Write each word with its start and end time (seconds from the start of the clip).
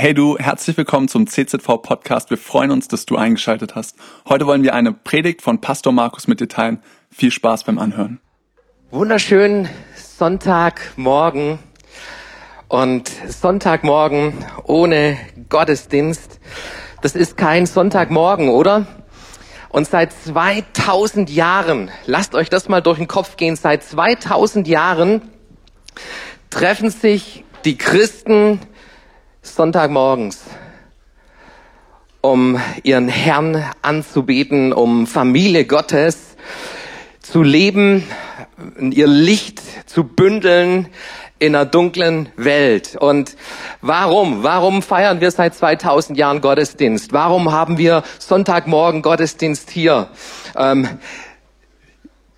Hey 0.00 0.14
du, 0.14 0.38
herzlich 0.38 0.78
willkommen 0.78 1.08
zum 1.08 1.26
CZV 1.26 1.82
Podcast. 1.82 2.30
Wir 2.30 2.38
freuen 2.38 2.70
uns, 2.70 2.88
dass 2.88 3.04
du 3.04 3.16
eingeschaltet 3.16 3.74
hast. 3.74 3.96
Heute 4.26 4.46
wollen 4.46 4.62
wir 4.62 4.72
eine 4.72 4.94
Predigt 4.94 5.42
von 5.42 5.60
Pastor 5.60 5.92
Markus 5.92 6.26
mit 6.26 6.40
dir 6.40 6.48
teilen. 6.48 6.82
Viel 7.10 7.30
Spaß 7.30 7.64
beim 7.64 7.78
Anhören. 7.78 8.18
Wunderschönen 8.90 9.68
Sonntagmorgen 9.94 11.58
und 12.68 13.10
Sonntagmorgen 13.28 14.32
ohne 14.64 15.18
Gottesdienst. 15.50 16.40
Das 17.02 17.14
ist 17.14 17.36
kein 17.36 17.66
Sonntagmorgen, 17.66 18.48
oder? 18.48 18.86
Und 19.68 19.86
seit 19.86 20.14
2000 20.14 21.28
Jahren, 21.28 21.90
lasst 22.06 22.34
euch 22.34 22.48
das 22.48 22.70
mal 22.70 22.80
durch 22.80 22.96
den 22.96 23.06
Kopf 23.06 23.36
gehen, 23.36 23.54
seit 23.54 23.84
2000 23.84 24.66
Jahren 24.66 25.20
treffen 26.48 26.88
sich 26.88 27.44
die 27.66 27.76
Christen 27.76 28.60
Sonntagmorgens, 29.42 30.42
um 32.20 32.60
ihren 32.82 33.08
Herrn 33.08 33.64
anzubeten, 33.80 34.72
um 34.72 35.06
Familie 35.06 35.64
Gottes 35.64 36.36
zu 37.20 37.42
leben, 37.42 38.06
ihr 38.78 39.06
Licht 39.06 39.62
zu 39.88 40.04
bündeln 40.04 40.88
in 41.38 41.56
einer 41.56 41.64
dunklen 41.64 42.28
Welt. 42.36 42.96
Und 42.96 43.34
warum? 43.80 44.42
Warum 44.42 44.82
feiern 44.82 45.22
wir 45.22 45.30
seit 45.30 45.54
2000 45.54 46.18
Jahren 46.18 46.42
Gottesdienst? 46.42 47.14
Warum 47.14 47.50
haben 47.50 47.78
wir 47.78 48.02
Sonntagmorgen 48.18 49.00
Gottesdienst 49.00 49.70
hier? 49.70 50.10
Ähm, 50.54 50.86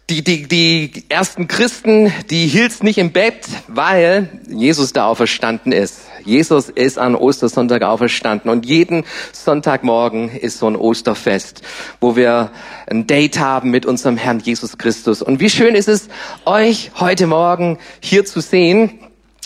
die, 0.09 0.23
die, 0.23 0.46
die 0.46 1.05
ersten 1.09 1.48
Christen, 1.48 2.12
die 2.30 2.46
hielt's 2.46 2.82
nicht 2.82 2.98
im 2.98 3.10
Bett, 3.10 3.46
weil 3.66 4.29
Jesus 4.48 4.93
da 4.93 5.07
auferstanden 5.07 5.73
ist. 5.73 6.12
Jesus 6.24 6.68
ist 6.68 6.98
an 6.98 7.14
Ostersonntag 7.14 7.82
auferstanden 7.82 8.50
und 8.50 8.66
jeden 8.66 9.04
Sonntagmorgen 9.32 10.30
ist 10.30 10.58
so 10.58 10.66
ein 10.66 10.76
Osterfest, 10.76 11.62
wo 12.01 12.16
wir 12.16 12.51
ein 12.88 13.06
Date 13.06 13.38
haben 13.38 13.70
mit 13.70 13.87
unserem 13.87 14.16
Herrn 14.16 14.40
Jesus 14.40 14.79
Christus. 14.79 15.23
Und 15.23 15.40
wie 15.40 15.51
schön 15.51 15.74
ist 15.74 15.88
es, 15.88 16.09
euch 16.45 16.90
heute 16.98 17.26
Morgen 17.26 17.79
hier 18.01 18.24
zu 18.24 18.40
sehen. 18.40 18.98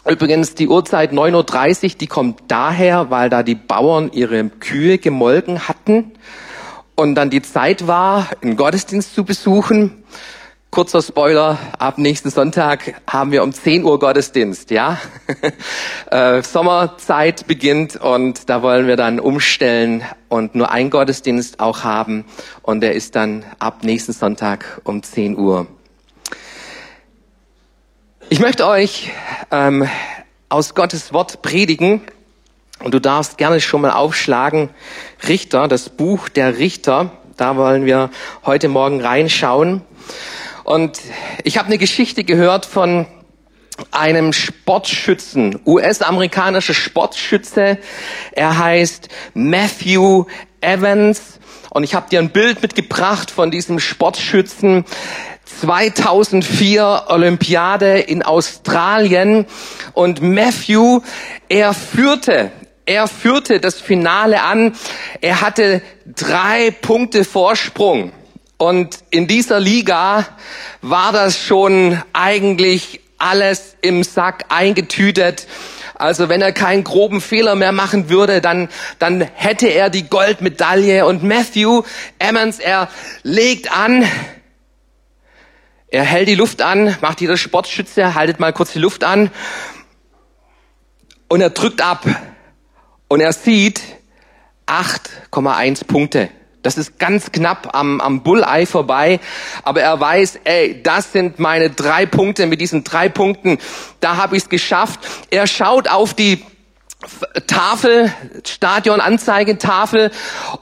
Übrigens, 0.08 0.54
die 0.54 0.68
Uhrzeit 0.68 1.12
9.30 1.12 1.84
Uhr, 1.84 1.90
die 1.98 2.06
kommt 2.06 2.42
daher, 2.48 3.10
weil 3.10 3.28
da 3.28 3.42
die 3.42 3.56
Bauern 3.56 4.10
ihre 4.12 4.44
Kühe 4.48 4.98
gemolken 4.98 5.66
hatten 5.68 6.12
und 6.94 7.14
dann 7.14 7.30
die 7.30 7.42
Zeit 7.42 7.86
war, 7.86 8.28
einen 8.42 8.56
Gottesdienst 8.56 9.14
zu 9.14 9.24
besuchen. 9.24 10.04
Kurzer 10.76 11.00
Spoiler, 11.00 11.58
ab 11.78 11.96
nächsten 11.96 12.28
Sonntag 12.28 13.00
haben 13.06 13.32
wir 13.32 13.42
um 13.42 13.50
10 13.50 13.82
Uhr 13.82 13.98
Gottesdienst, 13.98 14.70
ja? 14.70 15.00
äh, 16.10 16.42
Sommerzeit 16.42 17.46
beginnt 17.46 17.96
und 17.96 18.50
da 18.50 18.60
wollen 18.60 18.86
wir 18.86 18.96
dann 18.96 19.18
umstellen 19.18 20.04
und 20.28 20.54
nur 20.54 20.70
einen 20.70 20.90
Gottesdienst 20.90 21.60
auch 21.60 21.82
haben 21.82 22.26
und 22.60 22.82
der 22.82 22.92
ist 22.92 23.16
dann 23.16 23.46
ab 23.58 23.84
nächsten 23.84 24.12
Sonntag 24.12 24.82
um 24.84 25.02
10 25.02 25.38
Uhr. 25.38 25.66
Ich 28.28 28.40
möchte 28.40 28.66
euch 28.66 29.10
ähm, 29.50 29.88
aus 30.50 30.74
Gottes 30.74 31.14
Wort 31.14 31.40
predigen 31.40 32.02
und 32.84 32.92
du 32.92 33.00
darfst 33.00 33.38
gerne 33.38 33.62
schon 33.62 33.80
mal 33.80 33.92
aufschlagen, 33.92 34.68
Richter, 35.26 35.68
das 35.68 35.88
Buch 35.88 36.28
der 36.28 36.58
Richter, 36.58 37.12
da 37.38 37.56
wollen 37.56 37.86
wir 37.86 38.10
heute 38.44 38.68
Morgen 38.68 39.00
reinschauen. 39.00 39.80
Und 40.66 40.98
ich 41.44 41.58
habe 41.58 41.68
eine 41.68 41.78
Geschichte 41.78 42.24
gehört 42.24 42.66
von 42.66 43.06
einem 43.92 44.32
Sportschützen, 44.32 45.60
US-amerikanischer 45.64 46.74
Sportschütze. 46.74 47.78
Er 48.32 48.58
heißt 48.58 49.08
Matthew 49.32 50.24
Evans. 50.60 51.38
Und 51.70 51.84
ich 51.84 51.94
habe 51.94 52.10
dir 52.10 52.18
ein 52.18 52.30
Bild 52.30 52.62
mitgebracht 52.62 53.30
von 53.30 53.52
diesem 53.52 53.78
Sportschützen. 53.78 54.84
2004 55.44 57.04
Olympiade 57.10 58.00
in 58.00 58.24
Australien. 58.24 59.46
Und 59.92 60.20
Matthew, 60.20 61.02
er 61.48 61.74
führte 61.74 62.50
er 62.88 63.08
führte 63.08 63.58
das 63.58 63.80
Finale 63.80 64.42
an. 64.42 64.74
Er 65.20 65.40
hatte 65.40 65.82
drei 66.06 66.70
Punkte 66.70 67.24
Vorsprung. 67.24 68.12
Und 68.58 68.98
in 69.10 69.26
dieser 69.26 69.60
Liga 69.60 70.26
war 70.80 71.12
das 71.12 71.38
schon 71.38 72.02
eigentlich 72.12 73.00
alles 73.18 73.76
im 73.82 74.02
Sack 74.02 74.46
eingetütet. 74.48 75.46
Also 75.94 76.28
wenn 76.28 76.42
er 76.42 76.52
keinen 76.52 76.84
groben 76.84 77.20
Fehler 77.20 77.54
mehr 77.54 77.72
machen 77.72 78.08
würde, 78.08 78.40
dann, 78.40 78.68
dann 78.98 79.20
hätte 79.20 79.68
er 79.68 79.90
die 79.90 80.08
Goldmedaille. 80.08 81.06
Und 81.06 81.22
Matthew 81.22 81.82
Emmons, 82.18 82.58
er 82.58 82.88
legt 83.22 83.72
an, 83.72 84.06
er 85.88 86.04
hält 86.04 86.28
die 86.28 86.34
Luft 86.34 86.62
an, 86.62 86.96
macht 87.00 87.20
jeder 87.20 87.36
Sportschütze, 87.36 88.14
haltet 88.14 88.40
mal 88.40 88.52
kurz 88.52 88.72
die 88.72 88.78
Luft 88.78 89.04
an. 89.04 89.30
Und 91.28 91.40
er 91.40 91.50
drückt 91.50 91.80
ab. 91.80 92.06
Und 93.08 93.20
er 93.20 93.32
sieht 93.32 93.80
8,1 94.66 95.86
Punkte. 95.86 96.28
Das 96.66 96.76
ist 96.76 96.98
ganz 96.98 97.30
knapp 97.30 97.76
am, 97.76 98.00
am 98.00 98.24
Bullei 98.24 98.66
vorbei. 98.66 99.20
Aber 99.62 99.82
er 99.82 100.00
weiß, 100.00 100.40
ey, 100.42 100.82
das 100.82 101.12
sind 101.12 101.38
meine 101.38 101.70
drei 101.70 102.06
Punkte. 102.06 102.46
Mit 102.46 102.60
diesen 102.60 102.82
drei 102.82 103.08
Punkten, 103.08 103.58
da 104.00 104.16
habe 104.16 104.36
ich 104.36 104.42
es 104.42 104.48
geschafft. 104.48 104.98
Er 105.30 105.46
schaut 105.46 105.88
auf 105.88 106.12
die 106.12 106.44
Tafel, 107.46 108.12
Stadion-Anzeigetafel 108.44 110.10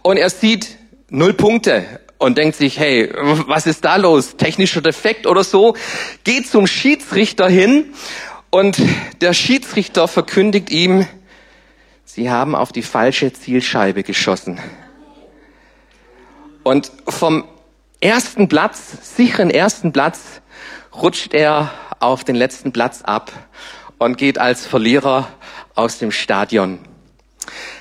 und 0.03 0.19
er 0.19 0.29
sieht 0.29 0.77
null 1.09 1.33
Punkte 1.33 1.87
und 2.19 2.37
denkt 2.37 2.57
sich, 2.57 2.79
hey, 2.79 3.11
was 3.47 3.67
ist 3.67 3.87
da 3.87 3.97
los? 3.97 4.37
Technischer 4.37 4.83
Defekt 4.83 5.27
oder 5.27 5.43
so? 5.43 5.75
Geht 6.25 6.51
zum 6.51 6.67
Schiedsrichter 6.67 7.49
hin 7.49 7.95
und 8.51 8.77
der 9.23 9.33
Schiedsrichter 9.33 10.07
verkündigt 10.07 10.71
ihm, 10.71 11.07
Sie 12.05 12.31
haben 12.31 12.55
auf 12.55 12.71
die 12.71 12.83
falsche 12.83 13.33
Zielscheibe 13.33 14.05
geschossen. 14.05 14.61
Und 16.65 16.91
vom 17.07 17.45
ersten 18.01 18.49
Platz, 18.49 19.17
sicheren 19.17 19.51
ersten 19.51 19.93
Platz, 19.93 20.41
rutscht 20.95 21.35
er 21.35 21.71
auf 22.01 22.25
den 22.25 22.35
letzten 22.35 22.73
Platz 22.73 23.03
ab 23.03 23.31
und 23.99 24.17
geht 24.17 24.39
als 24.39 24.67
Verlierer 24.67 25.29
aus 25.75 25.99
dem 25.99 26.11
Stadion. 26.11 26.79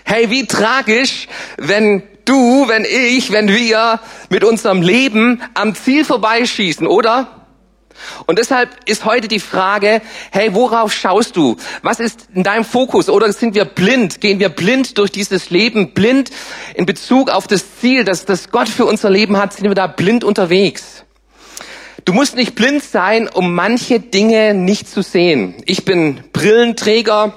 Hey, 0.04 0.30
wie 0.30 0.46
tragisch, 0.48 1.30
wenn 1.58 2.04
du, 2.26 2.68
wenn 2.68 2.84
ich, 2.84 3.32
wenn 3.32 3.48
wir 3.48 4.02
mit 4.30 4.44
unserem 4.44 4.82
Leben 4.82 5.42
am 5.54 5.76
Ziel 5.76 6.04
vorbeischießen, 6.04 6.86
oder? 6.86 7.43
Und 8.25 8.40
deshalb 8.40 8.69
ist 8.86 9.06
heute 9.06 9.28
die 9.28 9.40
Frage, 9.40 10.02
hey, 10.31 10.53
worauf 10.53 10.94
schaust 10.94 11.36
du? 11.36 11.58
Was 11.81 12.00
ist 12.00 12.28
in 12.34 12.44
deinem 12.44 12.66
Fokus? 12.66 13.09
Oder 13.09 13.31
sind 13.34 13.56
wir 13.56 13.66
blind? 13.66 14.22
Gehen 14.22 14.40
wir 14.40 14.50
blind 14.50 14.97
durch 14.97 15.12
dieses 15.12 15.50
Leben? 15.50 15.94
Blind 15.94 16.31
in 16.75 16.86
Bezug 16.86 17.30
auf 17.30 17.47
das 17.47 17.80
Ziel, 17.80 18.03
das, 18.03 18.25
das 18.25 18.52
Gott 18.52 18.69
für 18.69 18.86
unser 18.86 19.09
Leben 19.09 19.38
hat? 19.38 19.53
Sind 19.53 19.68
wir 19.68 19.75
da 19.75 19.88
blind 19.88 20.24
unterwegs? 20.24 21.03
Du 22.06 22.12
musst 22.12 22.36
nicht 22.36 22.56
blind 22.56 22.84
sein, 22.84 23.30
um 23.30 23.56
manche 23.56 24.00
Dinge 24.00 24.53
nicht 24.53 24.90
zu 24.90 25.02
sehen. 25.02 25.56
Ich 25.66 25.85
bin 25.85 26.22
Brillenträger 26.34 27.34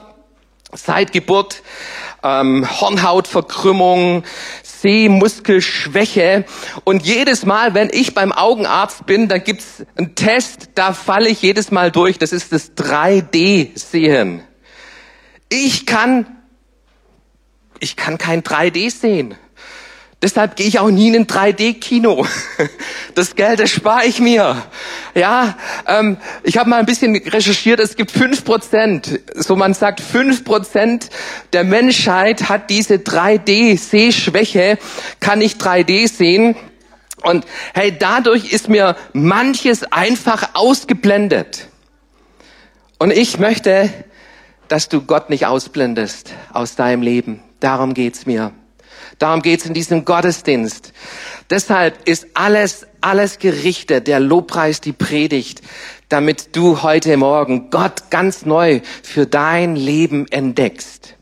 seit 0.73 1.13
Geburt, 1.13 1.63
ähm, 2.25 2.67
Hornhautverkrümmung, 2.81 4.25
Sehmuskelschwäche. 4.87 6.45
Und 6.85 7.05
jedes 7.05 7.45
Mal, 7.45 7.75
wenn 7.75 7.91
ich 7.91 8.15
beim 8.15 8.31
Augenarzt 8.31 9.05
bin, 9.05 9.27
da 9.27 9.39
gibt's 9.39 9.85
einen 9.97 10.15
Test, 10.15 10.71
da 10.77 10.93
falle 10.93 11.29
ich 11.29 11.43
jedes 11.43 11.73
Mal 11.73 11.91
durch. 11.91 12.19
Das 12.19 12.31
ist 12.31 12.53
das 12.53 12.77
3D-Sehen. 12.77 14.43
Ich 15.49 15.87
kann, 15.87 16.27
ich 17.81 17.97
kann 17.97 18.17
kein 18.17 18.43
3D 18.43 18.91
sehen. 18.91 19.35
Deshalb 20.27 20.57
gehe 20.57 20.67
ich 20.67 20.81
auch 20.81 20.91
nie 20.91 21.07
in 21.07 21.15
ein 21.15 21.27
3D-Kino. 21.29 22.27
Das 23.15 23.35
Geld, 23.35 23.61
das 23.61 23.71
spare 23.71 24.05
ich 24.05 24.21
mir. 24.21 24.63
Ja, 25.15 25.57
ähm, 25.87 26.19
ich 26.43 26.59
habe 26.59 26.69
mal 26.69 26.81
ein 26.81 26.85
bisschen 26.85 27.17
recherchiert. 27.17 27.81
Es 27.81 27.97
gibt 27.97 28.11
fünf 28.11 28.45
Prozent, 28.45 29.21
so 29.35 29.57
man 29.57 29.73
sagt, 29.73 30.01
fünf 30.01 30.45
Prozent 30.45 31.09
der 31.55 31.65
Menschheit 31.65 32.51
hat 32.51 32.69
diese 32.69 32.97
3D-Sehschwäche, 32.97 34.77
kann 35.21 35.39
nicht 35.39 35.63
3D 35.63 36.09
sehen. 36.09 36.57
Und 37.23 37.47
hey, 37.73 37.97
dadurch 37.97 38.53
ist 38.53 38.69
mir 38.69 38.97
manches 39.15 39.85
einfach 39.91 40.51
ausgeblendet. 40.53 41.69
Und 42.99 43.13
ich 43.13 43.39
möchte, 43.39 43.91
dass 44.69 44.91
du 44.91 45.01
Gott 45.01 45.31
nicht 45.31 45.47
ausblendest 45.47 46.35
aus 46.53 46.75
deinem 46.75 47.01
Leben. 47.01 47.43
Darum 47.61 47.95
geht's 47.95 48.27
mir. 48.27 48.53
Darum 49.19 49.41
geht's 49.41 49.65
in 49.65 49.73
diesem 49.73 50.05
Gottesdienst. 50.05 50.93
Deshalb 51.49 52.07
ist 52.07 52.27
alles, 52.35 52.87
alles 53.01 53.39
gerichtet, 53.39 54.09
der 54.09 54.21
Lobpreis, 54.21 54.81
die 54.81 54.93
Predigt, 54.93 55.63
damit 56.09 56.55
du 56.55 56.83
heute 56.83 57.17
Morgen 57.17 57.71
Gott 57.71 58.11
ganz 58.11 58.45
neu 58.45 58.81
für 59.03 59.27
dein 59.27 59.75
Leben 59.75 60.27
entdeckst. 60.29 61.15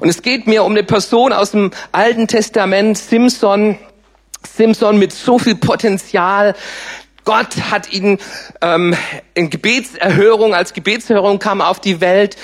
Und 0.00 0.08
es 0.08 0.22
geht 0.22 0.46
mir 0.46 0.64
um 0.64 0.72
eine 0.72 0.82
Person 0.82 1.32
aus 1.32 1.52
dem 1.52 1.70
Alten 1.92 2.26
Testament, 2.26 2.98
Simson, 2.98 3.78
Simson 4.42 4.98
mit 4.98 5.12
so 5.12 5.38
viel 5.38 5.54
Potenzial, 5.54 6.54
Gott 7.26 7.56
hat 7.70 7.92
ihn 7.92 8.18
ähm, 8.62 8.96
in 9.34 9.50
Gebetserhörung, 9.50 10.54
als 10.54 10.72
Gebetserhörung 10.72 11.40
kam 11.40 11.60
auf 11.60 11.80
die 11.80 12.00
Welt. 12.00 12.36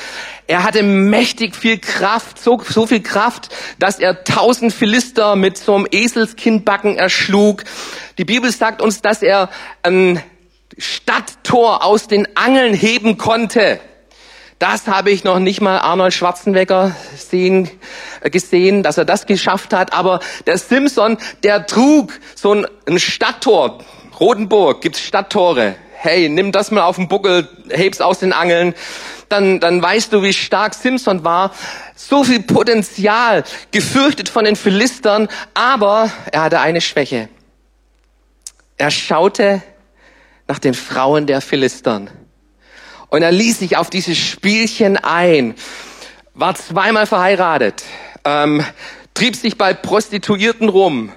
Er 0.48 0.64
hatte 0.64 0.82
mächtig 0.82 1.54
viel 1.54 1.78
Kraft, 1.78 2.42
so, 2.42 2.60
so 2.68 2.88
viel 2.88 3.00
Kraft, 3.00 3.48
dass 3.78 4.00
er 4.00 4.24
tausend 4.24 4.72
Philister 4.72 5.36
mit 5.36 5.56
so 5.56 5.76
einem 5.76 5.86
Eselskindbacken 5.88 6.96
erschlug. 6.98 7.62
Die 8.18 8.24
Bibel 8.24 8.50
sagt 8.50 8.82
uns, 8.82 9.00
dass 9.00 9.22
er 9.22 9.50
ein 9.84 10.20
Stadttor 10.76 11.84
aus 11.84 12.08
den 12.08 12.36
Angeln 12.36 12.74
heben 12.74 13.18
konnte. 13.18 13.78
Das 14.58 14.88
habe 14.88 15.12
ich 15.12 15.22
noch 15.22 15.38
nicht 15.38 15.60
mal 15.60 15.78
Arnold 15.78 16.12
Schwarzenegger 16.12 16.96
sehen, 17.16 17.70
äh, 18.20 18.30
gesehen, 18.30 18.82
dass 18.82 18.98
er 18.98 19.04
das 19.04 19.26
geschafft 19.26 19.72
hat. 19.72 19.92
Aber 19.92 20.18
der 20.46 20.58
Simpson, 20.58 21.18
der 21.44 21.66
trug 21.68 22.12
so 22.34 22.52
ein, 22.52 22.66
ein 22.88 22.98
Stadttor. 22.98 23.78
Rotenburg 24.22 24.82
gibt's 24.82 25.00
Stadttore. 25.00 25.74
Hey, 25.94 26.28
nimm 26.28 26.52
das 26.52 26.70
mal 26.70 26.82
auf 26.82 26.94
den 26.94 27.08
Buckel, 27.08 27.48
heb's 27.70 28.00
aus 28.00 28.20
den 28.20 28.32
Angeln. 28.32 28.72
Dann, 29.28 29.58
dann 29.58 29.82
weißt 29.82 30.12
du, 30.12 30.22
wie 30.22 30.32
stark 30.32 30.74
Simpson 30.74 31.24
war. 31.24 31.52
So 31.96 32.22
viel 32.22 32.40
Potenzial, 32.40 33.42
gefürchtet 33.72 34.28
von 34.28 34.44
den 34.44 34.54
Philistern, 34.54 35.26
aber 35.54 36.08
er 36.30 36.42
hatte 36.42 36.60
eine 36.60 36.80
Schwäche. 36.80 37.30
Er 38.76 38.92
schaute 38.92 39.60
nach 40.46 40.60
den 40.60 40.74
Frauen 40.74 41.26
der 41.26 41.40
Philistern. 41.40 42.08
Und 43.08 43.22
er 43.22 43.32
ließ 43.32 43.58
sich 43.58 43.76
auf 43.76 43.90
dieses 43.90 44.18
Spielchen 44.18 44.98
ein, 44.98 45.56
war 46.34 46.54
zweimal 46.54 47.06
verheiratet, 47.06 47.82
ähm, 48.24 48.64
trieb 49.14 49.34
sich 49.34 49.58
bei 49.58 49.74
Prostituierten 49.74 50.68
rum. 50.68 51.10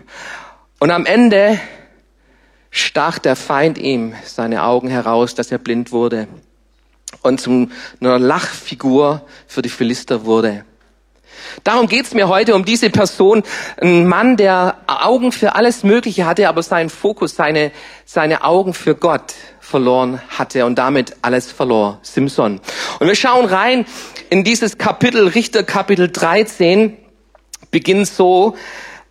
Und 0.80 0.90
am 0.90 1.06
Ende 1.06 1.60
stach 2.76 3.20
der 3.20 3.38
Feind 3.38 3.78
ihm 3.78 4.14
seine 4.26 4.64
Augen 4.64 4.90
heraus, 4.90 5.34
dass 5.34 5.50
er 5.50 5.60
blind 5.60 5.94
wurde 5.94 6.28
und 7.22 7.40
zu 7.40 7.70
einer 8.02 8.20
Lachfigur 8.20 9.22
für 9.48 9.62
die 9.62 9.70
Philister 9.70 10.26
wurde. 10.26 10.66
Darum 11.64 11.88
geht's 11.88 12.14
mir 12.14 12.28
heute 12.28 12.54
um 12.54 12.66
diese 12.66 12.90
Person, 12.90 13.44
ein 13.82 14.06
Mann, 14.08 14.36
der 14.36 14.78
Augen 14.88 15.32
für 15.32 15.56
alles 15.56 15.84
Mögliche 15.84 16.26
hatte, 16.26 16.50
aber 16.50 16.64
seinen 16.64 16.90
Fokus, 16.90 17.38
seine, 17.38 17.72
seine 18.04 18.44
Augen 18.44 18.74
für 18.74 18.94
Gott 18.94 19.34
verloren 19.62 20.22
hatte 20.28 20.66
und 20.66 20.76
damit 20.76 21.16
alles 21.22 21.52
verlor. 21.52 22.00
Simson. 22.02 22.60
Und 23.00 23.08
wir 23.08 23.16
schauen 23.16 23.46
rein 23.46 23.86
in 24.30 24.44
dieses 24.44 24.78
Kapitel, 24.78 25.30
Richter 25.30 25.64
Kapitel 25.64 26.12
13, 26.12 26.98
beginnt 27.72 28.08
so, 28.08 28.58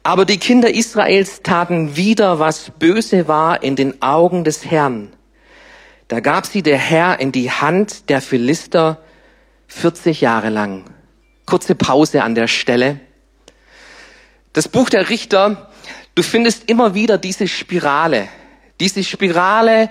aber 0.05 0.27
die 0.27 0.39
Kinder 0.39 0.73
Israels 0.73 1.41
taten 1.43 1.97
wieder, 1.97 2.39
was 2.39 2.71
böse 2.79 3.27
war 3.27 3.63
in 3.63 3.75
den 3.75 4.03
Augen 4.03 4.45
des 4.45 4.67
Herrn. 4.67 5.15
Da 6.09 6.21
gab 6.21 6.45
sie 6.45 6.63
der 6.63 6.77
Herr 6.77 7.21
in 7.21 7.33
die 7.33 7.51
Hand 7.51 8.11
der 8.11 8.21
Philister 8.21 8.99
40 9.69 10.21
Jahre 10.21 10.51
lang. 10.51 10.85
Kurze 11.47 11.75
Pause 11.75 12.23
an 12.23 12.35
der 12.35 12.49
Stelle. 12.49 13.01
Das 14.53 14.69
Buch 14.69 14.91
der 14.91 15.09
Richter, 15.09 15.71
du 16.15 16.23
findest 16.23 16.69
immer 16.69 16.95
wieder 16.95 17.17
diese 17.17 17.49
Spirale. 17.49 18.29
Diese 18.81 19.03
Spirale 19.05 19.89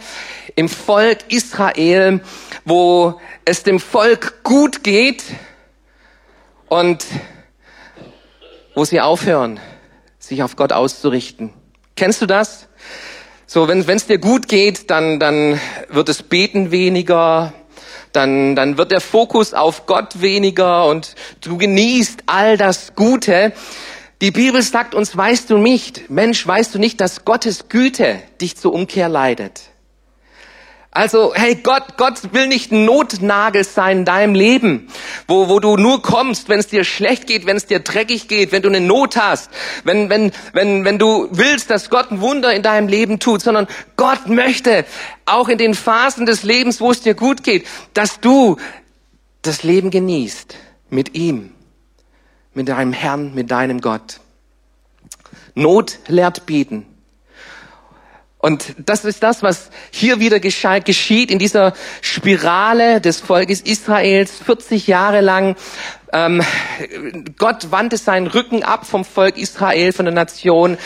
im 0.56 0.70
Volk 0.70 1.20
Israel, 1.30 2.22
wo 2.66 3.20
es 3.46 3.64
dem 3.64 3.80
Volk 3.80 4.44
gut 4.44 4.84
geht 4.84 5.24
und 6.68 7.04
wo 8.76 8.86
sie 8.86 9.02
aufhören, 9.02 9.60
sich 10.24 10.42
auf 10.42 10.56
Gott 10.56 10.72
auszurichten. 10.72 11.52
Kennst 11.98 12.22
du 12.22 12.26
das? 12.26 12.70
So, 13.46 13.68
wenn 13.68 13.82
es 13.82 14.08
dir 14.08 14.20
gut 14.20 14.48
geht, 14.48 14.90
dann, 14.90 15.20
dann 15.20 15.60
wird 15.90 16.08
es 16.08 16.24
Beten 16.24 16.72
weniger, 16.72 17.54
dann, 18.14 18.56
dann 18.56 18.78
wird 18.78 18.92
der 18.92 19.02
Fokus 19.02 19.54
auf 19.54 19.86
Gott 19.86 20.22
weniger 20.22 20.88
und 20.88 21.16
du 21.42 21.58
genießt 21.58 22.24
all 22.26 22.58
das 22.58 22.96
Gute. 22.96 23.52
Die 24.22 24.32
Bibel 24.32 24.62
sagt 24.62 24.96
uns, 24.96 25.16
weißt 25.16 25.50
du 25.50 25.58
nicht, 25.58 26.10
Mensch, 26.10 26.48
weißt 26.48 26.74
du 26.74 26.80
nicht, 26.80 27.02
dass 27.02 27.26
Gottes 27.26 27.68
Güte 27.68 28.22
dich 28.40 28.56
zur 28.56 28.74
Umkehr 28.74 29.10
leidet. 29.10 29.73
Also, 30.96 31.34
hey, 31.34 31.56
Gott, 31.56 31.98
Gott 31.98 32.34
will 32.34 32.48
nicht 32.48 32.72
ein 32.72 32.86
Notnagel 32.86 33.64
sein 33.64 34.00
in 34.00 34.06
deinem 34.06 34.36
Leben, 34.36 34.88
wo, 35.28 35.50
wo 35.50 35.60
du 35.60 35.76
nur 35.76 36.04
kommst, 36.04 36.50
wenn 36.50 36.60
es 36.60 36.68
dir 36.68 36.84
schlecht 36.84 37.26
geht, 37.26 37.48
wenn 37.48 37.58
es 37.58 37.66
dir 37.66 37.80
dreckig 37.80 38.28
geht, 38.28 38.52
wenn 38.52 38.62
du 38.62 38.70
eine 38.70 38.80
Not 38.80 39.18
hast, 39.18 39.50
wenn, 39.86 40.12
wenn, 40.12 40.32
wenn, 40.54 40.86
wenn 40.86 41.00
du 41.00 41.30
willst, 41.32 41.72
dass 41.72 41.90
Gott 41.90 42.12
ein 42.12 42.22
Wunder 42.22 42.54
in 42.54 42.62
deinem 42.62 42.88
Leben 42.88 43.18
tut, 43.18 43.42
sondern 43.42 43.66
Gott 43.96 44.28
möchte 44.28 44.86
auch 45.26 45.50
in 45.50 45.58
den 45.58 45.74
Phasen 45.74 46.28
des 46.28 46.44
Lebens, 46.44 46.80
wo 46.80 46.92
es 46.92 47.02
dir 47.02 47.16
gut 47.16 47.44
geht, 47.44 47.66
dass 47.96 48.20
du 48.20 48.58
das 49.42 49.64
Leben 49.64 49.90
genießt 49.90 50.56
mit 50.92 51.16
ihm, 51.16 51.56
mit 52.54 52.70
deinem 52.70 52.94
Herrn, 52.94 53.34
mit 53.34 53.50
deinem 53.50 53.82
Gott. 53.82 54.20
Not 55.56 55.98
lehrt 56.08 56.46
bieten. 56.46 56.86
Und 58.44 58.76
das 58.78 59.06
ist 59.06 59.24
das, 59.24 59.42
was 59.42 59.70
hier 59.90 60.20
wieder 60.20 60.42
geschieht 60.42 61.32
in 61.32 61.40
dieser 61.40 61.72
Spirale 62.02 63.00
des 63.00 63.22
Volkes 63.22 63.62
Israels 63.62 64.34
40 64.46 64.86
Jahre 64.86 65.22
lang. 65.22 65.56
Ähm, 66.12 66.44
Gott 67.38 67.72
wandte 67.72 67.96
seinen 67.96 68.28
Rücken 68.28 68.62
ab 68.62 68.86
vom 68.86 69.06
Volk 69.06 69.38
Israel, 69.38 69.94
von 69.94 70.04
der 70.04 70.14
Nation. 70.14 70.78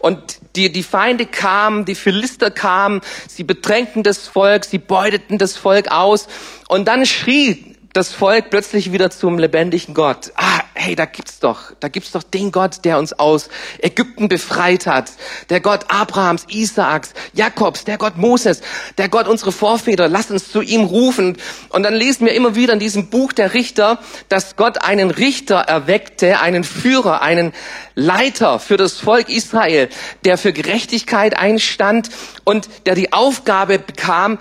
Und 0.00 0.40
die, 0.56 0.72
die 0.72 0.82
Feinde 0.82 1.26
kamen, 1.26 1.84
die 1.84 1.94
Philister 1.94 2.50
kamen, 2.50 3.00
sie 3.28 3.44
bedrängten 3.44 4.02
das 4.02 4.26
Volk, 4.26 4.64
sie 4.64 4.78
beuteten 4.78 5.38
das 5.38 5.56
Volk 5.56 5.92
aus. 5.92 6.26
Und 6.66 6.88
dann 6.88 7.06
schrie 7.06 7.73
das 7.94 8.12
Volk 8.12 8.50
plötzlich 8.50 8.92
wieder 8.92 9.08
zum 9.10 9.38
lebendigen 9.38 9.94
Gott. 9.94 10.32
Ah, 10.34 10.60
hey, 10.74 10.96
da 10.96 11.04
gibt's 11.04 11.38
doch, 11.38 11.70
da 11.78 11.86
gibt's 11.86 12.10
doch 12.10 12.24
den 12.24 12.50
Gott, 12.50 12.84
der 12.84 12.98
uns 12.98 13.12
aus 13.12 13.48
Ägypten 13.78 14.28
befreit 14.28 14.88
hat. 14.88 15.12
Der 15.48 15.60
Gott 15.60 15.86
Abrahams, 15.88 16.44
Isaaks, 16.48 17.14
Jakobs, 17.34 17.84
der 17.84 17.96
Gott 17.96 18.16
Moses, 18.16 18.62
der 18.98 19.08
Gott 19.08 19.28
unserer 19.28 19.52
Vorväter. 19.52 20.08
Lass 20.08 20.32
uns 20.32 20.50
zu 20.50 20.60
ihm 20.60 20.80
rufen. 20.80 21.36
Und 21.68 21.84
dann 21.84 21.94
lesen 21.94 22.26
wir 22.26 22.34
immer 22.34 22.56
wieder 22.56 22.72
in 22.72 22.80
diesem 22.80 23.10
Buch 23.10 23.32
der 23.32 23.54
Richter, 23.54 24.00
dass 24.28 24.56
Gott 24.56 24.78
einen 24.78 25.12
Richter 25.12 25.60
erweckte, 25.60 26.40
einen 26.40 26.64
Führer, 26.64 27.22
einen 27.22 27.52
Leiter 27.94 28.58
für 28.58 28.76
das 28.76 28.94
Volk 28.94 29.28
Israel, 29.28 29.88
der 30.24 30.36
für 30.36 30.52
Gerechtigkeit 30.52 31.38
einstand 31.38 32.10
und 32.42 32.68
der 32.86 32.96
die 32.96 33.12
Aufgabe 33.12 33.78
bekam, 33.78 34.38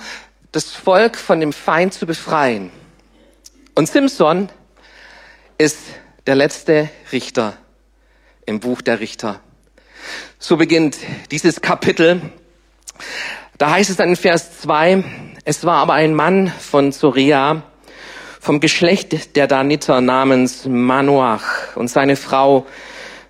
das 0.52 0.72
Volk 0.72 1.18
von 1.18 1.40
dem 1.40 1.54
Feind 1.54 1.94
zu 1.94 2.08
befreien. 2.08 2.72
Und 3.76 3.90
Simson 3.90 4.50
ist 5.58 5.80
der 6.28 6.36
letzte 6.36 6.90
Richter 7.12 7.58
im 8.46 8.60
Buch 8.60 8.84
der 8.84 9.00
Richter. 9.00 9.40
So 10.38 10.58
beginnt 10.58 10.98
dieses 11.32 11.60
Kapitel. 11.60 12.22
Da 13.58 13.72
heißt 13.72 13.90
es 13.90 13.96
dann 13.96 14.10
in 14.10 14.16
Vers 14.16 14.60
2, 14.62 15.04
es 15.44 15.66
war 15.66 15.78
aber 15.78 15.94
ein 15.94 16.14
Mann 16.14 16.50
von 16.60 16.92
Zorea, 16.92 17.64
vom 18.40 18.60
Geschlecht 18.60 19.36
der 19.36 19.48
Daniter 19.48 20.02
namens 20.02 20.66
Manoach 20.68 21.76
und 21.76 21.88
seine 21.88 22.16
Frau 22.16 22.68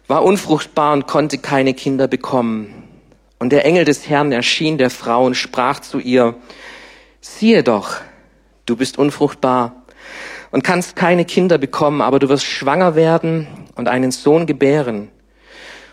war 0.07 0.23
unfruchtbar 0.23 0.91
und 0.91 1.07
konnte 1.07 1.37
keine 1.37 1.73
Kinder 1.73 2.09
bekommen. 2.09 2.83
Und 3.39 3.51
der 3.51 3.63
Engel 3.63 3.85
des 3.85 4.09
Herrn 4.09 4.33
erschien 4.33 4.77
der 4.77 4.89
Frau 4.89 5.25
und 5.25 5.35
sprach 5.35 5.79
zu 5.79 5.99
ihr, 5.99 6.35
siehe 7.21 7.63
doch, 7.63 7.95
du 8.65 8.75
bist 8.75 8.97
unfruchtbar 8.97 9.82
und 10.53 10.63
kannst 10.63 10.95
keine 10.95 11.25
Kinder 11.25 11.57
bekommen, 11.57 11.99
aber 11.99 12.19
du 12.19 12.29
wirst 12.29 12.45
schwanger 12.45 12.95
werden 12.95 13.47
und 13.73 13.87
einen 13.87 14.11
Sohn 14.11 14.45
gebären. 14.45 15.09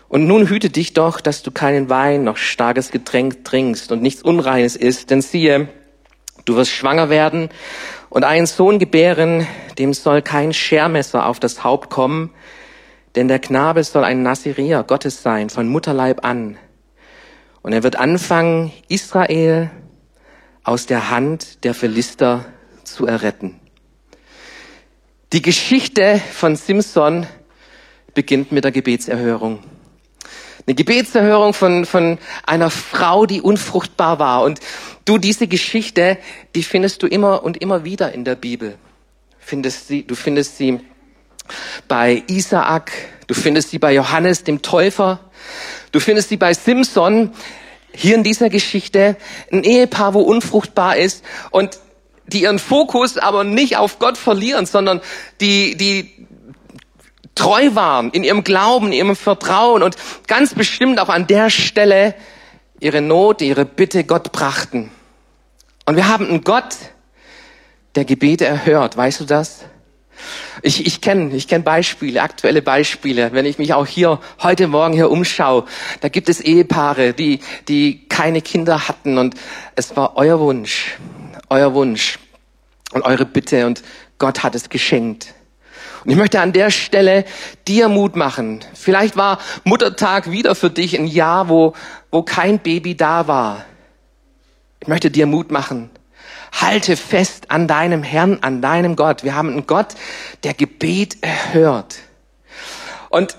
Und 0.07 0.27
nun 0.27 0.47
hüte 0.47 0.69
dich 0.69 0.93
doch, 0.93 1.19
dass 1.19 1.41
du 1.41 1.49
keinen 1.49 1.89
Wein 1.89 2.23
noch 2.23 2.37
starkes 2.37 2.91
Getränk 2.91 3.43
trinkst 3.43 3.91
und 3.91 4.03
nichts 4.03 4.21
Unreines 4.21 4.75
isst, 4.75 5.09
denn 5.09 5.23
siehe, 5.23 5.67
du 6.45 6.55
wirst 6.57 6.69
schwanger 6.69 7.09
werden 7.09 7.49
und 8.11 8.23
einen 8.23 8.45
Sohn 8.45 8.77
gebären, 8.77 9.47
dem 9.79 9.95
soll 9.95 10.21
kein 10.21 10.53
Schermesser 10.53 11.25
auf 11.25 11.39
das 11.39 11.63
Haupt 11.63 11.89
kommen, 11.89 12.29
denn 13.15 13.27
der 13.27 13.39
Knabe 13.39 13.83
soll 13.83 14.03
ein 14.03 14.21
Nazireer 14.21 14.83
Gottes 14.83 15.23
sein, 15.23 15.49
von 15.49 15.67
Mutterleib 15.69 16.23
an. 16.23 16.59
Und 17.63 17.73
er 17.73 17.81
wird 17.81 17.95
anfangen, 17.95 18.71
Israel 18.89 19.71
aus 20.63 20.85
der 20.85 21.09
Hand 21.09 21.63
der 21.63 21.73
Philister 21.73 22.45
zu 22.83 23.07
erretten. 23.07 23.60
Die 25.33 25.41
Geschichte 25.41 26.21
von 26.33 26.57
Simson 26.57 27.25
beginnt 28.13 28.51
mit 28.51 28.65
der 28.65 28.73
Gebetserhörung. 28.73 29.59
Eine 30.67 30.75
Gebetserhörung 30.75 31.53
von, 31.53 31.85
von 31.85 32.17
einer 32.45 32.69
Frau, 32.69 33.25
die 33.25 33.39
unfruchtbar 33.39 34.19
war. 34.19 34.43
Und 34.43 34.59
du, 35.05 35.17
diese 35.17 35.47
Geschichte, 35.47 36.17
die 36.53 36.63
findest 36.63 37.01
du 37.01 37.07
immer 37.07 37.45
und 37.45 37.61
immer 37.61 37.85
wieder 37.85 38.11
in 38.11 38.25
der 38.25 38.35
Bibel. 38.35 38.75
Findest 39.39 39.87
sie, 39.87 40.05
du 40.05 40.15
findest 40.15 40.57
sie 40.57 40.81
bei 41.87 42.23
Isaak, 42.27 42.91
du 43.27 43.33
findest 43.33 43.69
sie 43.69 43.79
bei 43.79 43.93
Johannes 43.93 44.43
dem 44.43 44.61
Täufer, 44.61 45.31
du 45.93 46.01
findest 46.01 46.27
sie 46.27 46.37
bei 46.37 46.53
Simson, 46.53 47.31
hier 47.93 48.15
in 48.15 48.23
dieser 48.23 48.49
Geschichte, 48.49 49.15
ein 49.49 49.63
Ehepaar, 49.63 50.13
wo 50.13 50.21
unfruchtbar 50.21 50.97
ist 50.97 51.23
und 51.51 51.79
die 52.27 52.43
ihren 52.43 52.59
Fokus 52.59 53.17
aber 53.17 53.43
nicht 53.43 53.77
auf 53.77 53.99
Gott 53.99 54.17
verlieren, 54.17 54.65
sondern 54.65 55.01
die, 55.39 55.75
die 55.75 56.27
treu 57.35 57.73
waren 57.73 58.11
in 58.11 58.23
ihrem 58.23 58.43
Glauben, 58.43 58.87
in 58.87 58.93
ihrem 58.93 59.15
Vertrauen 59.15 59.83
und 59.83 59.95
ganz 60.27 60.53
bestimmt 60.53 60.99
auch 60.99 61.09
an 61.09 61.27
der 61.27 61.49
Stelle 61.49 62.15
ihre 62.79 63.01
Not, 63.01 63.41
ihre 63.41 63.65
Bitte 63.65 64.03
Gott 64.03 64.31
brachten. 64.31 64.91
Und 65.85 65.95
wir 65.95 66.07
haben 66.07 66.27
einen 66.27 66.43
Gott, 66.43 66.75
der 67.95 68.05
Gebete 68.05 68.45
erhört. 68.45 68.97
Weißt 68.97 69.19
du 69.19 69.25
das? 69.25 69.65
Ich, 70.61 70.85
ich 70.85 71.01
kenne 71.01 71.35
ich 71.35 71.47
kenn 71.47 71.63
Beispiele, 71.63 72.21
aktuelle 72.21 72.61
Beispiele. 72.61 73.31
Wenn 73.33 73.45
ich 73.45 73.57
mich 73.57 73.73
auch 73.73 73.87
hier 73.87 74.19
heute 74.41 74.67
Morgen 74.67 74.93
hier 74.93 75.09
umschaue, 75.09 75.65
da 76.01 76.09
gibt 76.09 76.29
es 76.29 76.39
Ehepaare, 76.41 77.13
die, 77.13 77.39
die 77.67 78.07
keine 78.07 78.41
Kinder 78.41 78.87
hatten 78.87 79.17
und 79.17 79.35
es 79.75 79.95
war 79.95 80.17
euer 80.17 80.39
Wunsch, 80.39 80.97
euer 81.51 81.73
Wunsch 81.73 82.17
und 82.93 83.03
eure 83.03 83.25
Bitte 83.25 83.67
und 83.67 83.83
Gott 84.17 84.41
hat 84.41 84.55
es 84.55 84.69
geschenkt. 84.69 85.33
Und 86.03 86.11
ich 86.11 86.17
möchte 86.17 86.39
an 86.39 86.53
der 86.53 86.71
Stelle 86.71 87.25
dir 87.67 87.89
Mut 87.89 88.15
machen. 88.15 88.61
Vielleicht 88.73 89.17
war 89.17 89.37
Muttertag 89.65 90.31
wieder 90.31 90.55
für 90.55 90.69
dich 90.69 90.97
ein 90.97 91.05
Jahr, 91.05 91.49
wo, 91.49 91.73
wo 92.09 92.23
kein 92.23 92.59
Baby 92.59 92.95
da 92.95 93.27
war. 93.27 93.65
Ich 94.79 94.87
möchte 94.87 95.11
dir 95.11 95.27
Mut 95.27 95.51
machen. 95.51 95.91
Halte 96.53 96.97
fest 96.97 97.51
an 97.51 97.67
deinem 97.67 98.01
Herrn, 98.01 98.39
an 98.41 98.61
deinem 98.61 98.95
Gott. 98.95 99.23
Wir 99.23 99.35
haben 99.35 99.49
einen 99.49 99.67
Gott, 99.67 99.95
der 100.43 100.53
Gebet 100.53 101.17
erhört. 101.21 101.97
Und 103.09 103.35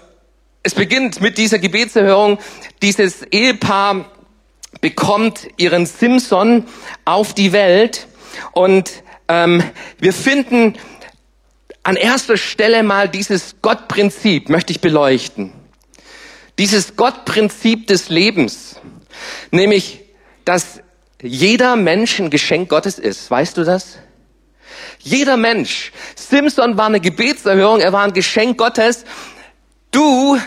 es 0.62 0.74
beginnt 0.74 1.20
mit 1.20 1.38
dieser 1.38 1.58
Gebetserhörung. 1.58 2.38
Dieses 2.82 3.22
Ehepaar 3.22 4.04
bekommt 4.82 5.48
ihren 5.56 5.86
Simson 5.86 6.66
auf 7.06 7.32
die 7.32 7.52
Welt 7.52 8.08
und 8.52 8.90
ähm, 9.28 9.62
wir 9.98 10.12
finden 10.12 10.74
an 11.84 11.96
erster 11.96 12.36
Stelle 12.36 12.82
mal 12.82 13.08
dieses 13.08 13.56
Gottprinzip, 13.62 14.50
möchte 14.50 14.72
ich 14.72 14.80
beleuchten. 14.80 15.52
Dieses 16.58 16.96
Gottprinzip 16.96 17.86
des 17.86 18.10
Lebens, 18.10 18.80
nämlich, 19.50 20.00
dass 20.44 20.80
jeder 21.22 21.76
Mensch 21.76 22.18
ein 22.18 22.30
Geschenk 22.30 22.68
Gottes 22.68 22.98
ist. 22.98 23.30
Weißt 23.30 23.56
du 23.56 23.64
das? 23.64 23.98
Jeder 24.98 25.36
Mensch. 25.36 25.92
Simpson 26.16 26.76
war 26.76 26.86
eine 26.86 27.00
Gebetserhörung, 27.00 27.80
er 27.80 27.92
war 27.92 28.02
ein 28.02 28.12
Geschenk 28.12 28.58
Gottes. 28.58 29.04
Du 29.92 30.38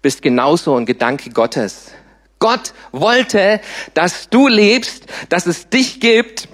bist 0.00 0.22
genauso 0.22 0.76
ein 0.76 0.86
Gedanke 0.86 1.30
Gottes. 1.30 1.90
Gott 2.44 2.74
wollte, 2.92 3.58
dass 3.94 4.28
du 4.28 4.48
lebst, 4.48 5.06
dass 5.30 5.46
es 5.46 5.70
dich 5.70 5.98
gibt, 5.98 6.46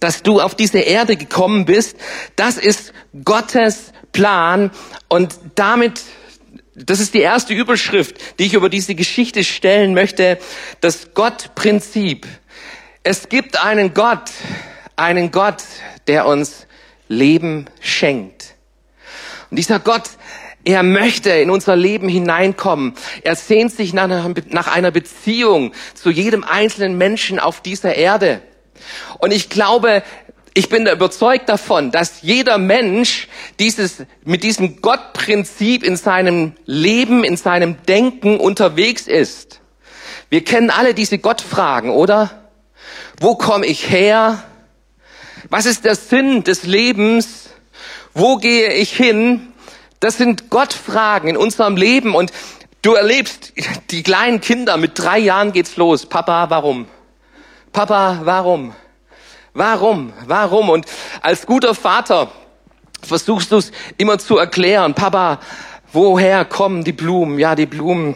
dass 0.00 0.22
du 0.22 0.40
auf 0.40 0.54
diese 0.54 0.78
Erde 0.78 1.16
gekommen 1.16 1.66
bist. 1.66 1.98
Das 2.34 2.56
ist 2.56 2.94
Gottes 3.26 3.92
Plan 4.12 4.70
und 5.08 5.38
damit 5.54 6.00
das 6.74 6.98
ist 6.98 7.12
die 7.12 7.20
erste 7.20 7.52
Überschrift, 7.52 8.38
die 8.38 8.46
ich 8.46 8.54
über 8.54 8.70
diese 8.70 8.94
Geschichte 8.94 9.44
stellen 9.44 9.92
möchte. 9.92 10.38
Das 10.80 11.12
Gottprinzip. 11.12 12.26
Es 13.02 13.28
gibt 13.28 13.62
einen 13.62 13.92
Gott, 13.92 14.30
einen 14.96 15.30
Gott, 15.30 15.62
der 16.06 16.24
uns 16.24 16.66
Leben 17.08 17.66
schenkt. 17.80 18.54
Und 19.50 19.58
dieser 19.58 19.78
Gott, 19.78 20.08
er 20.68 20.82
möchte 20.82 21.30
in 21.30 21.50
unser 21.50 21.76
Leben 21.76 22.10
hineinkommen. 22.10 22.92
Er 23.22 23.36
sehnt 23.36 23.72
sich 23.72 23.94
nach 23.94 24.66
einer 24.66 24.90
Beziehung 24.90 25.72
zu 25.94 26.10
jedem 26.10 26.44
einzelnen 26.44 26.98
Menschen 26.98 27.38
auf 27.38 27.62
dieser 27.62 27.94
Erde. 27.94 28.42
Und 29.18 29.32
ich 29.32 29.48
glaube, 29.48 30.02
ich 30.52 30.68
bin 30.68 30.86
überzeugt 30.86 31.48
davon, 31.48 31.90
dass 31.90 32.20
jeder 32.20 32.58
Mensch 32.58 33.28
dieses, 33.58 34.04
mit 34.24 34.42
diesem 34.42 34.82
Gottprinzip 34.82 35.82
in 35.82 35.96
seinem 35.96 36.52
Leben, 36.66 37.24
in 37.24 37.38
seinem 37.38 37.82
Denken 37.86 38.38
unterwegs 38.38 39.06
ist. 39.06 39.60
Wir 40.28 40.44
kennen 40.44 40.68
alle 40.68 40.92
diese 40.92 41.16
Gottfragen, 41.16 41.92
oder? 41.92 42.50
Wo 43.18 43.36
komme 43.36 43.64
ich 43.64 43.88
her? 43.88 44.44
Was 45.48 45.64
ist 45.64 45.86
der 45.86 45.94
Sinn 45.94 46.44
des 46.44 46.64
Lebens? 46.64 47.48
Wo 48.12 48.36
gehe 48.36 48.74
ich 48.74 48.94
hin? 48.94 49.48
Das 50.00 50.16
sind 50.16 50.48
Gottfragen 50.50 51.28
in 51.28 51.36
unserem 51.36 51.76
Leben 51.76 52.14
und 52.14 52.32
du 52.82 52.94
erlebst 52.94 53.52
die 53.90 54.02
kleinen 54.02 54.40
Kinder 54.40 54.76
mit 54.76 54.98
drei 54.98 55.18
Jahren 55.18 55.52
geht's 55.52 55.76
los. 55.76 56.06
Papa, 56.06 56.50
warum? 56.50 56.86
Papa, 57.72 58.20
warum? 58.22 58.74
Warum? 59.54 60.12
Warum? 60.26 60.70
Und 60.70 60.86
als 61.20 61.46
guter 61.46 61.74
Vater 61.74 62.30
versuchst 63.02 63.50
du 63.50 63.56
es 63.56 63.72
immer 63.96 64.18
zu 64.18 64.38
erklären. 64.38 64.94
Papa, 64.94 65.40
woher 65.92 66.44
kommen 66.44 66.84
die 66.84 66.92
Blumen? 66.92 67.38
Ja, 67.40 67.56
die 67.56 67.66
Blumen, 67.66 68.14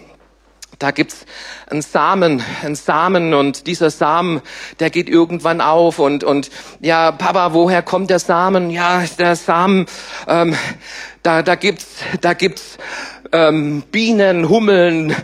da 0.78 0.90
gibt's 0.90 1.26
einen 1.68 1.82
Samen, 1.82 2.44
einen 2.62 2.74
Samen 2.74 3.34
und 3.34 3.66
dieser 3.66 3.90
Samen, 3.90 4.40
der 4.78 4.90
geht 4.90 5.08
irgendwann 5.08 5.60
auf 5.60 5.98
und 5.98 6.24
und 6.24 6.50
ja, 6.80 7.12
Papa, 7.12 7.54
woher 7.54 7.82
kommt 7.82 8.10
der 8.10 8.18
Samen? 8.18 8.70
Ja, 8.70 9.04
der 9.18 9.36
Samen, 9.36 9.86
ähm, 10.26 10.56
da 11.22 11.42
da 11.42 11.54
gibt's 11.54 11.96
da 12.20 12.34
gibt's 12.34 12.78
ähm, 13.32 13.82
Bienen, 13.90 14.48
Hummeln, 14.48 15.16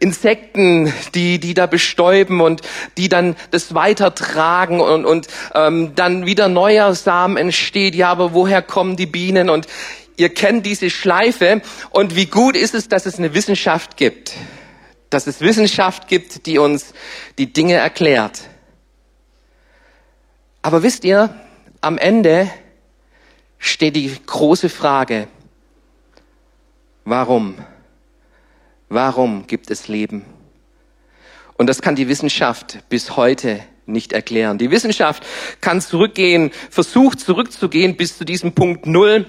Insekten, 0.00 0.92
die, 1.14 1.40
die 1.40 1.54
da 1.54 1.66
bestäuben 1.66 2.40
und 2.40 2.62
die 2.96 3.08
dann 3.08 3.36
das 3.50 3.74
weitertragen 3.74 4.80
und, 4.80 5.04
und 5.04 5.26
ähm, 5.54 5.94
dann 5.94 6.26
wieder 6.26 6.48
neuer 6.48 6.94
Samen 6.94 7.36
entsteht. 7.36 7.94
Ja, 7.94 8.10
aber 8.10 8.34
woher 8.34 8.62
kommen 8.62 8.96
die 8.96 9.06
Bienen? 9.06 9.50
Und 9.50 9.66
ihr 10.16 10.28
kennt 10.28 10.66
diese 10.66 10.90
Schleife. 10.90 11.62
Und 11.90 12.14
wie 12.14 12.26
gut 12.26 12.56
ist 12.56 12.74
es, 12.74 12.88
dass 12.88 13.06
es 13.06 13.18
eine 13.18 13.34
Wissenschaft 13.34 13.96
gibt. 13.96 14.34
Dass 15.10 15.26
es 15.26 15.40
Wissenschaft 15.40 16.06
gibt, 16.06 16.46
die 16.46 16.58
uns 16.58 16.92
die 17.38 17.52
Dinge 17.52 17.74
erklärt. 17.74 18.42
Aber 20.60 20.82
wisst 20.82 21.04
ihr, 21.04 21.34
am 21.80 21.98
Ende 21.98 22.50
steht 23.58 23.96
die 23.96 24.14
große 24.26 24.68
Frage, 24.68 25.28
warum? 27.04 27.56
Warum 28.88 29.46
gibt 29.46 29.70
es 29.70 29.88
Leben? 29.88 30.24
Und 31.56 31.66
das 31.66 31.82
kann 31.82 31.96
die 31.96 32.08
Wissenschaft 32.08 32.78
bis 32.88 33.16
heute 33.16 33.60
nicht 33.86 34.12
erklären. 34.12 34.58
Die 34.58 34.70
Wissenschaft 34.70 35.24
kann 35.60 35.80
zurückgehen, 35.80 36.52
versucht 36.70 37.20
zurückzugehen 37.20 37.96
bis 37.96 38.16
zu 38.16 38.24
diesem 38.24 38.52
Punkt 38.52 38.86
Null 38.86 39.26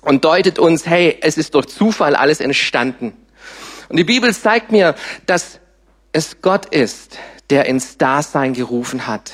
und 0.00 0.24
deutet 0.24 0.58
uns, 0.58 0.86
hey, 0.86 1.18
es 1.20 1.36
ist 1.36 1.54
durch 1.54 1.66
Zufall 1.66 2.16
alles 2.16 2.40
entstanden. 2.40 3.12
Und 3.88 3.96
die 3.96 4.04
Bibel 4.04 4.34
zeigt 4.34 4.70
mir, 4.70 4.94
dass 5.26 5.60
es 6.12 6.40
Gott 6.40 6.66
ist, 6.66 7.18
der 7.50 7.66
ins 7.66 7.98
Dasein 7.98 8.54
gerufen 8.54 9.06
hat. 9.06 9.32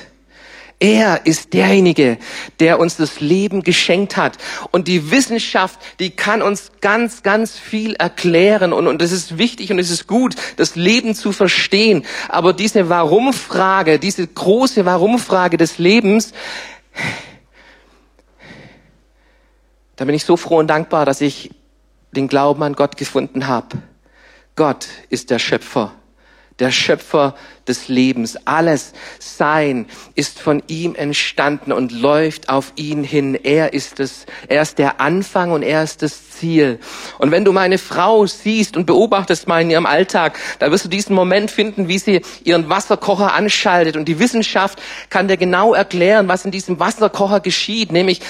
Er 0.80 1.24
ist 1.24 1.52
derjenige, 1.54 2.18
der 2.60 2.78
uns 2.78 2.96
das 2.96 3.20
Leben 3.20 3.62
geschenkt 3.62 4.16
hat. 4.16 4.36
Und 4.70 4.88
die 4.88 5.10
Wissenschaft, 5.10 5.78
die 5.98 6.10
kann 6.10 6.42
uns 6.42 6.72
ganz, 6.80 7.22
ganz 7.22 7.58
viel 7.58 7.94
erklären. 7.94 8.72
Und, 8.72 8.86
und 8.86 9.00
es 9.00 9.12
ist 9.12 9.38
wichtig 9.38 9.70
und 9.70 9.78
es 9.78 9.90
ist 9.90 10.06
gut, 10.06 10.34
das 10.56 10.76
Leben 10.76 11.14
zu 11.14 11.32
verstehen. 11.32 12.04
Aber 12.28 12.52
diese 12.52 12.88
Warum-Frage, 12.88 13.98
diese 13.98 14.26
große 14.26 14.84
Warum-Frage 14.84 15.56
des 15.56 15.78
Lebens, 15.78 16.32
da 19.96 20.04
bin 20.04 20.14
ich 20.14 20.24
so 20.24 20.36
froh 20.36 20.58
und 20.58 20.66
dankbar, 20.66 21.06
dass 21.06 21.20
ich 21.20 21.50
den 22.12 22.28
Glauben 22.28 22.62
an 22.62 22.74
Gott 22.74 22.96
gefunden 22.96 23.46
habe. 23.46 23.78
Gott 24.56 24.88
ist 25.08 25.30
der 25.30 25.38
Schöpfer 25.38 25.92
der 26.60 26.70
Schöpfer 26.70 27.34
des 27.66 27.88
Lebens. 27.88 28.36
Alles 28.44 28.92
Sein 29.18 29.86
ist 30.14 30.38
von 30.38 30.62
ihm 30.68 30.94
entstanden 30.94 31.72
und 31.72 31.92
läuft 31.92 32.48
auf 32.48 32.72
ihn 32.76 33.02
hin. 33.02 33.34
Er 33.34 33.72
ist 33.72 34.00
es, 34.00 34.26
er 34.48 34.62
ist 34.62 34.78
der 34.78 35.00
Anfang 35.00 35.50
und 35.50 35.62
er 35.62 35.82
ist 35.82 36.02
das 36.02 36.30
Ziel. 36.30 36.78
Und 37.18 37.30
wenn 37.30 37.44
du 37.44 37.52
meine 37.52 37.78
Frau 37.78 38.26
siehst 38.26 38.76
und 38.76 38.86
beobachtest 38.86 39.48
mal 39.48 39.62
in 39.62 39.70
ihrem 39.70 39.86
Alltag, 39.86 40.38
da 40.58 40.70
wirst 40.70 40.84
du 40.84 40.88
diesen 40.88 41.14
Moment 41.14 41.50
finden, 41.50 41.88
wie 41.88 41.98
sie 41.98 42.20
ihren 42.44 42.68
Wasserkocher 42.68 43.32
anschaltet. 43.32 43.96
Und 43.96 44.06
die 44.06 44.18
Wissenschaft 44.18 44.80
kann 45.10 45.28
dir 45.28 45.36
genau 45.36 45.74
erklären, 45.74 46.28
was 46.28 46.44
in 46.44 46.50
diesem 46.50 46.78
Wasserkocher 46.78 47.40
geschieht, 47.40 47.90
nämlich 47.90 48.20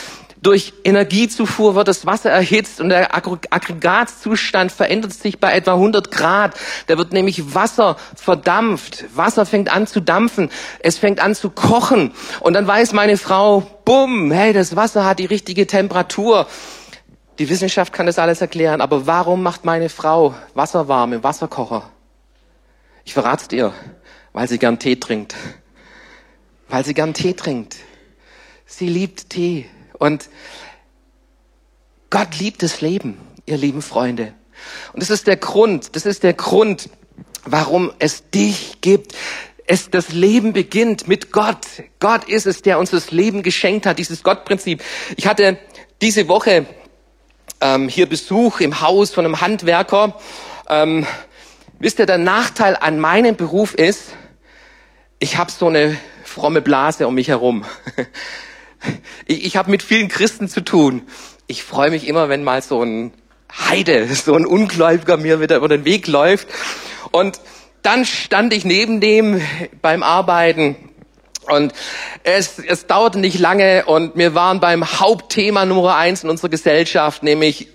durch 0.44 0.74
Energiezufuhr 0.84 1.74
wird 1.74 1.88
das 1.88 2.04
Wasser 2.04 2.30
erhitzt 2.30 2.80
und 2.80 2.90
der 2.90 3.14
Aggregatzustand 3.14 4.70
verändert 4.70 5.14
sich 5.14 5.40
bei 5.40 5.52
etwa 5.52 5.72
100 5.72 6.10
Grad. 6.10 6.54
Da 6.86 6.98
wird 6.98 7.12
nämlich 7.12 7.54
Wasser 7.54 7.96
verdampft. 8.14 9.06
Wasser 9.14 9.46
fängt 9.46 9.72
an 9.72 9.86
zu 9.86 10.00
dampfen. 10.00 10.50
Es 10.80 10.98
fängt 10.98 11.18
an 11.18 11.34
zu 11.34 11.48
kochen. 11.48 12.12
Und 12.40 12.52
dann 12.52 12.66
weiß 12.66 12.92
meine 12.92 13.16
Frau, 13.16 13.62
bumm, 13.86 14.30
hey, 14.30 14.52
das 14.52 14.76
Wasser 14.76 15.06
hat 15.06 15.18
die 15.18 15.24
richtige 15.24 15.66
Temperatur. 15.66 16.46
Die 17.38 17.48
Wissenschaft 17.48 17.92
kann 17.94 18.06
das 18.06 18.18
alles 18.18 18.40
erklären, 18.42 18.82
aber 18.82 19.06
warum 19.06 19.42
macht 19.42 19.64
meine 19.64 19.88
Frau 19.88 20.34
Wasser 20.54 20.88
warm 20.88 21.14
im 21.14 21.24
Wasserkocher? 21.24 21.90
Ich 23.04 23.14
verrat's 23.14 23.48
dir, 23.48 23.72
weil 24.34 24.46
sie 24.46 24.58
gern 24.58 24.78
Tee 24.78 24.96
trinkt. 24.96 25.34
Weil 26.68 26.84
sie 26.84 26.94
gern 26.94 27.14
Tee 27.14 27.32
trinkt. 27.32 27.76
Sie 28.66 28.88
liebt 28.88 29.30
Tee. 29.30 29.66
Und 29.98 30.28
Gott 32.10 32.38
liebt 32.38 32.62
das 32.62 32.80
Leben, 32.80 33.18
ihr 33.46 33.56
lieben 33.56 33.82
Freunde. 33.82 34.34
Und 34.92 35.02
das 35.02 35.10
ist 35.10 35.26
der 35.26 35.36
Grund, 35.36 35.96
das 35.96 36.06
ist 36.06 36.22
der 36.22 36.34
Grund, 36.34 36.88
warum 37.44 37.92
es 37.98 38.30
dich 38.30 38.80
gibt. 38.80 39.14
Es, 39.66 39.90
das 39.90 40.12
Leben 40.12 40.52
beginnt 40.52 41.08
mit 41.08 41.32
Gott. 41.32 41.66
Gott 41.98 42.24
ist 42.24 42.46
es, 42.46 42.62
der 42.62 42.78
uns 42.78 42.90
das 42.90 43.10
Leben 43.10 43.42
geschenkt 43.42 43.86
hat, 43.86 43.98
dieses 43.98 44.22
Gottprinzip. 44.22 44.82
Ich 45.16 45.26
hatte 45.26 45.58
diese 46.02 46.28
Woche 46.28 46.66
ähm, 47.60 47.88
hier 47.88 48.06
Besuch 48.08 48.60
im 48.60 48.80
Haus 48.80 49.10
von 49.10 49.24
einem 49.24 49.40
Handwerker. 49.40 50.18
Ähm, 50.68 51.06
wisst 51.78 51.98
ihr, 51.98 52.06
der 52.06 52.18
Nachteil 52.18 52.76
an 52.76 53.00
meinem 53.00 53.36
Beruf 53.36 53.74
ist, 53.74 54.10
ich 55.18 55.38
habe 55.38 55.50
so 55.50 55.68
eine 55.68 55.96
fromme 56.24 56.60
Blase 56.60 57.06
um 57.06 57.14
mich 57.14 57.28
herum. 57.28 57.64
ich 59.26 59.44
ich 59.44 59.56
habe 59.56 59.70
mit 59.70 59.82
vielen 59.82 60.08
Christen 60.08 60.48
zu 60.48 60.62
tun. 60.62 61.02
Ich 61.46 61.62
freue 61.62 61.90
mich 61.90 62.06
immer, 62.06 62.28
wenn 62.28 62.44
mal 62.44 62.62
so 62.62 62.82
ein 62.82 63.12
Heide, 63.68 64.06
so 64.14 64.34
ein 64.34 64.46
Ungläubiger 64.46 65.16
mir 65.16 65.40
wieder 65.40 65.56
über 65.56 65.68
den 65.68 65.84
Weg 65.84 66.06
läuft. 66.06 66.48
Und 67.12 67.40
dann 67.82 68.04
stand 68.04 68.52
ich 68.52 68.64
neben 68.64 69.00
dem 69.00 69.40
beim 69.82 70.02
Arbeiten 70.02 70.76
und 71.46 71.72
es, 72.22 72.58
es 72.58 72.86
dauerte 72.86 73.18
nicht 73.18 73.38
lange 73.38 73.84
und 73.84 74.16
wir 74.16 74.34
waren 74.34 74.60
beim 74.60 74.98
Hauptthema 75.00 75.66
Nummer 75.66 75.96
eins 75.96 76.24
in 76.24 76.30
unserer 76.30 76.48
Gesellschaft, 76.48 77.22
nämlich 77.22 77.68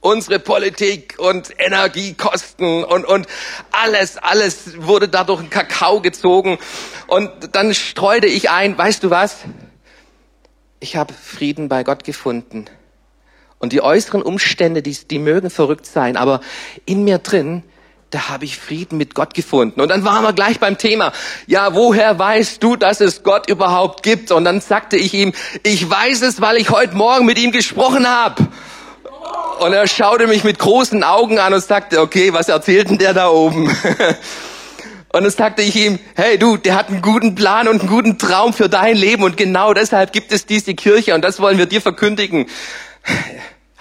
unsere 0.00 0.38
Politik 0.38 1.16
und 1.18 1.50
Energiekosten 1.58 2.82
und, 2.84 3.04
und 3.04 3.26
alles, 3.70 4.16
alles 4.16 4.82
wurde 4.82 5.08
dadurch 5.08 5.40
ein 5.40 5.50
Kakao 5.50 6.00
gezogen. 6.00 6.58
Und 7.06 7.30
dann 7.52 7.74
streute 7.74 8.26
ich 8.26 8.50
ein, 8.50 8.76
weißt 8.76 9.04
du 9.04 9.10
was? 9.10 9.38
Ich 10.82 10.96
habe 10.96 11.14
Frieden 11.14 11.68
bei 11.68 11.84
Gott 11.84 12.02
gefunden. 12.02 12.64
Und 13.60 13.72
die 13.72 13.82
äußeren 13.82 14.20
Umstände, 14.20 14.82
die, 14.82 14.92
die 14.92 15.20
mögen 15.20 15.48
verrückt 15.48 15.86
sein, 15.86 16.16
aber 16.16 16.40
in 16.84 17.04
mir 17.04 17.18
drin, 17.18 17.62
da 18.10 18.28
habe 18.30 18.46
ich 18.46 18.58
Frieden 18.58 18.98
mit 18.98 19.14
Gott 19.14 19.32
gefunden. 19.32 19.80
Und 19.80 19.90
dann 19.90 20.04
waren 20.04 20.24
wir 20.24 20.32
gleich 20.32 20.58
beim 20.58 20.78
Thema. 20.78 21.12
Ja, 21.46 21.76
woher 21.76 22.18
weißt 22.18 22.60
du, 22.60 22.74
dass 22.74 23.00
es 23.00 23.22
Gott 23.22 23.48
überhaupt 23.48 24.02
gibt? 24.02 24.32
Und 24.32 24.44
dann 24.44 24.60
sagte 24.60 24.96
ich 24.96 25.14
ihm, 25.14 25.32
ich 25.62 25.88
weiß 25.88 26.22
es, 26.22 26.40
weil 26.40 26.56
ich 26.56 26.70
heute 26.70 26.96
Morgen 26.96 27.26
mit 27.26 27.38
ihm 27.38 27.52
gesprochen 27.52 28.08
habe. 28.08 28.48
Und 29.60 29.72
er 29.72 29.86
schaute 29.86 30.26
mich 30.26 30.42
mit 30.42 30.58
großen 30.58 31.04
Augen 31.04 31.38
an 31.38 31.54
und 31.54 31.62
sagte, 31.62 32.00
okay, 32.00 32.32
was 32.32 32.48
erzählt 32.48 32.90
denn 32.90 32.98
der 32.98 33.14
da 33.14 33.28
oben? 33.28 33.72
Und 35.12 35.24
dann 35.24 35.30
sagte 35.30 35.62
ich 35.62 35.76
ihm, 35.76 35.98
hey 36.14 36.38
du, 36.38 36.56
der 36.56 36.74
hat 36.74 36.88
einen 36.88 37.02
guten 37.02 37.34
Plan 37.34 37.68
und 37.68 37.80
einen 37.80 37.88
guten 37.88 38.18
Traum 38.18 38.52
für 38.52 38.68
dein 38.68 38.96
Leben 38.96 39.22
und 39.22 39.36
genau 39.36 39.74
deshalb 39.74 40.12
gibt 40.12 40.32
es 40.32 40.46
diese 40.46 40.74
Kirche 40.74 41.14
und 41.14 41.22
das 41.22 41.38
wollen 41.38 41.58
wir 41.58 41.66
dir 41.66 41.82
verkündigen 41.82 42.46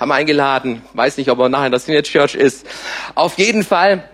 haben 0.02 0.12
eingeladen. 0.12 0.82
Weiß 0.94 1.18
nicht, 1.18 1.30
ob 1.30 1.38
er 1.40 1.50
nachher 1.50 1.68
in 1.68 1.72
der 1.72 1.80
Senior 1.80 2.02
Church 2.02 2.34
ist. 2.34 2.66
Auf 3.14 3.38
jeden 3.38 3.64
Fall. 3.64 4.10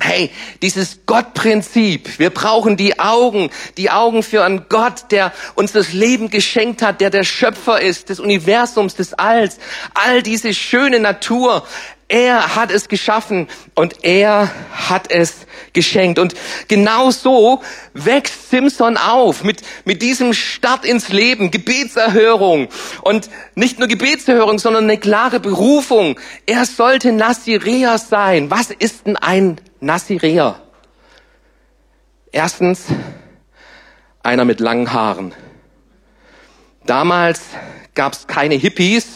Hey, 0.00 0.30
dieses 0.60 1.06
Gottprinzip. 1.06 2.18
Wir 2.18 2.30
brauchen 2.30 2.76
die 2.76 2.98
Augen, 2.98 3.50
die 3.76 3.90
Augen 3.90 4.22
für 4.22 4.42
einen 4.42 4.64
Gott, 4.68 5.04
der 5.10 5.32
uns 5.54 5.72
das 5.72 5.92
Leben 5.92 6.30
geschenkt 6.30 6.82
hat, 6.82 7.00
der 7.00 7.10
der 7.10 7.22
Schöpfer 7.22 7.80
ist, 7.80 8.08
des 8.08 8.18
Universums, 8.18 8.96
des 8.96 9.14
Alls. 9.14 9.58
All 9.94 10.22
diese 10.22 10.52
schöne 10.52 10.98
Natur. 10.98 11.64
Er 12.10 12.56
hat 12.56 12.72
es 12.72 12.88
geschaffen 12.88 13.46
und 13.76 14.02
er 14.02 14.50
hat 14.72 15.12
es 15.12 15.46
geschenkt. 15.72 16.18
Und 16.18 16.34
genau 16.66 17.12
so 17.12 17.62
wächst 17.94 18.50
Simpson 18.50 18.96
auf 18.96 19.44
mit, 19.44 19.62
mit 19.84 20.02
diesem 20.02 20.32
Start 20.32 20.84
ins 20.84 21.10
Leben, 21.10 21.52
Gebetserhörung. 21.52 22.66
Und 23.02 23.30
nicht 23.54 23.78
nur 23.78 23.86
Gebetserhörung, 23.86 24.58
sondern 24.58 24.84
eine 24.84 24.98
klare 24.98 25.38
Berufung. 25.38 26.18
Er 26.46 26.64
sollte 26.64 27.12
Nazireer 27.12 27.96
sein. 27.98 28.50
Was 28.50 28.72
ist 28.72 29.06
denn 29.06 29.16
ein 29.16 29.60
Nazireer? 29.78 30.60
Erstens, 32.32 32.86
einer 34.24 34.44
mit 34.44 34.58
langen 34.58 34.92
Haaren. 34.92 35.32
Damals 36.86 37.40
gab 37.94 38.14
es 38.14 38.26
keine 38.26 38.56
Hippies, 38.56 39.06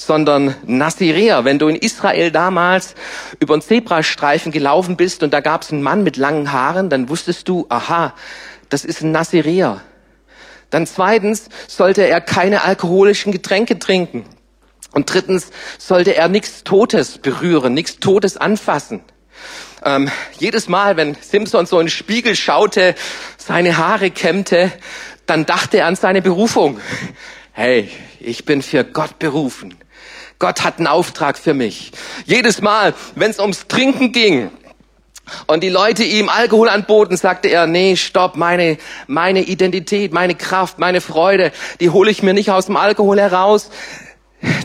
sondern 0.00 0.54
Nazireer. 0.64 1.44
Wenn 1.44 1.58
du 1.58 1.68
in 1.68 1.76
Israel 1.76 2.30
damals 2.30 2.94
über 3.38 3.52
einen 3.52 3.62
Zebrastreifen 3.62 4.50
gelaufen 4.50 4.96
bist 4.96 5.22
und 5.22 5.34
da 5.34 5.40
gab 5.40 5.62
es 5.62 5.72
einen 5.72 5.82
Mann 5.82 6.02
mit 6.02 6.16
langen 6.16 6.52
Haaren, 6.52 6.88
dann 6.88 7.10
wusstest 7.10 7.48
du, 7.48 7.66
aha, 7.68 8.14
das 8.70 8.86
ist 8.86 9.02
ein 9.02 9.12
Nazireer. 9.12 9.82
Dann 10.70 10.86
zweitens 10.86 11.50
sollte 11.66 12.06
er 12.06 12.22
keine 12.22 12.62
alkoholischen 12.62 13.30
Getränke 13.30 13.78
trinken. 13.78 14.24
Und 14.92 15.12
drittens 15.12 15.50
sollte 15.78 16.16
er 16.16 16.28
nichts 16.28 16.64
Totes 16.64 17.18
berühren, 17.18 17.74
nichts 17.74 17.98
Totes 17.98 18.38
anfassen. 18.38 19.02
Ähm, 19.84 20.10
jedes 20.38 20.68
Mal, 20.68 20.96
wenn 20.96 21.14
Simpson 21.14 21.66
so 21.66 21.78
in 21.78 21.86
den 21.86 21.90
Spiegel 21.90 22.34
schaute, 22.36 22.94
seine 23.36 23.76
Haare 23.76 24.10
kämmte, 24.10 24.72
dann 25.26 25.44
dachte 25.44 25.78
er 25.78 25.86
an 25.86 25.96
seine 25.96 26.22
Berufung. 26.22 26.80
Hey, 27.52 27.90
ich 28.18 28.44
bin 28.46 28.62
für 28.62 28.84
Gott 28.84 29.18
berufen. 29.18 29.79
Gott 30.40 30.64
hat 30.64 30.78
einen 30.78 30.88
Auftrag 30.88 31.38
für 31.38 31.54
mich. 31.54 31.92
Jedes 32.24 32.60
Mal, 32.60 32.94
wenn 33.14 33.30
es 33.30 33.38
ums 33.38 33.68
Trinken 33.68 34.10
ging, 34.10 34.50
und 35.46 35.62
die 35.62 35.68
Leute 35.68 36.02
ihm 36.02 36.28
Alkohol 36.28 36.68
anboten, 36.68 37.16
sagte 37.16 37.48
er, 37.48 37.68
nee, 37.68 37.94
stopp, 37.94 38.34
meine, 38.34 38.78
meine 39.06 39.42
Identität, 39.42 40.12
meine 40.12 40.34
Kraft, 40.34 40.80
meine 40.80 41.00
Freude, 41.00 41.52
die 41.78 41.90
hole 41.90 42.10
ich 42.10 42.24
mir 42.24 42.34
nicht 42.34 42.50
aus 42.50 42.66
dem 42.66 42.76
Alkohol 42.76 43.20
heraus. 43.20 43.70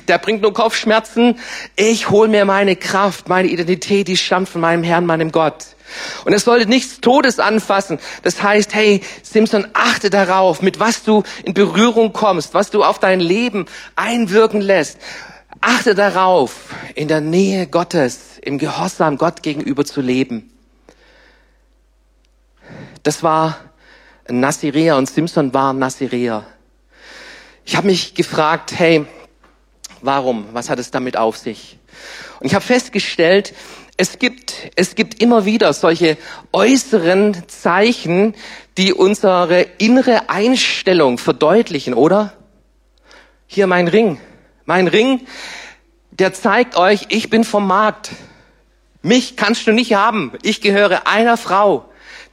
Der 0.08 0.18
bringt 0.18 0.42
nur 0.42 0.54
Kopfschmerzen. 0.54 1.38
Ich 1.76 2.10
hole 2.10 2.30
mir 2.30 2.46
meine 2.46 2.76
Kraft, 2.76 3.28
meine 3.30 3.50
Identität, 3.50 4.08
die 4.08 4.18
stammt 4.18 4.50
von 4.50 4.62
meinem 4.62 4.84
Herrn, 4.84 5.06
meinem 5.06 5.32
Gott. 5.32 5.66
Und 6.24 6.34
es 6.34 6.46
sollte 6.46 6.68
nichts 6.68 7.02
Todes 7.02 7.40
anfassen. 7.40 8.00
Das 8.24 8.42
heißt, 8.42 8.74
hey, 8.74 9.02
Simpson, 9.22 9.68
achte 9.74 10.10
darauf, 10.10 10.62
mit 10.62 10.80
was 10.80 11.04
du 11.04 11.24
in 11.44 11.54
Berührung 11.54 12.12
kommst, 12.12 12.54
was 12.56 12.72
du 12.72 12.84
auf 12.84 12.98
dein 12.98 13.20
Leben 13.20 13.66
einwirken 13.96 14.62
lässt. 14.62 14.98
Achte 15.62 15.96
darauf, 15.96 16.70
in 16.96 17.08
der 17.08 17.22
Nähe 17.22 17.68
Gottes, 17.68 18.40
im 18.42 18.58
Gehorsam 18.58 19.18
Gott 19.18 19.42
gegenüber 19.44 19.86
zu 19.86 20.02
leben. 20.02 20.52
Das 23.04 23.24
war 23.24 23.60
ein 24.28 24.40
Nazirea 24.40 24.98
und 24.98 25.10
Simpson 25.10 25.54
war 25.54 25.74
ein 25.74 25.80
Nazirea. 25.80 26.46
Ich 27.66 27.76
habe 27.76 27.88
mich 27.88 28.14
gefragt, 28.16 28.74
hey, 28.78 29.06
warum? 30.02 30.48
Was 30.54 30.70
hat 30.70 30.80
es 30.80 30.92
damit 30.92 31.18
auf 31.18 31.38
sich? 31.38 31.78
Und 32.40 32.48
ich 32.48 32.56
habe 32.56 32.66
festgestellt, 32.66 33.54
es 33.98 34.20
gibt, 34.20 34.72
es 34.76 34.96
gibt 34.96 35.22
immer 35.22 35.46
wieder 35.46 35.72
solche 35.74 36.18
äußeren 36.52 37.48
Zeichen, 37.48 38.36
die 38.78 38.94
unsere 38.94 39.62
innere 39.78 40.30
Einstellung 40.30 41.18
verdeutlichen, 41.18 41.94
oder? 41.94 42.34
Hier 43.48 43.68
mein 43.68 43.88
Ring. 43.88 44.20
Mein 44.66 44.88
Ring, 44.88 45.22
der 46.10 46.34
zeigt 46.34 46.76
euch, 46.76 47.06
ich 47.10 47.30
bin 47.30 47.44
vom 47.44 47.68
Markt. 47.68 48.12
Mich 49.04 49.38
kannst 49.38 49.68
du 49.68 49.72
nicht 49.72 49.94
haben. 49.94 50.32
Ich 50.42 50.60
gehöre 50.60 51.06
einer 51.06 51.38
Frau, 51.38 51.86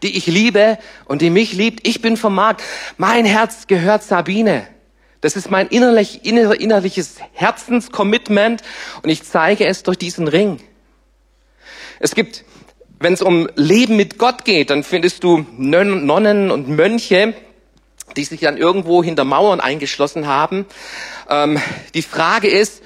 die 0.03 0.16
ich 0.16 0.27
liebe 0.27 0.79
und 1.05 1.21
die 1.21 1.29
mich 1.29 1.53
liebt. 1.53 1.87
Ich 1.87 2.01
bin 2.01 2.16
vom 2.16 2.35
Markt. 2.35 2.62
Mein 2.97 3.27
Herz 3.27 3.66
gehört 3.66 4.03
Sabine. 4.03 4.66
Das 5.21 5.37
ist 5.37 5.51
mein 5.51 5.68
innerlich, 5.68 6.25
inner, 6.25 6.59
innerliches 6.59 7.16
Herzenscommitment 7.35 8.62
und 9.03 9.11
ich 9.11 9.25
zeige 9.25 9.66
es 9.66 9.83
durch 9.83 9.99
diesen 9.99 10.27
Ring. 10.27 10.59
Es 12.01 12.14
gibt, 12.14 12.45
wenn 12.99 13.12
es 13.12 13.21
um 13.21 13.47
Leben 13.55 13.97
mit 13.97 14.16
Gott 14.16 14.47
geht, 14.47 14.71
dann 14.71 14.85
findest 14.85 15.23
du 15.23 15.45
Nonnen 15.59 16.51
und 16.51 16.68
Mönche, 16.68 17.35
die 18.16 18.25
sich 18.25 18.40
dann 18.40 18.57
irgendwo 18.57 19.03
hinter 19.03 19.25
Mauern 19.25 19.61
eingeschlossen 19.61 20.27
haben. 20.27 20.66
Ähm, 21.29 21.61
die 21.94 22.03
Frage 22.03 22.48
ist, 22.48 22.83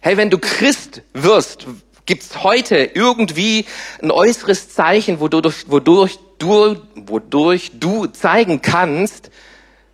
hey, 0.00 0.16
wenn 0.16 0.30
du 0.30 0.38
Christ 0.38 1.02
wirst, 1.12 1.66
gibt's 2.06 2.42
heute 2.42 2.90
irgendwie 2.94 3.66
ein 4.02 4.10
äußeres 4.10 4.70
Zeichen, 4.70 5.20
wodurch, 5.20 5.66
wodurch, 5.68 6.18
du, 6.38 6.76
wodurch 6.94 7.72
du 7.74 8.06
zeigen 8.06 8.62
kannst, 8.62 9.30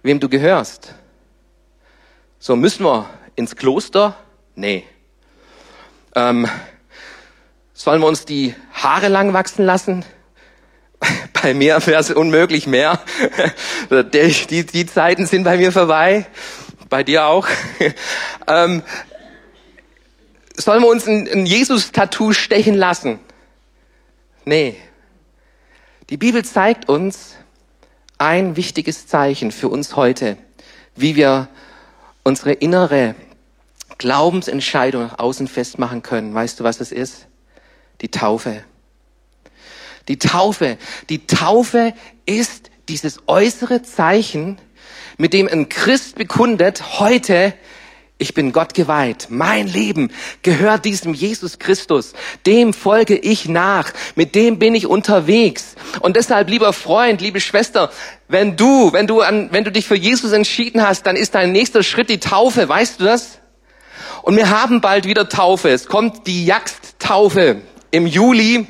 wem 0.03 0.21
du 0.21 0.29
gehörst? 0.29 0.95
So, 2.39 2.57
müssen 2.57 2.85
wir 2.85 3.11
ins 3.35 3.57
Kloster? 3.57 4.17
Nee. 4.55 4.85
Ähm, 6.15 6.49
sollen 7.75 8.01
wir 8.01 8.07
uns 8.07 8.25
die 8.25 8.55
Haare 8.73 9.09
lang 9.09 9.33
wachsen 9.35 9.67
lassen? 9.67 10.05
Bei 11.43 11.55
mir 11.55 11.85
wäre 11.87 12.01
es 12.01 12.11
unmöglich 12.11 12.67
mehr. 12.67 13.01
Die, 13.91 14.47
die, 14.47 14.67
die 14.67 14.87
Zeiten 14.87 15.27
sind 15.27 15.45
bei 15.45 15.57
mir 15.57 15.73
vorbei. 15.73 16.27
Bei 16.89 17.03
dir 17.03 17.27
auch. 17.27 17.49
ähm, 18.47 18.83
sollen 20.57 20.83
wir 20.83 20.89
uns 20.89 21.07
ein, 21.07 21.29
ein 21.29 21.47
Jesus-Tattoo 21.47 22.33
stechen 22.33 22.75
lassen? 22.75 23.19
Nee. 24.45 24.77
Die 26.11 26.17
Bibel 26.17 26.45
zeigt 26.45 26.89
uns 26.89 27.35
ein 28.19 28.57
wichtiges 28.57 29.07
Zeichen 29.07 29.51
für 29.53 29.69
uns 29.69 29.97
heute, 29.97 30.37
wie 30.95 31.17
wir 31.17 31.49
unsere 32.23 32.53
innere 32.53 33.15
Glaubensentscheidung 33.99 35.03
nach 35.03 35.19
außen 35.19 35.49
festmachen 35.49 36.03
können. 36.03 36.35
Weißt 36.35 36.61
du, 36.61 36.65
was 36.65 36.81
es 36.81 36.93
ist? 36.93 37.27
Die 38.01 38.11
Taufe. 38.11 38.65
Die 40.09 40.19
Taufe. 40.19 40.79
Die 41.09 41.27
Taufe 41.27 41.95
ist 42.27 42.71
dieses 42.89 43.21
äußere 43.27 43.83
Zeichen, 43.83 44.59
mit 45.19 45.33
dem 45.33 45.49
ein 45.49 45.69
Christ 45.69 46.17
bekundet, 46.17 46.99
heute 46.99 47.55
ich 48.19 48.33
bin 48.33 48.53
Gott 48.53 48.73
geweiht. 48.73 49.27
Mein 49.29 49.67
Leben 49.67 50.11
gehört 50.41 50.87
diesem 50.87 51.13
Jesus 51.13 51.59
Christus. 51.59 52.15
Dem 52.47 52.73
folge 52.73 53.15
ich 53.15 53.47
nach. 53.47 53.93
Mit 54.15 54.35
dem 54.35 54.59
bin 54.59 54.75
ich 54.75 54.87
unterwegs. 54.87 55.75
Und 56.01 56.17
deshalb, 56.17 56.49
lieber 56.49 56.73
Freund, 56.73 57.21
liebe 57.21 57.41
Schwester, 57.41 57.91
wenn 58.27 58.57
du, 58.57 58.91
wenn 58.95 59.07
du 59.07 59.21
an, 59.21 59.49
wenn 59.53 59.65
du 59.65 59.73
dich 59.73 59.87
für 59.87 59.97
Jesus 59.97 60.33
entschieden 60.33 60.87
hast, 60.87 61.05
dann 61.05 61.15
ist 61.15 61.35
dein 61.35 61.53
nächster 61.53 61.83
Schritt 61.83 62.09
die 62.09 62.19
Taufe. 62.19 62.67
Weißt 62.67 63.01
du 63.01 63.05
das? 63.05 63.39
Und 64.23 64.35
wir 64.37 64.49
haben 64.49 64.81
bald 64.81 65.07
wieder 65.07 65.29
Taufe. 65.29 65.69
Es 65.69 65.87
kommt 65.87 66.27
die 66.27 66.47
Jagdtaufe. 66.47 67.61
Im 67.91 68.07
Juli 68.07 68.67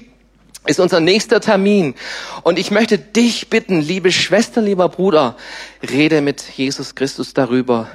ist 0.66 0.80
unser 0.80 1.00
nächster 1.00 1.40
Termin. 1.40 1.94
Und 2.42 2.58
ich 2.58 2.70
möchte 2.70 2.98
dich 2.98 3.48
bitten, 3.48 3.80
liebe 3.80 4.12
Schwester, 4.12 4.60
lieber 4.60 4.88
Bruder, 4.88 5.36
rede 5.88 6.20
mit 6.20 6.42
Jesus 6.56 6.94
Christus 6.94 7.34
darüber 7.34 7.88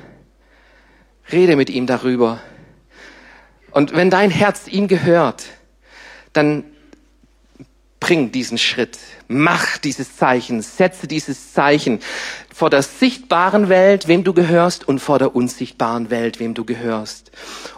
Rede 1.31 1.55
mit 1.55 1.69
ihm 1.69 1.87
darüber. 1.87 2.39
Und 3.71 3.93
wenn 3.93 4.09
dein 4.09 4.31
Herz 4.31 4.67
ihm 4.67 4.87
gehört, 4.87 5.45
dann 6.33 6.65
bring 7.99 8.31
diesen 8.31 8.57
Schritt, 8.57 8.97
mach 9.27 9.77
dieses 9.77 10.17
Zeichen, 10.17 10.61
setze 10.61 11.07
dieses 11.07 11.53
Zeichen 11.53 11.99
vor 12.53 12.69
der 12.69 12.81
sichtbaren 12.81 13.69
Welt, 13.69 14.07
wem 14.07 14.23
du 14.23 14.33
gehörst, 14.33 14.87
und 14.87 14.99
vor 14.99 15.19
der 15.19 15.35
unsichtbaren 15.35 16.09
Welt, 16.09 16.39
wem 16.39 16.53
du 16.53 16.65
gehörst. 16.65 17.31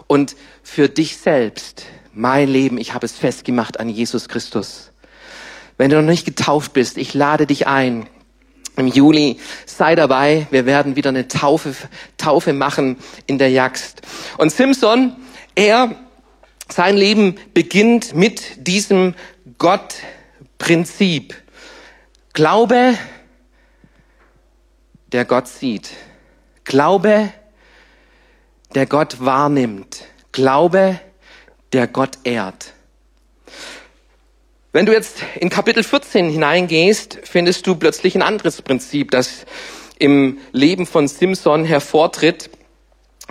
Und 0.06 0.34
für 0.62 0.88
dich 0.88 1.18
selbst, 1.18 1.84
mein 2.14 2.48
Leben, 2.48 2.78
ich 2.78 2.94
habe 2.94 3.06
es 3.06 3.12
festgemacht 3.12 3.80
an 3.80 3.88
Jesus 3.88 4.28
Christus. 4.28 4.90
Wenn 5.76 5.90
du 5.90 6.00
noch 6.00 6.08
nicht 6.08 6.24
getauft 6.24 6.72
bist, 6.72 6.96
ich 6.98 7.14
lade 7.14 7.46
dich 7.46 7.66
ein, 7.66 8.06
im 8.76 8.86
Juli. 8.86 9.38
Sei 9.66 9.94
dabei, 9.94 10.46
wir 10.50 10.66
werden 10.66 10.96
wieder 10.96 11.10
eine 11.10 11.28
Taufe, 11.28 11.74
Taufe 12.16 12.52
machen 12.52 12.96
in 13.26 13.38
der 13.38 13.50
Jagd. 13.50 14.02
Und 14.38 14.50
Simpson, 14.50 15.16
er, 15.54 15.94
sein 16.68 16.96
Leben 16.96 17.36
beginnt 17.52 18.14
mit 18.14 18.66
diesem 18.66 19.14
Gottprinzip. 19.58 21.34
Glaube, 22.32 22.98
der 25.12 25.24
Gott 25.24 25.46
sieht. 25.46 25.90
Glaube, 26.64 27.30
der 28.74 28.86
Gott 28.86 29.20
wahrnimmt. 29.20 30.04
Glaube, 30.32 30.98
der 31.74 31.88
Gott 31.88 32.18
ehrt. 32.22 32.72
Wenn 34.72 34.86
du 34.86 34.92
jetzt 34.92 35.22
in 35.38 35.50
Kapitel 35.50 35.82
14 35.82 36.30
hineingehst, 36.30 37.18
findest 37.24 37.66
du 37.66 37.74
plötzlich 37.74 38.14
ein 38.14 38.22
anderes 38.22 38.62
Prinzip, 38.62 39.10
das 39.10 39.44
im 39.98 40.38
Leben 40.52 40.86
von 40.86 41.08
Simson 41.08 41.64
hervortritt. 41.64 42.50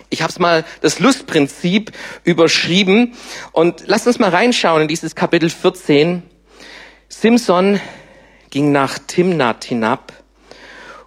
Ich 0.09 0.21
habe 0.21 0.31
es 0.31 0.39
mal 0.39 0.65
das 0.81 0.99
Lustprinzip 0.99 1.91
überschrieben 2.23 3.13
und 3.51 3.83
lass 3.85 4.07
uns 4.07 4.19
mal 4.19 4.29
reinschauen 4.29 4.83
in 4.83 4.87
dieses 4.87 5.15
Kapitel 5.15 5.49
14. 5.49 6.23
Simson 7.07 7.79
ging 8.49 8.71
nach 8.71 8.99
Timnat 8.99 9.63
hinab 9.65 10.13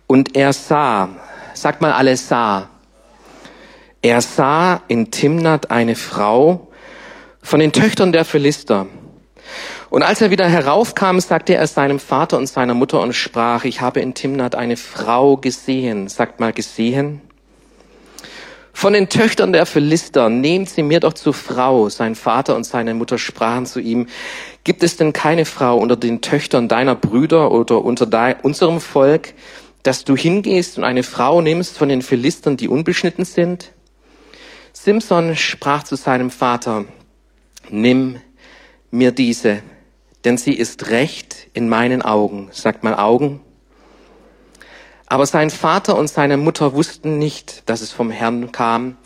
und 0.07 0.37
er 0.37 0.53
sah, 0.53 1.11
sag 1.55 1.81
mal 1.81 1.93
alle 1.93 2.17
sah, 2.17 2.71
er 4.01 4.21
sah 4.21 4.83
in 4.89 5.11
Timnat 5.11 5.71
eine 5.71 5.97
Frau 5.97 6.66
von 7.47 7.61
den 7.61 7.71
Töchtern 7.71 8.11
der 8.11 8.25
Philister. 8.25 8.89
Und 9.89 10.03
als 10.03 10.21
er 10.21 10.33
wieder 10.33 10.49
heraufkam, 10.49 11.21
sagte 11.21 11.55
er 11.55 11.69
seinem 11.69 12.01
Vater 12.01 12.39
und 12.39 12.49
seiner 12.49 12.75
Mutter 12.75 13.01
und 13.01 13.13
sprach, 13.13 13.65
ich 13.65 13.81
habe 13.81 14.01
in 14.01 14.15
Timnat 14.15 14.57
eine 14.57 14.77
Frau 14.77 15.37
gesehen. 15.37 16.09
Sagt 16.09 16.41
mal 16.41 16.53
gesehen. 16.53 17.21
Von 18.73 18.95
den 18.95 19.09
Töchtern 19.09 19.53
der 19.53 19.65
Philister, 19.65 20.29
nehmt 20.29 20.71
sie 20.71 20.83
mir 20.83 20.99
doch 20.99 21.13
zur 21.13 21.35
Frau. 21.35 21.89
Sein 21.89 22.17
Vater 22.17 22.57
und 22.57 22.65
seine 22.65 22.95
Mutter 22.95 23.17
sprachen 23.17 23.65
zu 23.65 23.79
ihm, 23.79 24.09
gibt 24.65 24.83
es 24.83 24.97
denn 24.97 25.13
keine 25.13 25.45
Frau 25.45 25.79
unter 25.79 25.95
den 25.95 26.23
Töchtern 26.23 26.67
deiner 26.67 26.97
Brüder 26.97 27.53
oder 27.53 27.85
unter 27.85 28.09
unserem 28.43 28.81
Volk, 28.81 29.35
dass 29.85 30.03
du 30.03 30.17
hingehst 30.17 30.79
und 30.79 30.85
eine 30.85 31.05
Frau 31.05 31.41
nimmst 31.41 31.79
von 31.79 31.89
den 31.89 32.03
Philistern, 32.03 32.57
die 32.57 32.67
unbeschnitten 32.67 33.25
sind? 33.25 33.71
Simson 34.73 35.37
sprach 35.37 35.85
zu 35.85 35.95
seinem 35.95 36.31
Vater, 36.31 36.85
nimm 37.71 38.21
mir 38.91 39.13
diese 39.13 39.63
denn 40.27 40.39
sie 40.39 40.55
ist 40.55 40.89
recht 40.89 41.47
in 41.53 41.69
meinen 41.69 42.03
Augen. 42.03 42.49
Sagt 42.51 42.83
mal 42.83 42.97
Augen. 42.97 43.41
Aber 45.07 45.25
sein 45.25 45.51
Vater 45.51 45.97
und 45.97 46.09
seine 46.09 46.37
Mutter 46.37 46.73
wussten 46.73 47.17
nicht, 47.17 47.63
dass 47.67 47.81
es 47.81 47.93
vom 47.93 48.11
Herrn 48.11 48.51
kam. 48.51 48.99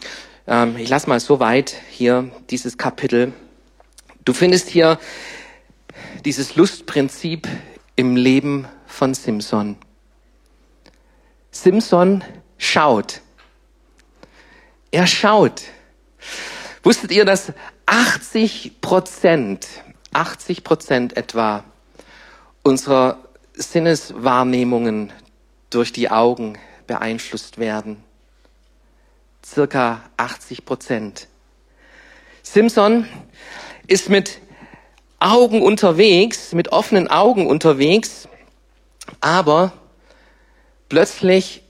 Ähm, 0.47 0.79
ich 0.79 0.89
lasse 0.89 1.11
mal 1.11 1.21
so 1.21 1.39
weit 1.39 1.77
hier 1.91 2.31
dieses 2.49 2.79
Kapitel. 2.79 3.35
Du 4.25 4.33
findest 4.33 4.71
hier 4.71 4.99
dieses 6.25 6.57
Lustprinzip 6.57 7.47
im 7.97 8.17
Leben 8.17 8.67
von 8.87 9.13
Simson. 9.13 9.77
Simson 11.51 12.25
schaut. 12.57 13.21
Er 14.91 15.07
schaut. 15.07 15.65
Wusstet 16.83 17.13
ihr, 17.13 17.27
dass 17.27 17.53
80 17.93 18.81
Prozent 18.81 19.67
80 20.13 20.65
Prozent 20.65 21.17
etwa 21.17 21.65
unserer 22.63 23.19
Sinneswahrnehmungen 23.55 25.13
durch 25.71 25.93
die 25.93 26.11
Augen 26.11 26.59
beeinflusst 26.87 27.59
werden. 27.59 28.03
Circa 29.45 30.03
80 30.17 30.65
Prozent. 30.65 31.29
Simpson 32.43 33.07
ist 33.87 34.09
mit 34.09 34.39
Augen 35.19 35.63
unterwegs, 35.63 36.53
mit 36.53 36.73
offenen 36.73 37.09
Augen 37.09 37.47
unterwegs, 37.47 38.29
aber 39.21 39.73
plötzlich 40.89 41.63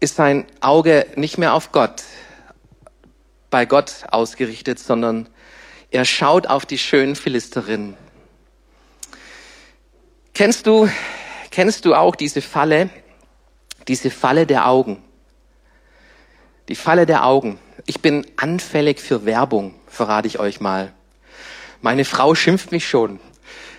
ist 0.00 0.16
sein 0.16 0.46
Auge 0.60 1.06
nicht 1.16 1.38
mehr 1.38 1.54
auf 1.54 1.72
Gott, 1.72 2.02
bei 3.56 3.64
Gott 3.64 4.04
ausgerichtet, 4.10 4.78
sondern 4.78 5.30
er 5.90 6.04
schaut 6.04 6.46
auf 6.46 6.66
die 6.66 6.76
schönen 6.76 7.16
Philisterinnen. 7.16 7.96
Kennst 10.34 10.66
du, 10.66 10.90
kennst 11.50 11.86
du 11.86 11.94
auch 11.94 12.16
diese 12.16 12.42
Falle, 12.42 12.90
diese 13.88 14.10
Falle 14.10 14.46
der 14.46 14.68
Augen? 14.68 15.02
Die 16.68 16.74
Falle 16.74 17.06
der 17.06 17.24
Augen. 17.24 17.58
Ich 17.86 18.02
bin 18.02 18.26
anfällig 18.36 19.00
für 19.00 19.24
Werbung, 19.24 19.74
verrate 19.86 20.28
ich 20.28 20.38
euch 20.38 20.60
mal. 20.60 20.92
Meine 21.80 22.04
Frau 22.04 22.34
schimpft 22.34 22.72
mich 22.72 22.86
schon. 22.86 23.20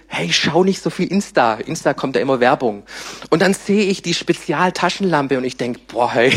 Hey, 0.07 0.31
schau 0.31 0.63
nicht 0.63 0.81
so 0.81 0.89
viel 0.89 1.07
Insta. 1.07 1.55
Insta 1.55 1.93
kommt 1.93 2.15
ja 2.15 2.21
immer 2.21 2.39
Werbung. 2.39 2.83
Und 3.29 3.41
dann 3.41 3.53
sehe 3.53 3.83
ich 3.83 4.01
die 4.01 4.13
Spezialtaschenlampe 4.13 5.37
und 5.37 5.43
ich 5.43 5.57
denke, 5.57 5.81
boah, 5.87 6.13
hey, 6.13 6.33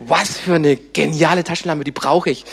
was 0.00 0.38
für 0.38 0.54
eine 0.54 0.76
geniale 0.76 1.44
Taschenlampe, 1.44 1.84
die 1.84 1.92
brauche 1.92 2.30
ich. 2.30 2.44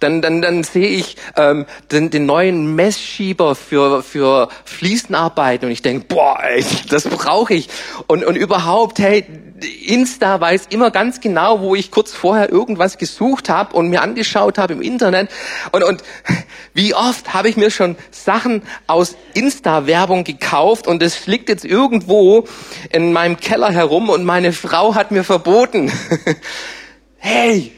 Dann, 0.00 0.22
dann, 0.22 0.42
dann 0.42 0.62
sehe 0.64 0.88
ich 0.88 1.16
ähm, 1.36 1.66
den, 1.90 2.10
den 2.10 2.26
neuen 2.26 2.74
Messschieber 2.74 3.54
für, 3.54 4.02
für 4.02 4.48
Fliesenarbeiten 4.64 5.66
und 5.66 5.72
ich 5.72 5.82
denke, 5.82 6.06
boah, 6.08 6.38
ey, 6.42 6.64
das 6.88 7.04
brauche 7.04 7.54
ich. 7.54 7.68
Und, 8.06 8.24
und 8.24 8.36
überhaupt, 8.36 8.98
hey, 8.98 9.24
Insta 9.86 10.40
weiß 10.40 10.66
immer 10.70 10.90
ganz 10.90 11.20
genau, 11.20 11.60
wo 11.60 11.74
ich 11.74 11.90
kurz 11.90 12.12
vorher 12.12 12.50
irgendwas 12.50 12.98
gesucht 12.98 13.48
habe 13.48 13.74
und 13.74 13.88
mir 13.88 14.02
angeschaut 14.02 14.58
habe 14.58 14.74
im 14.74 14.82
Internet. 14.82 15.30
Und, 15.72 15.82
und 15.82 16.02
wie 16.74 16.94
oft 16.94 17.32
habe 17.32 17.48
ich 17.48 17.56
mir 17.56 17.70
schon 17.70 17.96
Sachen 18.10 18.62
aus 18.86 19.16
Insta-Werbung 19.34 20.24
gekauft 20.24 20.86
und 20.86 21.02
es 21.02 21.26
liegt 21.26 21.48
jetzt 21.48 21.64
irgendwo 21.64 22.44
in 22.90 23.12
meinem 23.12 23.38
Keller 23.38 23.70
herum 23.70 24.10
und 24.10 24.24
meine 24.24 24.52
Frau 24.52 24.94
hat 24.94 25.10
mir 25.10 25.24
verboten. 25.24 25.90
hey, 27.16 27.72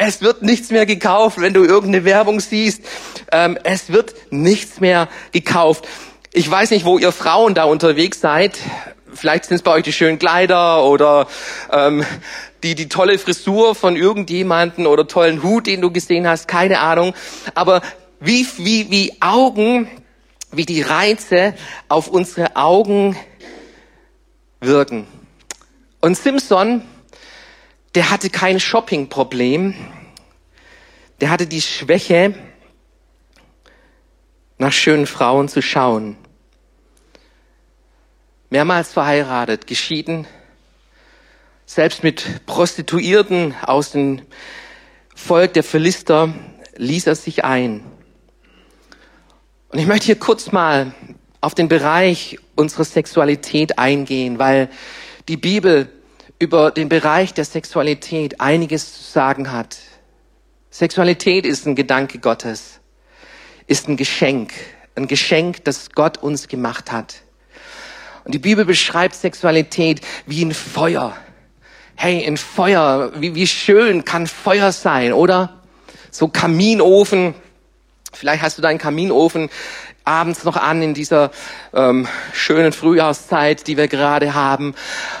es 0.00 0.22
wird 0.22 0.42
nichts 0.42 0.70
mehr 0.70 0.86
gekauft, 0.86 1.40
wenn 1.40 1.52
du 1.52 1.64
irgendeine 1.64 2.04
Werbung 2.04 2.38
siehst. 2.38 2.82
Ähm, 3.32 3.58
es 3.64 3.92
wird 3.92 4.14
nichts 4.30 4.80
mehr 4.80 5.08
gekauft. 5.32 5.88
Ich 6.32 6.48
weiß 6.48 6.70
nicht, 6.70 6.84
wo 6.84 6.98
ihr 6.98 7.10
Frauen 7.10 7.54
da 7.54 7.64
unterwegs 7.64 8.20
seid. 8.20 8.58
vielleicht 9.12 9.46
sind 9.46 9.56
es 9.56 9.62
bei 9.62 9.72
euch 9.72 9.82
die 9.82 9.92
schönen 9.92 10.20
Kleider 10.20 10.84
oder 10.84 11.26
ähm, 11.72 12.04
die, 12.62 12.76
die 12.76 12.88
tolle 12.88 13.18
Frisur 13.18 13.74
von 13.74 13.96
irgendjemanden 13.96 14.86
oder 14.86 15.08
tollen 15.08 15.42
Hut, 15.42 15.66
den 15.66 15.80
du 15.80 15.90
gesehen 15.90 16.28
hast, 16.28 16.46
keine 16.46 16.78
Ahnung. 16.78 17.14
Aber 17.54 17.82
wie, 18.20 18.46
wie, 18.58 18.90
wie 18.90 19.16
Augen, 19.20 19.88
wie 20.52 20.64
die 20.64 20.82
Reize 20.82 21.54
auf 21.88 22.06
unsere 22.06 22.54
Augen 22.54 23.16
wirken. 24.60 25.08
Und 26.00 26.16
Simpson, 26.16 26.82
der 27.98 28.10
hatte 28.10 28.30
kein 28.30 28.60
Shoppingproblem. 28.60 29.74
Der 31.20 31.30
hatte 31.30 31.48
die 31.48 31.60
Schwäche, 31.60 32.32
nach 34.56 34.70
schönen 34.70 35.08
Frauen 35.08 35.48
zu 35.48 35.62
schauen. 35.62 36.16
Mehrmals 38.50 38.92
verheiratet, 38.92 39.66
geschieden, 39.66 40.28
selbst 41.66 42.04
mit 42.04 42.46
Prostituierten 42.46 43.56
aus 43.62 43.90
dem 43.90 44.22
Volk 45.16 45.54
der 45.54 45.64
Philister 45.64 46.32
ließ 46.76 47.08
er 47.08 47.16
sich 47.16 47.44
ein. 47.44 47.82
Und 49.70 49.80
ich 49.80 49.88
möchte 49.88 50.06
hier 50.06 50.20
kurz 50.20 50.52
mal 50.52 50.94
auf 51.40 51.56
den 51.56 51.66
Bereich 51.66 52.38
unserer 52.54 52.84
Sexualität 52.84 53.76
eingehen, 53.80 54.38
weil 54.38 54.68
die 55.26 55.36
Bibel 55.36 55.90
über 56.38 56.70
den 56.70 56.88
Bereich 56.88 57.34
der 57.34 57.44
Sexualität 57.44 58.40
einiges 58.40 58.94
zu 58.94 59.02
sagen 59.02 59.50
hat. 59.50 59.78
Sexualität 60.70 61.44
ist 61.44 61.66
ein 61.66 61.74
Gedanke 61.74 62.18
Gottes, 62.18 62.80
ist 63.66 63.88
ein 63.88 63.96
Geschenk, 63.96 64.52
ein 64.94 65.08
Geschenk, 65.08 65.64
das 65.64 65.90
Gott 65.92 66.18
uns 66.18 66.48
gemacht 66.48 66.92
hat. 66.92 67.22
Und 68.24 68.34
die 68.34 68.38
Bibel 68.38 68.64
beschreibt 68.64 69.14
Sexualität 69.14 70.00
wie 70.26 70.44
ein 70.44 70.52
Feuer. 70.52 71.16
Hey, 71.96 72.24
ein 72.24 72.36
Feuer, 72.36 73.12
wie, 73.16 73.34
wie 73.34 73.46
schön 73.46 74.04
kann 74.04 74.26
Feuer 74.26 74.70
sein, 74.70 75.12
oder? 75.12 75.62
So 76.10 76.28
Kaminofen. 76.28 77.34
Vielleicht 78.12 78.42
hast 78.42 78.58
du 78.58 78.62
deinen 78.62 78.78
Kaminofen 78.78 79.48
abends 80.04 80.44
noch 80.44 80.56
an 80.56 80.82
in 80.82 80.94
dieser 80.94 81.30
ähm, 81.74 82.06
schönen 82.32 82.72
Frühjahrszeit, 82.72 83.66
die 83.66 83.76
wir 83.76 83.88
gerade 83.88 84.34
haben. 84.34 84.74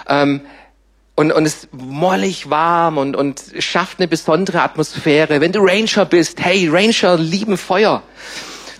Ähm, 0.08 0.42
und, 1.18 1.32
und 1.32 1.46
es 1.46 1.66
mollig 1.72 2.48
warm 2.48 2.96
und, 2.96 3.16
und 3.16 3.42
schafft 3.58 3.98
eine 3.98 4.06
besondere 4.06 4.62
Atmosphäre. 4.62 5.40
Wenn 5.40 5.50
du 5.50 5.58
Ranger 5.58 6.04
bist, 6.04 6.40
hey, 6.40 6.68
Ranger 6.70 7.16
lieben 7.16 7.56
Feuer. 7.56 8.04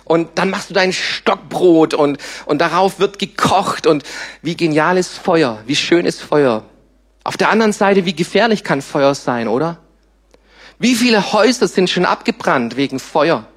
Und 0.05 0.29
dann 0.35 0.49
machst 0.49 0.69
du 0.69 0.73
dein 0.73 0.93
Stockbrot 0.93 1.93
und, 1.93 2.17
und 2.45 2.61
darauf 2.61 2.97
wird 2.97 3.19
gekocht 3.19 3.87
und 3.87 4.03
wie 4.41 4.55
genial 4.55 4.97
ist 4.97 5.17
Feuer, 5.17 5.59
wie 5.65 5.75
schön 5.75 6.05
ist 6.05 6.21
Feuer. 6.21 6.63
Auf 7.25 7.35
der 7.35 7.49
anderen 7.49 7.73
Seite, 7.73 8.05
wie 8.05 8.15
gefährlich 8.15 8.63
kann 8.63 8.81
Feuer 8.81 9.15
sein, 9.15 9.49
oder? 9.49 9.79
Wie 10.77 10.95
viele 10.95 11.33
Häuser 11.33 11.67
sind 11.67 11.89
schon 11.89 12.05
abgebrannt 12.05 12.77
wegen 12.77 12.99
Feuer? 12.99 13.47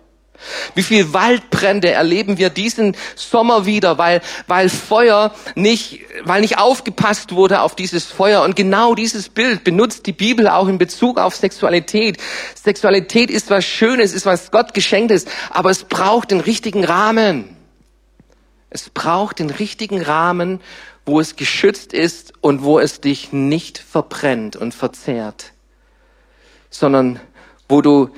Wie 0.74 0.83
viel 0.83 1.12
Waldbrände 1.12 1.90
erleben 1.90 2.38
wir 2.38 2.50
diesen 2.50 2.96
Sommer 3.16 3.66
wieder, 3.66 3.98
weil, 3.98 4.20
weil 4.46 4.68
Feuer 4.68 5.35
nicht, 5.55 6.00
weil 6.24 6.40
nicht 6.40 6.59
aufgepasst 6.59 7.33
wurde 7.33 7.62
auf 7.62 7.76
dieses 7.76 8.07
Feuer. 8.07 8.42
Und 8.42 8.57
genau 8.57 8.94
dieses 8.94 9.28
Bild 9.28 9.64
benutzt 9.64 10.07
die 10.07 10.12
Bibel 10.12 10.48
auch 10.48 10.68
in 10.68 10.78
Bezug 10.78 11.18
auf 11.18 11.35
Sexualität. 11.37 12.18
Sexualität 12.55 13.31
ist 13.31 13.50
was 13.50 13.64
Schönes, 13.64 14.12
ist 14.12 14.26
was 14.26 14.50
Gott 14.50 14.74
geschenkt 14.74 15.11
ist, 15.11 15.28
aber 15.50 15.70
es 15.70 15.85
braucht 15.85 16.31
den 16.31 16.40
richtigen 16.40 16.85
Rahmen. 16.85 17.57
Es 18.70 18.88
braucht 18.88 19.38
den 19.38 19.50
richtigen 19.50 20.00
Rahmen, 20.00 20.61
wo 21.05 21.20
es 21.20 21.37
geschützt 21.37 21.92
ist 21.92 22.33
und 22.40 22.62
wo 22.62 22.78
es 22.78 23.00
dich 23.00 23.33
nicht 23.33 23.78
verbrennt 23.78 24.57
und 24.57 24.72
verzehrt, 24.72 25.52
sondern 26.70 27.20
wo 27.68 27.83
du 27.83 28.11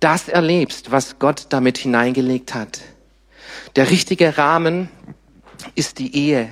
das 0.00 0.28
erlebst, 0.28 0.90
was 0.90 1.18
Gott 1.18 1.46
damit 1.50 1.78
hineingelegt 1.78 2.54
hat. 2.54 2.80
Der 3.76 3.90
richtige 3.90 4.38
Rahmen 4.38 4.88
ist 5.74 5.98
die 5.98 6.16
Ehe. 6.16 6.50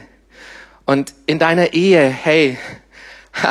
Und 0.84 1.14
in 1.26 1.38
deiner 1.38 1.72
Ehe, 1.72 2.08
hey, 2.08 2.58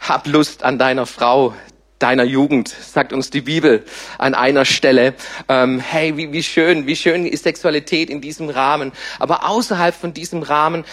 hab 0.00 0.26
Lust 0.26 0.62
an 0.62 0.78
deiner 0.78 1.06
Frau, 1.06 1.54
deiner 1.98 2.24
Jugend, 2.24 2.68
sagt 2.68 3.12
uns 3.12 3.30
die 3.30 3.40
Bibel 3.42 3.84
an 4.18 4.34
einer 4.34 4.64
Stelle. 4.64 5.14
Ähm, 5.48 5.80
hey, 5.80 6.16
wie, 6.16 6.32
wie 6.32 6.42
schön, 6.42 6.86
wie 6.86 6.96
schön 6.96 7.26
ist 7.26 7.44
Sexualität 7.44 8.08
in 8.10 8.20
diesem 8.20 8.48
Rahmen. 8.48 8.92
Aber 9.18 9.48
außerhalb 9.48 9.94
von 9.94 10.14
diesem 10.14 10.42
Rahmen 10.42 10.84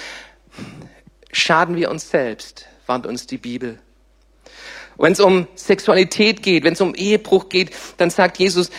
schaden 1.32 1.76
wir 1.76 1.92
uns 1.92 2.10
selbst, 2.10 2.68
warnt 2.88 3.06
uns 3.06 3.28
die 3.28 3.38
Bibel. 3.38 3.80
Wenn 4.98 5.14
es 5.14 5.20
um 5.20 5.48
Sexualität 5.56 6.44
geht, 6.44 6.64
wenn 6.64 6.74
es 6.74 6.82
um 6.82 6.96
Ehebruch 6.96 7.50
geht, 7.50 7.72
dann 7.98 8.10
sagt 8.10 8.38
Jesus, 8.38 8.70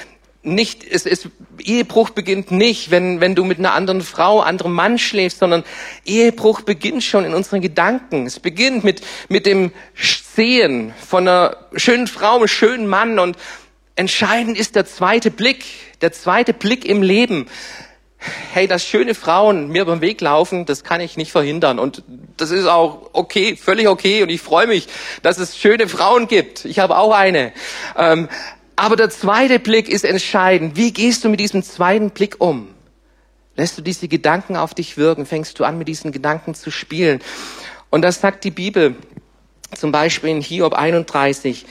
nicht, 0.47 0.85
es, 0.85 1.07
es, 1.07 1.29
Ehebruch 1.59 2.11
beginnt 2.11 2.53
nicht, 2.53 2.91
wenn, 2.91 3.21
wenn 3.21 3.35
du 3.35 3.45
mit 3.45 3.59
einer 3.59 3.75
anderen 3.75 4.01
Frau, 4.01 4.41
anderem 4.41 4.73
Mann 4.73 4.99
schläfst, 4.99 5.41
sondern 5.41 5.65
Ehebruch 6.05 6.61
beginnt 6.61 7.03
schon 7.03 7.25
in 7.25 7.35
unseren 7.35 7.61
Gedanken. 7.61 8.27
Es 8.27 8.39
beginnt 8.39 8.85
mit, 8.85 9.03
mit 9.29 9.45
dem 9.45 9.73
Sehen 9.95 10.95
von 11.05 11.27
einer 11.27 11.57
schönen 11.75 12.07
Frau, 12.07 12.37
einem 12.37 12.49
schönen 12.49 12.87
Mann 12.87 13.19
und 13.19 13.37
entscheidend 13.97 14.57
ist 14.57 14.77
der 14.77 14.87
zweite 14.87 15.31
Blick, 15.31 15.65
der 16.01 16.13
zweite 16.13 16.53
Blick 16.53 16.85
im 16.85 17.03
Leben 17.03 17.47
hey, 18.53 18.67
dass 18.67 18.85
schöne 18.85 19.15
Frauen 19.15 19.69
mir 19.69 19.85
beim 19.85 20.01
Weg 20.01 20.21
laufen, 20.21 20.67
das 20.67 20.85
kann 20.85 21.01
ich 21.01 21.17
nicht 21.17 21.33
verhindern. 21.33 21.79
Und 21.79 22.03
das 22.37 22.51
ist 22.51 22.67
auch 22.67 23.11
okay, 23.13 23.57
völlig 23.57 23.89
okay. 23.89 24.23
Und 24.23 24.29
ich 24.29 24.41
freue 24.41 24.67
mich, 24.67 24.89
dass 25.23 25.39
es 25.39 25.57
schöne 25.57 25.89
Frauen 25.89 26.29
gibt. 26.29 26.65
Ich 26.65 26.79
habe 26.79 26.97
auch 26.97 27.13
eine. 27.13 27.53
Ähm, 27.97 28.29
aber 28.77 28.97
der 28.97 29.11
zweite 29.11 29.59
Blick 29.59 29.89
ist 29.89 30.05
entscheidend. 30.05 30.77
Wie 30.77 30.93
gehst 30.93 31.25
du 31.25 31.29
mit 31.29 31.41
diesem 31.41 31.63
zweiten 31.63 32.11
Blick 32.11 32.37
um? 32.41 32.69
Lässt 33.57 33.79
du 33.79 33.83
diese 33.83 34.07
Gedanken 34.07 34.57
auf 34.57 34.75
dich 34.75 34.99
wirken? 34.99 35.25
Fängst 35.25 35.59
du 35.59 35.65
an, 35.65 35.79
mit 35.79 35.89
diesen 35.89 36.13
Gedanken 36.13 36.55
zu 36.55 36.71
spielen? 36.71 37.21
Und 37.89 38.03
das 38.03 38.21
sagt 38.21 38.45
die 38.45 38.51
Bibel 38.51 38.97
zum 39.75 39.93
Beispiel 39.93 40.31
in 40.31 40.41
Hiob 40.43 40.75
31. 40.75 41.65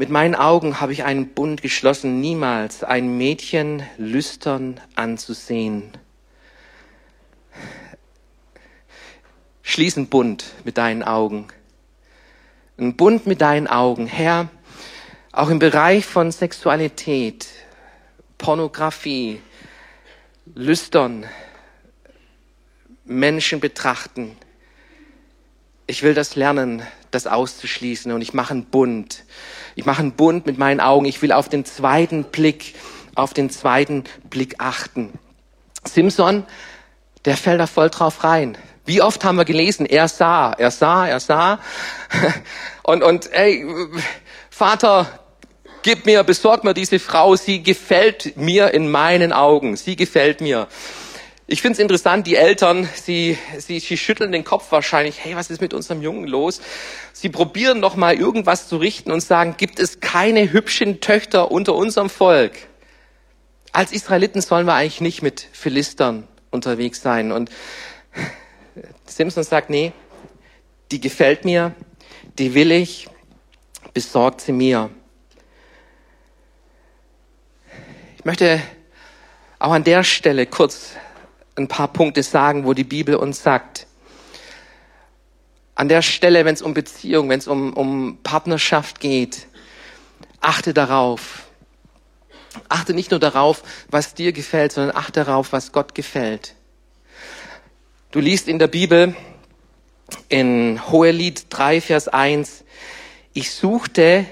Mit 0.00 0.08
meinen 0.08 0.34
Augen 0.34 0.80
habe 0.80 0.94
ich 0.94 1.04
einen 1.04 1.34
Bund 1.34 1.60
geschlossen, 1.60 2.22
niemals 2.22 2.82
ein 2.82 3.18
Mädchen 3.18 3.82
lüstern 3.98 4.80
anzusehen. 4.94 5.92
Schließ 9.60 9.98
einen 9.98 10.06
Bund 10.06 10.54
mit 10.64 10.78
deinen 10.78 11.02
Augen. 11.02 11.48
Ein 12.78 12.96
Bund 12.96 13.26
mit 13.26 13.42
deinen 13.42 13.66
Augen. 13.66 14.06
Herr, 14.06 14.48
auch 15.32 15.50
im 15.50 15.58
Bereich 15.58 16.06
von 16.06 16.32
Sexualität, 16.32 17.48
Pornografie, 18.38 19.42
Lüstern, 20.54 21.26
Menschen 23.04 23.60
betrachten. 23.60 24.34
Ich 25.86 26.02
will 26.02 26.14
das 26.14 26.36
lernen, 26.36 26.84
das 27.10 27.26
auszuschließen 27.26 28.12
und 28.12 28.22
ich 28.22 28.32
mache 28.32 28.54
einen 28.54 28.64
Bund. 28.64 29.24
Ich 29.80 29.86
mache 29.86 30.00
einen 30.02 30.12
Bund 30.12 30.44
mit 30.44 30.58
meinen 30.58 30.78
Augen. 30.78 31.06
Ich 31.06 31.22
will 31.22 31.32
auf 31.32 31.48
den 31.48 31.64
zweiten 31.64 32.24
Blick, 32.24 32.74
auf 33.14 33.32
den 33.32 33.48
zweiten 33.48 34.04
Blick 34.28 34.56
achten. 34.58 35.18
Simson, 35.88 36.44
der 37.24 37.38
fällt 37.38 37.60
da 37.60 37.66
voll 37.66 37.88
drauf 37.88 38.22
rein. 38.22 38.58
Wie 38.84 39.00
oft 39.00 39.24
haben 39.24 39.36
wir 39.36 39.46
gelesen, 39.46 39.86
er 39.86 40.06
sah, 40.08 40.52
er 40.52 40.70
sah, 40.70 41.08
er 41.08 41.18
sah. 41.18 41.60
Und, 42.82 43.02
und 43.02 43.32
ey, 43.32 43.64
Vater, 44.50 45.06
gib 45.82 46.04
mir, 46.04 46.24
besorg 46.24 46.62
mir 46.62 46.74
diese 46.74 46.98
Frau, 46.98 47.36
sie 47.36 47.62
gefällt 47.62 48.36
mir 48.36 48.74
in 48.74 48.90
meinen 48.90 49.32
Augen, 49.32 49.76
sie 49.76 49.96
gefällt 49.96 50.42
mir. 50.42 50.66
Ich 51.52 51.62
finde 51.62 51.72
es 51.72 51.78
interessant, 51.80 52.28
die 52.28 52.36
Eltern, 52.36 52.88
sie, 52.94 53.36
sie, 53.58 53.80
sie 53.80 53.96
schütteln 53.96 54.30
den 54.30 54.44
Kopf 54.44 54.70
wahrscheinlich, 54.70 55.24
hey, 55.24 55.34
was 55.34 55.50
ist 55.50 55.60
mit 55.60 55.74
unserem 55.74 56.00
Jungen 56.00 56.28
los? 56.28 56.60
Sie 57.12 57.28
probieren 57.28 57.80
noch 57.80 57.96
mal 57.96 58.14
irgendwas 58.14 58.68
zu 58.68 58.76
richten 58.76 59.10
und 59.10 59.20
sagen, 59.20 59.56
gibt 59.56 59.80
es 59.80 59.98
keine 59.98 60.52
hübschen 60.52 61.00
Töchter 61.00 61.50
unter 61.50 61.74
unserem 61.74 62.08
Volk? 62.08 62.52
Als 63.72 63.90
Israeliten 63.90 64.40
sollen 64.40 64.64
wir 64.64 64.74
eigentlich 64.74 65.00
nicht 65.00 65.22
mit 65.22 65.44
Philistern 65.50 66.28
unterwegs 66.52 67.02
sein. 67.02 67.32
Und 67.32 67.50
Simpson 69.06 69.42
sagt, 69.42 69.70
nee, 69.70 69.92
die 70.92 71.00
gefällt 71.00 71.44
mir, 71.44 71.74
die 72.38 72.54
will 72.54 72.70
ich, 72.70 73.08
besorgt 73.92 74.40
sie 74.42 74.52
mir. 74.52 74.88
Ich 78.18 78.24
möchte 78.24 78.62
auch 79.58 79.72
an 79.72 79.82
der 79.82 80.04
Stelle 80.04 80.46
kurz 80.46 80.94
ein 81.60 81.68
paar 81.68 81.88
Punkte 81.88 82.22
sagen, 82.22 82.64
wo 82.64 82.74
die 82.74 82.84
Bibel 82.84 83.14
uns 83.14 83.42
sagt, 83.42 83.86
an 85.74 85.88
der 85.88 86.02
Stelle, 86.02 86.44
wenn 86.44 86.54
es 86.54 86.62
um 86.62 86.74
Beziehung, 86.74 87.28
wenn 87.28 87.38
es 87.38 87.48
um, 87.48 87.72
um 87.72 88.18
Partnerschaft 88.22 89.00
geht, 89.00 89.46
achte 90.40 90.74
darauf. 90.74 91.46
Achte 92.68 92.94
nicht 92.94 93.10
nur 93.12 93.20
darauf, 93.20 93.62
was 93.88 94.14
dir 94.14 94.32
gefällt, 94.32 94.72
sondern 94.72 94.96
achte 94.96 95.24
darauf, 95.24 95.52
was 95.52 95.72
Gott 95.72 95.94
gefällt. 95.94 96.54
Du 98.10 98.18
liest 98.18 98.48
in 98.48 98.58
der 98.58 98.66
Bibel 98.66 99.14
in 100.28 100.80
Hohelied 100.90 101.46
3, 101.48 101.80
Vers 101.80 102.08
1, 102.08 102.64
ich 103.32 103.52
suchte, 103.52 104.26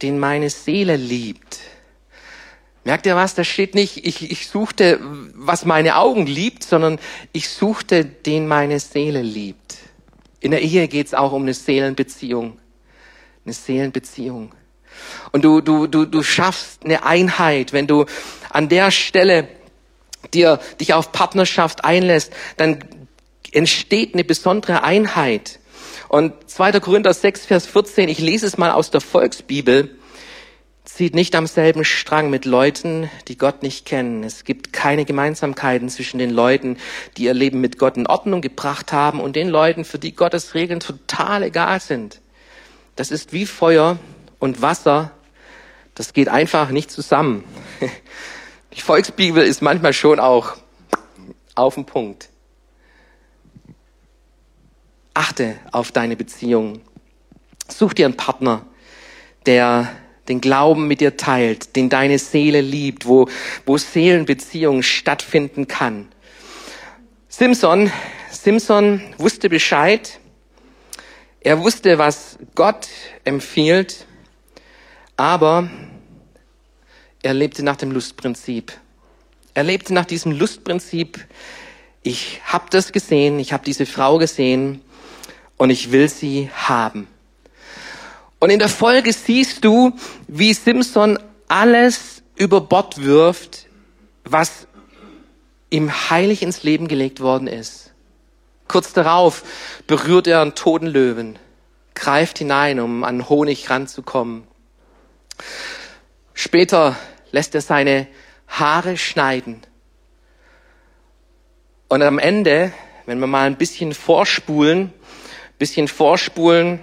den 0.00 0.18
meine 0.18 0.48
Seele 0.48 0.96
liebt. 0.96 1.58
Merkt 2.84 3.06
ihr 3.06 3.14
was? 3.14 3.34
Da 3.34 3.44
steht 3.44 3.74
nicht, 3.74 4.06
ich, 4.06 4.30
ich 4.30 4.48
suchte, 4.48 4.98
was 5.34 5.64
meine 5.64 5.96
Augen 5.96 6.26
liebt, 6.26 6.64
sondern 6.64 6.98
ich 7.32 7.48
suchte, 7.48 8.04
den 8.04 8.48
meine 8.48 8.80
Seele 8.80 9.22
liebt. 9.22 9.76
In 10.40 10.50
der 10.50 10.62
Ehe 10.62 10.88
geht 10.88 11.08
es 11.08 11.14
auch 11.14 11.32
um 11.32 11.42
eine 11.42 11.52
Seelenbeziehung. 11.52 12.58
Eine 13.44 13.52
Seelenbeziehung. 13.52 14.54
Und 15.32 15.44
du, 15.44 15.60
du, 15.60 15.86
du, 15.86 16.06
du 16.06 16.22
schaffst 16.22 16.84
eine 16.84 17.04
Einheit, 17.04 17.72
wenn 17.72 17.86
du 17.86 18.06
an 18.48 18.68
der 18.68 18.90
Stelle 18.90 19.48
dir, 20.32 20.58
dich 20.80 20.94
auf 20.94 21.12
Partnerschaft 21.12 21.84
einlässt, 21.84 22.32
dann 22.56 22.84
entsteht 23.52 24.14
eine 24.14 24.24
besondere 24.24 24.82
Einheit. 24.82 25.60
Und 26.08 26.32
2. 26.50 26.80
Korinther 26.80 27.14
6, 27.14 27.46
Vers 27.46 27.66
14, 27.66 28.08
ich 28.08 28.18
lese 28.18 28.46
es 28.46 28.58
mal 28.58 28.70
aus 28.72 28.90
der 28.90 29.00
Volksbibel, 29.00 29.96
zieht 30.94 31.14
nicht 31.14 31.34
am 31.34 31.46
selben 31.46 31.84
Strang 31.84 32.30
mit 32.30 32.44
Leuten, 32.44 33.10
die 33.28 33.36
Gott 33.36 33.62
nicht 33.62 33.86
kennen. 33.86 34.24
Es 34.24 34.44
gibt 34.44 34.72
keine 34.72 35.04
Gemeinsamkeiten 35.04 35.88
zwischen 35.88 36.18
den 36.18 36.30
Leuten, 36.30 36.76
die 37.16 37.24
ihr 37.24 37.34
Leben 37.34 37.60
mit 37.60 37.78
Gott 37.78 37.96
in 37.96 38.06
Ordnung 38.06 38.40
gebracht 38.40 38.92
haben 38.92 39.20
und 39.20 39.36
den 39.36 39.48
Leuten, 39.48 39.84
für 39.84 39.98
die 39.98 40.14
Gottes 40.14 40.54
Regeln 40.54 40.80
total 40.80 41.42
egal 41.42 41.80
sind. 41.80 42.20
Das 42.96 43.10
ist 43.10 43.32
wie 43.32 43.46
Feuer 43.46 43.98
und 44.38 44.62
Wasser. 44.62 45.12
Das 45.94 46.12
geht 46.12 46.28
einfach 46.28 46.70
nicht 46.70 46.90
zusammen. 46.90 47.44
Die 48.72 48.80
Volksbibel 48.80 49.42
ist 49.42 49.62
manchmal 49.62 49.92
schon 49.92 50.20
auch 50.20 50.56
auf 51.54 51.74
den 51.74 51.84
Punkt. 51.84 52.28
Achte 55.14 55.56
auf 55.72 55.92
deine 55.92 56.16
Beziehung. 56.16 56.80
Such 57.68 57.94
dir 57.94 58.06
einen 58.06 58.16
Partner, 58.16 58.64
der 59.46 59.88
den 60.30 60.40
Glauben 60.40 60.86
mit 60.86 61.00
dir 61.00 61.16
teilt, 61.16 61.76
den 61.76 61.90
deine 61.90 62.18
Seele 62.18 62.60
liebt, 62.60 63.06
wo, 63.06 63.28
wo 63.66 63.76
Seelenbeziehung 63.76 64.82
stattfinden 64.82 65.66
kann. 65.66 66.08
Simson, 67.28 67.90
Simson 68.30 69.02
wusste 69.18 69.48
Bescheid. 69.48 70.20
Er 71.40 71.58
wusste, 71.60 71.98
was 71.98 72.38
Gott 72.54 72.88
empfiehlt, 73.24 74.06
aber 75.16 75.68
er 77.22 77.34
lebte 77.34 77.62
nach 77.62 77.76
dem 77.76 77.90
Lustprinzip. 77.90 78.72
Er 79.52 79.64
lebte 79.64 79.92
nach 79.92 80.06
diesem 80.06 80.32
Lustprinzip. 80.32 81.26
Ich 82.02 82.40
habe 82.44 82.66
das 82.70 82.92
gesehen, 82.92 83.38
ich 83.38 83.52
habe 83.52 83.64
diese 83.64 83.84
Frau 83.84 84.18
gesehen 84.18 84.80
und 85.56 85.70
ich 85.70 85.92
will 85.92 86.08
sie 86.08 86.50
haben. 86.54 87.08
Und 88.40 88.50
in 88.50 88.58
der 88.58 88.68
Folge 88.68 89.12
siehst 89.12 89.64
du, 89.64 89.92
wie 90.26 90.54
Simpson 90.54 91.18
alles 91.46 92.22
über 92.36 92.60
Bord 92.62 93.04
wirft, 93.04 93.66
was 94.24 94.66
ihm 95.68 96.10
heilig 96.10 96.42
ins 96.42 96.62
Leben 96.62 96.88
gelegt 96.88 97.20
worden 97.20 97.46
ist. 97.46 97.92
Kurz 98.66 98.92
darauf 98.92 99.42
berührt 99.86 100.26
er 100.26 100.40
einen 100.40 100.54
toten 100.54 100.86
Löwen, 100.86 101.38
greift 101.94 102.38
hinein, 102.38 102.80
um 102.80 103.04
an 103.04 103.28
Honig 103.28 103.68
ranzukommen. 103.68 104.44
Später 106.32 106.96
lässt 107.32 107.54
er 107.54 107.60
seine 107.60 108.06
Haare 108.48 108.96
schneiden. 108.96 109.60
Und 111.88 112.02
am 112.02 112.18
Ende, 112.18 112.72
wenn 113.04 113.18
wir 113.18 113.26
mal 113.26 113.46
ein 113.46 113.58
bisschen 113.58 113.92
vorspulen, 113.92 114.92
bisschen 115.58 115.88
vorspulen, 115.88 116.80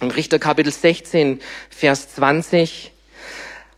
im 0.00 0.10
Richter 0.10 0.38
Kapitel 0.38 0.72
16, 0.72 1.40
Vers 1.70 2.14
20. 2.14 2.92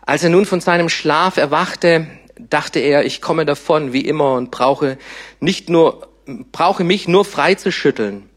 Als 0.02 0.22
er 0.22 0.30
nun 0.30 0.44
von 0.44 0.60
seinem 0.60 0.88
Schlaf 0.88 1.36
erwachte, 1.36 2.06
dachte 2.38 2.78
er, 2.80 3.04
ich 3.04 3.20
komme 3.20 3.46
davon 3.46 3.92
wie 3.92 4.06
immer 4.06 4.34
und 4.34 4.50
brauche 4.50 4.98
nicht 5.40 5.68
nur, 5.68 6.08
brauche 6.52 6.84
mich 6.84 7.08
nur 7.08 7.24
freizuschütteln. 7.24 8.28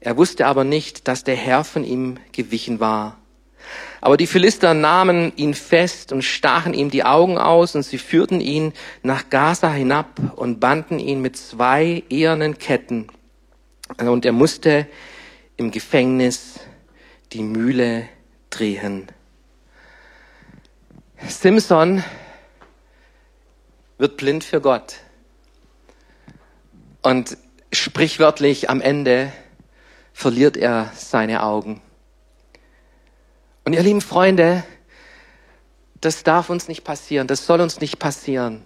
Er 0.00 0.16
wusste 0.16 0.46
aber 0.46 0.64
nicht, 0.64 1.08
dass 1.08 1.24
der 1.24 1.36
Herr 1.36 1.64
von 1.64 1.84
ihm 1.84 2.18
gewichen 2.32 2.80
war. 2.80 3.18
Aber 4.00 4.16
die 4.16 4.26
Philister 4.26 4.74
nahmen 4.74 5.32
ihn 5.36 5.54
fest 5.54 6.12
und 6.12 6.22
stachen 6.22 6.74
ihm 6.74 6.90
die 6.90 7.02
Augen 7.02 7.38
aus 7.38 7.74
und 7.74 7.82
sie 7.82 7.98
führten 7.98 8.40
ihn 8.40 8.72
nach 9.02 9.30
Gaza 9.30 9.72
hinab 9.72 10.20
und 10.36 10.60
banden 10.60 10.98
ihn 10.98 11.22
mit 11.22 11.36
zwei 11.36 12.04
ehernen 12.08 12.58
Ketten. 12.58 13.08
Und 13.98 14.24
er 14.24 14.32
musste 14.32 14.86
im 15.56 15.70
Gefängnis 15.70 16.60
die 17.36 17.42
Mühle 17.42 18.08
drehen. 18.48 19.08
Simson 21.28 22.02
wird 23.98 24.16
blind 24.16 24.42
für 24.42 24.62
Gott. 24.62 24.96
Und 27.02 27.36
sprichwörtlich 27.72 28.70
am 28.70 28.80
Ende 28.80 29.30
verliert 30.14 30.56
er 30.56 30.90
seine 30.94 31.42
Augen. 31.42 31.82
Und 33.66 33.74
ihr 33.74 33.82
lieben 33.82 34.00
Freunde, 34.00 34.64
das 36.00 36.22
darf 36.22 36.48
uns 36.48 36.68
nicht 36.68 36.84
passieren, 36.84 37.26
das 37.26 37.44
soll 37.44 37.60
uns 37.60 37.80
nicht 37.80 37.98
passieren. 37.98 38.64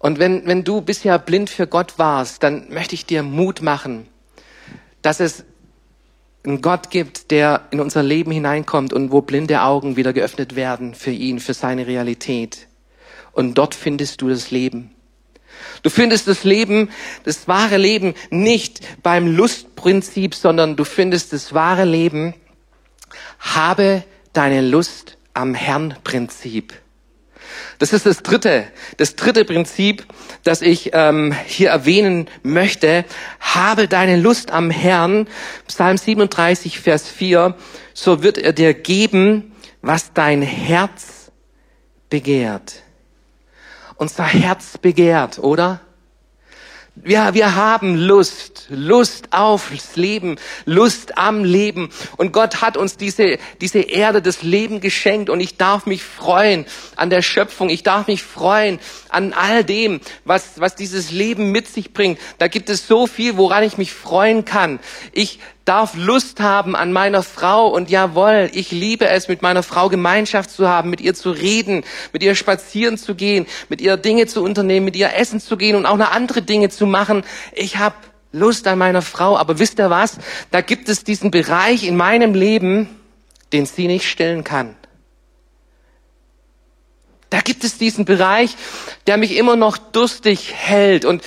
Und 0.00 0.18
wenn, 0.18 0.48
wenn 0.48 0.64
du 0.64 0.80
bisher 0.80 1.16
blind 1.20 1.48
für 1.48 1.68
Gott 1.68 1.96
warst, 1.96 2.42
dann 2.42 2.70
möchte 2.70 2.96
ich 2.96 3.06
dir 3.06 3.22
Mut 3.22 3.62
machen, 3.62 4.08
dass 5.00 5.20
es 5.20 5.44
einen 6.44 6.60
Gott 6.60 6.90
gibt, 6.90 7.30
der 7.30 7.68
in 7.70 7.80
unser 7.80 8.02
Leben 8.02 8.32
hineinkommt 8.32 8.92
und 8.92 9.12
wo 9.12 9.20
blinde 9.20 9.62
Augen 9.62 9.96
wieder 9.96 10.12
geöffnet 10.12 10.56
werden 10.56 10.94
für 10.94 11.12
ihn, 11.12 11.38
für 11.38 11.54
seine 11.54 11.86
Realität. 11.86 12.66
Und 13.32 13.54
dort 13.54 13.74
findest 13.74 14.20
du 14.20 14.28
das 14.28 14.50
Leben. 14.50 14.90
Du 15.82 15.90
findest 15.90 16.28
das 16.28 16.44
Leben, 16.44 16.90
das 17.24 17.46
wahre 17.48 17.76
Leben 17.76 18.14
nicht 18.30 18.80
beim 19.02 19.26
Lustprinzip, 19.26 20.34
sondern 20.34 20.76
du 20.76 20.84
findest 20.84 21.32
das 21.32 21.54
wahre 21.54 21.84
Leben, 21.84 22.34
habe 23.38 24.04
deine 24.32 24.60
Lust 24.60 25.18
am 25.34 25.54
Herrn-Prinzip. 25.54 26.74
Das 27.78 27.92
ist 27.92 28.06
das 28.06 28.22
dritte, 28.22 28.64
das 28.96 29.16
dritte 29.16 29.44
Prinzip, 29.44 30.06
das 30.44 30.62
ich 30.62 30.90
ähm, 30.92 31.34
hier 31.46 31.70
erwähnen 31.70 32.28
möchte. 32.42 33.04
Habe 33.40 33.88
deine 33.88 34.16
Lust 34.16 34.50
am 34.50 34.70
Herrn, 34.70 35.28
Psalm 35.66 35.96
37, 35.96 36.78
Vers 36.80 37.08
4, 37.08 37.54
so 37.94 38.22
wird 38.22 38.38
er 38.38 38.52
dir 38.52 38.74
geben, 38.74 39.52
was 39.80 40.12
dein 40.12 40.42
Herz 40.42 41.32
begehrt. 42.08 42.82
Unser 43.96 44.24
Herz 44.24 44.78
begehrt, 44.78 45.38
oder? 45.38 45.80
Wir, 46.94 47.32
wir 47.32 47.54
haben 47.56 47.96
Lust, 47.96 48.66
Lust 48.68 49.28
aufs 49.32 49.96
Leben, 49.96 50.36
Lust 50.66 51.16
am 51.16 51.42
Leben. 51.42 51.88
Und 52.18 52.34
Gott 52.34 52.60
hat 52.60 52.76
uns 52.76 52.98
diese, 52.98 53.38
diese 53.62 53.80
Erde, 53.80 54.20
das 54.20 54.42
Leben 54.42 54.82
geschenkt. 54.82 55.30
Und 55.30 55.40
ich 55.40 55.56
darf 55.56 55.86
mich 55.86 56.02
freuen 56.02 56.66
an 56.96 57.08
der 57.08 57.22
Schöpfung. 57.22 57.70
Ich 57.70 57.82
darf 57.82 58.08
mich 58.08 58.22
freuen 58.22 58.78
an 59.08 59.32
all 59.32 59.64
dem, 59.64 60.00
was, 60.26 60.60
was 60.60 60.76
dieses 60.76 61.10
Leben 61.10 61.50
mit 61.50 61.66
sich 61.66 61.94
bringt. 61.94 62.20
Da 62.36 62.48
gibt 62.48 62.68
es 62.68 62.86
so 62.86 63.06
viel, 63.06 63.38
woran 63.38 63.64
ich 63.64 63.78
mich 63.78 63.94
freuen 63.94 64.44
kann. 64.44 64.78
Ich 65.12 65.38
darf 65.64 65.94
Lust 65.94 66.40
haben 66.40 66.74
an 66.74 66.92
meiner 66.92 67.22
Frau 67.22 67.68
und 67.68 67.90
jawohl, 67.90 68.50
ich 68.52 68.72
liebe 68.72 69.08
es, 69.08 69.28
mit 69.28 69.42
meiner 69.42 69.62
Frau 69.62 69.88
Gemeinschaft 69.88 70.50
zu 70.50 70.68
haben, 70.68 70.90
mit 70.90 71.00
ihr 71.00 71.14
zu 71.14 71.30
reden, 71.30 71.84
mit 72.12 72.22
ihr 72.22 72.34
spazieren 72.34 72.98
zu 72.98 73.14
gehen, 73.14 73.46
mit 73.68 73.80
ihr 73.80 73.96
Dinge 73.96 74.26
zu 74.26 74.42
unternehmen, 74.42 74.84
mit 74.84 74.96
ihr 74.96 75.14
essen 75.14 75.40
zu 75.40 75.56
gehen 75.56 75.76
und 75.76 75.86
auch 75.86 75.96
noch 75.96 76.10
andere 76.10 76.42
Dinge 76.42 76.68
zu 76.68 76.86
machen. 76.86 77.22
Ich 77.52 77.76
habe 77.76 77.96
Lust 78.32 78.66
an 78.66 78.78
meiner 78.78 79.02
Frau, 79.02 79.36
aber 79.36 79.58
wisst 79.58 79.78
ihr 79.78 79.90
was? 79.90 80.18
Da 80.50 80.62
gibt 80.62 80.88
es 80.88 81.04
diesen 81.04 81.30
Bereich 81.30 81.84
in 81.84 81.96
meinem 81.96 82.34
Leben, 82.34 82.88
den 83.52 83.66
sie 83.66 83.86
nicht 83.86 84.08
stillen 84.08 84.42
kann. 84.42 84.74
Da 87.30 87.40
gibt 87.40 87.64
es 87.64 87.78
diesen 87.78 88.04
Bereich, 88.04 88.56
der 89.06 89.16
mich 89.16 89.36
immer 89.36 89.56
noch 89.56 89.78
durstig 89.78 90.52
hält 90.52 91.04
und 91.04 91.22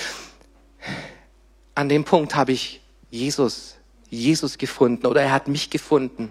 an 1.74 1.88
dem 1.88 2.04
Punkt 2.04 2.34
habe 2.34 2.52
ich 2.52 2.80
Jesus 3.10 3.75
Jesus 4.10 4.58
gefunden 4.58 5.06
oder 5.06 5.22
er 5.22 5.32
hat 5.32 5.48
mich 5.48 5.70
gefunden 5.70 6.30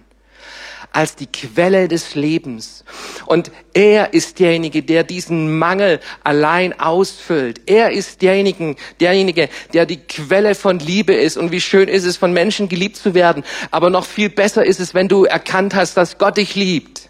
als 0.91 1.15
die 1.15 1.27
Quelle 1.27 1.87
des 1.87 2.15
Lebens. 2.15 2.85
Und 3.25 3.51
er 3.73 4.13
ist 4.13 4.39
derjenige, 4.39 4.81
der 4.81 5.03
diesen 5.03 5.57
Mangel 5.57 5.99
allein 6.23 6.79
ausfüllt. 6.79 7.61
Er 7.65 7.91
ist 7.91 8.21
derjenige, 8.21 8.75
derjenige, 8.99 9.49
der 9.73 9.85
die 9.85 9.97
Quelle 9.97 10.55
von 10.55 10.79
Liebe 10.79 11.13
ist. 11.13 11.37
Und 11.37 11.51
wie 11.51 11.59
schön 11.59 11.89
ist 11.89 12.05
es, 12.05 12.15
von 12.17 12.31
Menschen 12.31 12.69
geliebt 12.69 12.95
zu 12.95 13.13
werden. 13.13 13.43
Aber 13.71 13.89
noch 13.89 14.05
viel 14.05 14.29
besser 14.29 14.65
ist 14.65 14.79
es, 14.79 14.93
wenn 14.93 15.07
du 15.07 15.25
erkannt 15.25 15.75
hast, 15.75 15.97
dass 15.97 16.17
Gott 16.17 16.37
dich 16.37 16.55
liebt. 16.55 17.09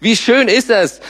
Wie 0.00 0.16
schön 0.16 0.48
ist 0.48 0.70
es, 0.70 1.00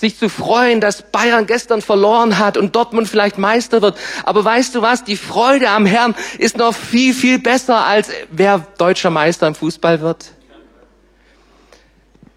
sich 0.00 0.18
zu 0.18 0.28
freuen, 0.28 0.80
dass 0.80 1.02
Bayern 1.02 1.46
gestern 1.46 1.82
verloren 1.82 2.38
hat 2.38 2.56
und 2.56 2.74
Dortmund 2.74 3.06
vielleicht 3.06 3.38
Meister 3.38 3.82
wird. 3.82 3.96
Aber 4.24 4.44
weißt 4.44 4.74
du 4.74 4.82
was? 4.82 5.04
Die 5.04 5.16
Freude 5.16 5.68
am 5.68 5.86
Herrn 5.86 6.14
ist 6.38 6.56
noch 6.56 6.74
viel, 6.74 7.14
viel 7.14 7.38
besser, 7.38 7.86
als 7.86 8.08
wer 8.30 8.66
deutscher 8.78 9.10
Meister 9.10 9.46
im 9.46 9.54
Fußball 9.54 10.00
wird. 10.00 10.32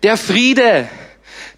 Der 0.04 0.18
Friede, 0.18 0.90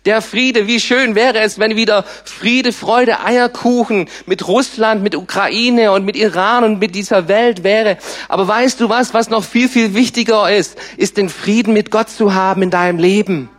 der 0.05 0.21
Friede, 0.21 0.67
wie 0.67 0.79
schön 0.79 1.15
wäre 1.15 1.39
es, 1.39 1.57
wenn 1.57 1.75
wieder 1.75 2.05
Friede, 2.23 2.71
Freude, 2.71 3.21
Eierkuchen 3.21 4.07
mit 4.27 4.47
Russland, 4.47 5.01
mit 5.01 5.15
Ukraine 5.15 5.91
und 5.91 6.05
mit 6.05 6.15
Iran 6.15 6.63
und 6.63 6.79
mit 6.79 6.93
dieser 6.93 7.27
Welt 7.27 7.63
wäre. 7.63 7.97
Aber 8.29 8.47
weißt 8.47 8.79
du 8.79 8.89
was, 8.89 9.15
was 9.15 9.31
noch 9.31 9.43
viel, 9.43 9.67
viel 9.67 9.95
wichtiger 9.95 10.55
ist, 10.55 10.77
ist 10.97 11.17
den 11.17 11.29
Frieden 11.29 11.73
mit 11.73 11.89
Gott 11.89 12.11
zu 12.11 12.35
haben 12.35 12.61
in 12.61 12.69
deinem 12.69 12.99
Leben. 12.99 13.49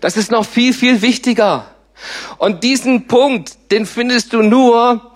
Das 0.00 0.16
ist 0.16 0.30
noch 0.30 0.46
viel, 0.46 0.72
viel 0.72 1.02
wichtiger. 1.02 1.66
Und 2.38 2.64
diesen 2.64 3.06
Punkt, 3.06 3.70
den 3.70 3.86
findest 3.86 4.32
du 4.32 4.42
nur, 4.42 5.12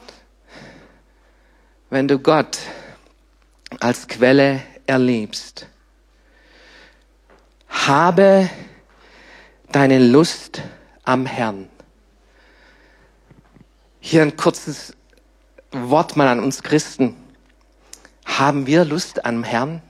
wenn 1.91 2.09
du 2.09 2.18
Gott 2.18 2.59
als 3.81 4.09
Quelle 4.09 4.62
erlebst. 4.87 5.66
Habe 7.68 8.49
deine 9.70 9.99
Lust 9.99 10.62
am 11.05 11.26
Herrn. 11.26 11.68
Hier 14.01 14.22
ein 14.22 14.37
kurzes 14.37 14.95
Wort 15.70 16.16
mal 16.16 16.29
an 16.29 16.41
uns 16.41 16.62
Christen. 16.62 17.16
Haben 18.24 18.66
wir 18.66 18.85
Lust 18.85 19.24
am 19.24 19.45
Herrn? 19.45 19.83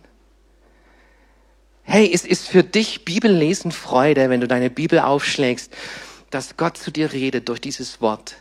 Hey, 1.82 2.10
es 2.12 2.24
ist 2.24 2.48
für 2.48 2.62
dich 2.62 3.04
Bibellesen 3.04 3.72
Freude, 3.72 4.28
wenn 4.28 4.40
du 4.40 4.48
deine 4.48 4.70
Bibel 4.70 4.98
aufschlägst, 4.98 5.72
dass 6.30 6.56
Gott 6.56 6.76
zu 6.76 6.90
dir 6.90 7.12
redet 7.12 7.48
durch 7.48 7.60
dieses 7.60 8.00
Wort. 8.00 8.36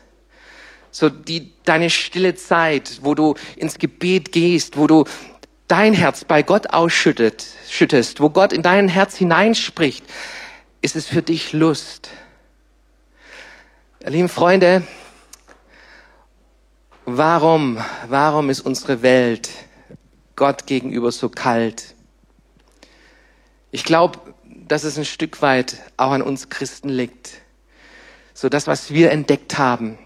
So 0.92 1.10
die, 1.10 1.54
deine 1.64 1.90
stille 1.90 2.36
Zeit, 2.36 3.00
wo 3.02 3.14
du 3.14 3.36
ins 3.56 3.78
Gebet 3.78 4.32
gehst, 4.32 4.78
wo 4.78 4.88
du 4.88 5.06
dein 5.68 5.94
Herz 5.94 6.24
bei 6.24 6.44
Gott 6.44 6.74
ausschüttet, 6.74 7.46
schüttest, 7.70 8.20
wo 8.20 8.30
Gott 8.30 8.54
in 8.54 8.64
dein 8.64 8.88
Herz 8.88 9.16
hineinspricht, 9.18 10.06
ist 10.82 10.96
es 10.96 11.08
für 11.08 11.22
dich 11.22 11.54
Lust? 11.54 12.10
Lieben 14.06 14.30
Freunde, 14.30 14.84
warum, 17.06 17.84
warum 18.08 18.50
ist 18.50 18.62
unsere 18.62 19.02
Welt 19.02 19.50
Gott 20.36 20.66
gegenüber 20.66 21.12
so 21.12 21.30
kalt? 21.30 21.96
Ich 23.72 23.84
glaube, 23.84 24.20
dass 24.46 24.84
es 24.84 24.98
ein 24.98 25.06
Stück 25.06 25.42
weit 25.42 25.78
auch 25.98 26.12
an 26.12 26.22
uns 26.22 26.50
Christen 26.50 26.90
liegt. 26.90 27.42
So 28.40 28.50
das, 28.50 28.68
was 28.68 28.92
wir 28.92 29.10
entdeckt 29.10 29.58
haben, 29.58 29.98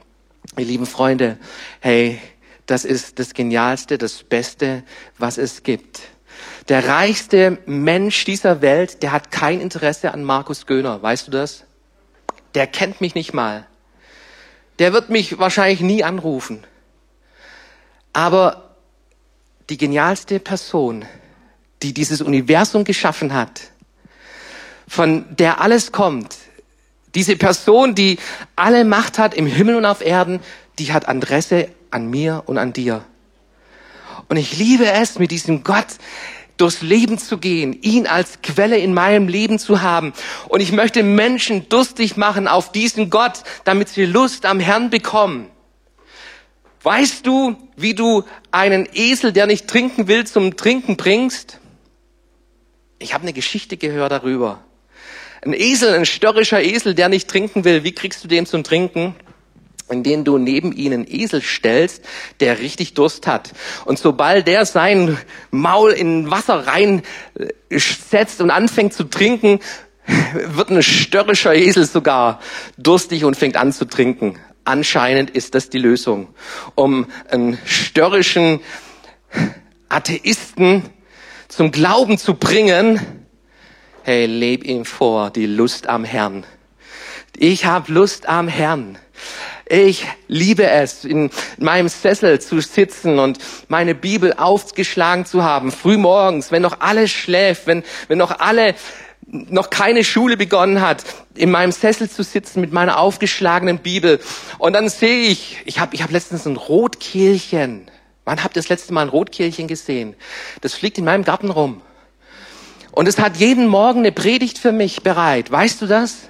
ihr 0.58 0.64
lieben 0.64 0.86
Freunde, 0.86 1.38
hey, 1.82 2.18
das 2.66 2.86
ist 2.86 3.20
das 3.20 3.34
Genialste, 3.34 3.98
das 3.98 4.24
Beste, 4.24 4.84
was 5.18 5.38
es 5.38 5.64
gibt. 5.64 6.00
Der 6.70 6.88
reichste 6.88 7.58
Mensch 7.66 8.24
dieser 8.24 8.62
Welt, 8.62 9.04
der 9.04 9.12
hat 9.12 9.32
kein 9.32 9.60
Interesse 9.60 10.14
an 10.14 10.24
Markus 10.24 10.66
Göhner. 10.66 11.02
Weißt 11.02 11.28
du 11.28 11.32
das? 11.32 11.66
Der 12.56 12.68
kennt 12.68 13.02
mich 13.02 13.16
nicht 13.16 13.34
mal. 13.34 13.68
Der 14.80 14.94
wird 14.94 15.10
mich 15.10 15.38
wahrscheinlich 15.38 15.82
nie 15.82 16.06
anrufen. 16.06 16.66
Aber 18.14 18.78
die 19.70 19.78
genialste 19.78 20.40
Person, 20.40 21.04
die 21.84 21.94
dieses 21.94 22.22
Universum 22.22 22.86
geschaffen 22.86 23.34
hat, 23.34 23.72
von 24.88 25.36
der 25.36 25.60
alles 25.60 25.92
kommt, 25.92 26.38
diese 27.16 27.36
Person, 27.36 27.96
die 27.96 28.18
alle 28.56 28.86
Macht 28.86 29.18
hat 29.20 29.34
im 29.34 29.46
Himmel 29.46 29.76
und 29.76 29.86
auf 29.86 30.02
Erden, 30.02 30.40
die 30.80 30.94
hat 30.94 31.08
Adresse 31.08 31.70
an 31.90 32.10
mir 32.10 32.44
und 32.46 32.58
an 32.58 32.74
dir. 32.74 33.04
Und 34.30 34.38
ich 34.38 34.58
liebe 34.58 34.90
es, 34.90 35.20
mit 35.20 35.32
diesem 35.32 35.64
Gott 35.64 35.88
durchs 36.58 36.82
Leben 36.82 37.18
zu 37.18 37.38
gehen, 37.38 37.74
ihn 37.82 38.08
als 38.08 38.42
Quelle 38.44 38.78
in 38.78 38.94
meinem 38.94 39.28
Leben 39.28 39.60
zu 39.60 39.82
haben. 39.82 40.14
Und 40.48 40.62
ich 40.62 40.72
möchte 40.72 41.04
Menschen 41.04 41.68
durstig 41.70 42.18
machen 42.18 42.48
auf 42.48 42.72
diesen 42.72 43.10
Gott, 43.10 43.44
damit 43.64 43.90
sie 43.90 44.06
Lust 44.06 44.46
am 44.46 44.60
Herrn 44.60 44.90
bekommen. 44.90 45.48
Weißt 46.84 47.28
du, 47.28 47.58
wie 47.76 47.94
du 47.94 48.24
einen 48.52 48.88
Esel, 48.94 49.34
der 49.34 49.48
nicht 49.48 49.68
trinken 49.68 50.08
will, 50.08 50.26
zum 50.26 50.56
Trinken 50.56 50.98
bringst? 50.98 51.60
Ich 53.00 53.14
habe 53.14 53.24
eine 53.24 53.34
Geschichte 53.34 53.78
gehört 53.78 54.12
darüber. 54.12 54.64
Ein 55.44 55.54
Esel, 55.54 55.94
ein 55.94 56.06
störrischer 56.06 56.62
Esel, 56.62 56.94
der 56.94 57.10
nicht 57.10 57.28
trinken 57.28 57.66
will, 57.66 57.84
wie 57.84 57.94
kriegst 57.94 58.24
du 58.24 58.28
den 58.28 58.46
zum 58.46 58.64
Trinken? 58.64 59.16
in 59.90 60.04
denen 60.04 60.24
du 60.24 60.38
neben 60.38 60.72
ihnen 60.72 61.06
Esel 61.06 61.42
stellst, 61.42 62.06
der 62.40 62.60
richtig 62.60 62.94
Durst 62.94 63.28
hat. 63.28 63.52
Und 63.84 64.00
sobald 64.00 64.48
der 64.48 64.66
sein 64.66 65.18
Maul 65.52 65.92
in 65.92 66.32
Wasser 66.32 66.66
reinsetzt 66.66 68.40
äh, 68.40 68.44
und 68.44 68.52
anfängt 68.52 68.94
zu 68.94 69.04
trinken, 69.04 69.60
wird 70.46 70.70
ein 70.70 70.82
störrischer 70.82 71.54
Esel 71.54 71.86
sogar 71.86 72.40
durstig 72.78 73.26
und 73.26 73.36
fängt 73.36 73.58
an 73.58 73.72
zu 73.74 73.86
trinken. 73.86 74.40
Anscheinend 74.64 75.32
ist 75.32 75.56
das 75.56 75.70
die 75.70 75.80
Lösung, 75.80 76.28
um 76.76 77.08
einen 77.30 77.58
störrischen 77.66 78.62
Atheisten 79.90 80.84
zum 81.48 81.72
Glauben 81.72 82.18
zu 82.18 82.36
bringen. 82.36 83.21
Hey, 84.04 84.26
leb 84.26 84.64
ihm 84.64 84.84
vor, 84.84 85.30
die 85.30 85.46
Lust 85.46 85.86
am 85.86 86.04
Herrn. 86.04 86.44
Ich 87.38 87.66
habe 87.66 87.92
Lust 87.92 88.28
am 88.28 88.48
Herrn. 88.48 88.98
Ich 89.70 90.08
liebe 90.28 90.68
es, 90.68 91.06
in 91.06 91.30
meinem 91.60 91.88
Sessel 91.88 92.42
zu 92.42 92.62
sitzen 92.62 93.20
und 93.20 93.38
meine 93.68 93.94
Bibel 93.94 94.34
aufgeschlagen 94.34 95.28
zu 95.28 95.44
haben, 95.44 95.72
frühmorgens, 95.72 96.52
wenn 96.52 96.64
noch 96.64 96.80
alles 96.80 97.12
schläft, 97.12 97.68
wenn, 97.68 97.84
wenn 98.08 98.18
noch 98.18 98.40
alle 98.40 98.74
noch 99.28 99.70
keine 99.70 100.04
Schule 100.04 100.36
begonnen 100.36 100.82
hat, 100.82 101.04
in 101.36 101.52
meinem 101.52 101.72
Sessel 101.72 102.10
zu 102.10 102.24
sitzen 102.24 102.60
mit 102.60 102.74
meiner 102.74 102.98
aufgeschlagenen 102.98 103.78
Bibel. 103.78 104.20
Und 104.58 104.74
dann 104.74 104.90
sehe 104.90 105.30
ich, 105.30 105.62
ich 105.66 105.80
habe 105.80 105.94
ich 105.94 106.02
hab 106.02 106.10
letztens 106.10 106.48
ein 106.48 106.56
Rotkehlchen. 106.56 107.86
Wann 108.26 108.44
habt 108.44 108.56
ihr 108.56 108.64
das 108.64 108.70
letzte 108.70 108.94
Mal 108.94 109.04
ein 109.04 109.10
Rotkehlchen 109.10 109.68
gesehen? 109.68 110.16
Das 110.62 110.74
fliegt 110.74 110.98
in 110.98 111.06
meinem 111.06 111.24
Garten 111.24 111.52
rum. 111.52 111.82
Und 112.92 113.08
es 113.08 113.20
hat 113.20 113.38
jeden 113.38 113.68
Morgen 113.68 114.00
eine 114.00 114.12
Predigt 114.12 114.58
für 114.58 114.72
mich 114.72 115.02
bereit. 115.02 115.52
Weißt 115.52 115.82
du 115.82 115.88
das? 115.88 116.30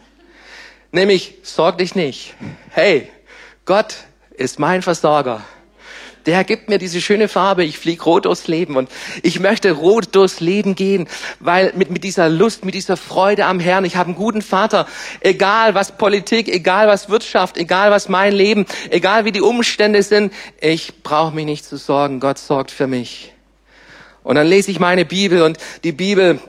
Nämlich, 0.91 1.35
sorg 1.43 1.77
dich 1.77 1.95
nicht. 1.95 2.35
Hey, 2.69 3.09
Gott 3.65 3.95
ist 4.31 4.59
mein 4.59 4.81
Versorger. 4.81 5.41
Der 6.25 6.43
gibt 6.43 6.69
mir 6.69 6.77
diese 6.77 7.01
schöne 7.01 7.27
Farbe. 7.27 7.63
Ich 7.63 7.79
fliege 7.79 8.03
rot 8.03 8.25
durchs 8.25 8.47
Leben 8.47 8.75
und 8.75 8.89
ich 9.23 9.39
möchte 9.39 9.71
rot 9.71 10.13
durchs 10.13 10.39
Leben 10.39 10.75
gehen, 10.75 11.07
weil 11.39 11.73
mit, 11.75 11.89
mit 11.89 12.03
dieser 12.03 12.29
Lust, 12.29 12.63
mit 12.63 12.75
dieser 12.75 12.95
Freude 12.95 13.45
am 13.45 13.59
Herrn, 13.59 13.85
ich 13.85 13.95
habe 13.95 14.09
einen 14.09 14.15
guten 14.15 14.43
Vater. 14.43 14.87
Egal 15.21 15.73
was 15.73 15.97
Politik, 15.97 16.47
egal 16.47 16.87
was 16.87 17.09
Wirtschaft, 17.09 17.57
egal 17.57 17.89
was 17.89 18.07
mein 18.07 18.33
Leben, 18.33 18.67
egal 18.91 19.25
wie 19.25 19.31
die 19.31 19.41
Umstände 19.41 20.03
sind, 20.03 20.31
ich 20.59 21.01
brauche 21.01 21.33
mich 21.33 21.45
nicht 21.45 21.65
zu 21.65 21.77
sorgen. 21.77 22.19
Gott 22.19 22.37
sorgt 22.37 22.69
für 22.69 22.85
mich. 22.85 23.33
Und 24.23 24.35
dann 24.35 24.47
lese 24.47 24.71
ich 24.71 24.79
meine 24.79 25.05
Bibel 25.05 25.41
und 25.41 25.57
die 25.83 25.91
Bibel 25.91 26.39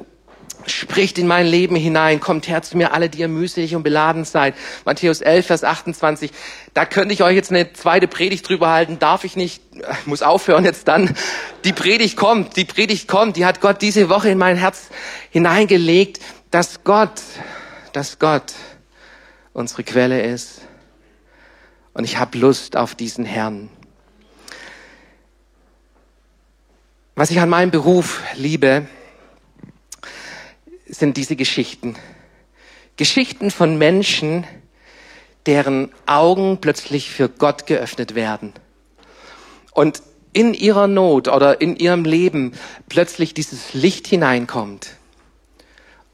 spricht 0.66 1.18
in 1.18 1.26
mein 1.26 1.46
Leben 1.46 1.76
hinein, 1.76 2.20
kommt 2.20 2.48
her 2.48 2.62
zu 2.62 2.76
mir 2.76 2.92
alle, 2.92 3.08
die 3.08 3.20
ihr 3.20 3.28
mühselig 3.28 3.74
und 3.74 3.82
beladen 3.82 4.24
seid. 4.24 4.54
Matthäus 4.84 5.20
11, 5.20 5.46
Vers 5.46 5.64
28. 5.64 6.30
Da 6.74 6.84
könnte 6.84 7.14
ich 7.14 7.22
euch 7.22 7.34
jetzt 7.34 7.50
eine 7.50 7.72
zweite 7.72 8.08
Predigt 8.08 8.48
drüber 8.48 8.70
halten, 8.70 8.98
darf 8.98 9.24
ich 9.24 9.36
nicht, 9.36 9.62
muss 10.06 10.22
aufhören 10.22 10.64
jetzt 10.64 10.88
dann. 10.88 11.14
Die 11.64 11.72
Predigt 11.72 12.16
kommt, 12.16 12.56
die 12.56 12.64
Predigt 12.64 13.08
kommt, 13.08 13.36
die 13.36 13.44
hat 13.44 13.60
Gott 13.60 13.82
diese 13.82 14.08
Woche 14.08 14.30
in 14.30 14.38
mein 14.38 14.56
Herz 14.56 14.88
hineingelegt, 15.30 16.20
dass 16.50 16.84
Gott, 16.84 17.20
dass 17.92 18.18
Gott 18.18 18.52
unsere 19.52 19.84
Quelle 19.84 20.22
ist. 20.22 20.62
Und 21.94 22.04
ich 22.04 22.18
habe 22.18 22.38
Lust 22.38 22.76
auf 22.76 22.94
diesen 22.94 23.24
Herrn. 23.24 23.68
Was 27.14 27.30
ich 27.30 27.40
an 27.40 27.50
meinem 27.50 27.70
Beruf 27.70 28.22
liebe, 28.36 28.86
sind 30.86 31.18
diese 31.18 31.36
Geschichten. 31.36 31.94
Geschichten 32.96 33.50
von 33.50 33.76
Menschen, 33.76 34.46
deren 35.44 35.92
Augen 36.06 36.58
plötzlich 36.62 37.10
für 37.10 37.28
Gott 37.28 37.66
geöffnet 37.66 38.14
werden. 38.14 38.54
Und 39.72 40.02
in 40.32 40.54
ihrer 40.54 40.86
Not 40.86 41.28
oder 41.28 41.60
in 41.60 41.76
ihrem 41.76 42.06
Leben 42.06 42.52
plötzlich 42.88 43.34
dieses 43.34 43.74
Licht 43.74 44.06
hineinkommt. 44.06 44.96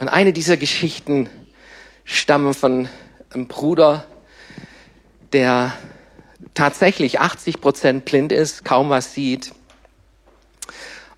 Und 0.00 0.08
eine 0.08 0.32
dieser 0.32 0.56
Geschichten 0.56 1.30
stammen 2.02 2.54
von 2.54 2.88
einem 3.30 3.46
Bruder, 3.46 4.04
der 5.32 5.74
tatsächlich 6.54 7.20
80 7.20 7.60
Prozent 7.60 8.04
blind 8.04 8.32
ist, 8.32 8.64
kaum 8.64 8.90
was 8.90 9.14
sieht. 9.14 9.52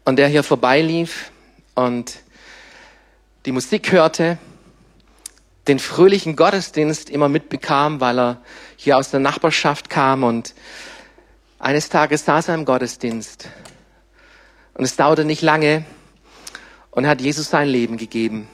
Und 0.05 0.17
der 0.17 0.29
hier 0.29 0.43
vorbeilief 0.43 1.31
und 1.75 2.21
die 3.47 3.53
Musik 3.53 3.93
hörte 3.93 4.39
den 5.69 5.79
fröhlichen 5.79 6.37
Gottesdienst 6.37 7.11
immer 7.11 7.29
mitbekam, 7.29 8.01
weil 8.01 8.19
er 8.19 8.43
hier 8.77 8.97
aus 8.97 9.11
der 9.11 9.21
Nachbarschaft 9.21 9.91
kam 9.91 10.25
und 10.25 10.55
eines 11.59 11.91
Tages 11.91 12.25
saß 12.25 12.49
er 12.49 12.55
im 12.55 12.65
Gottesdienst 12.65 13.49
und 14.75 14.85
es 14.85 14.97
dauerte 14.97 15.25
nicht 15.25 15.43
lange 15.43 15.85
und 16.91 17.07
hat 17.07 17.21
Jesus 17.21 17.51
sein 17.51 17.69
Leben 17.69 17.99
gegeben 17.99 18.49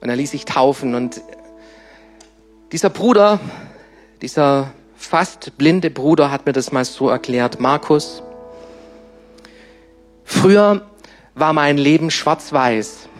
und 0.00 0.08
er 0.08 0.16
ließ 0.16 0.30
sich 0.30 0.44
taufen 0.44 0.94
und 0.94 1.20
dieser 2.72 2.90
Bruder, 2.90 3.40
dieser 4.22 4.72
fast 4.96 5.56
blinde 5.58 5.90
Bruder 5.90 6.30
hat 6.30 6.46
mir 6.46 6.52
das 6.52 6.70
mal 6.70 6.84
so 6.84 7.08
erklärt, 7.08 7.58
Markus. 7.58 8.22
Früher 10.30 10.86
war 11.34 11.52
mein 11.52 11.76
Leben 11.76 12.10
schwarz-weiß 12.10 13.10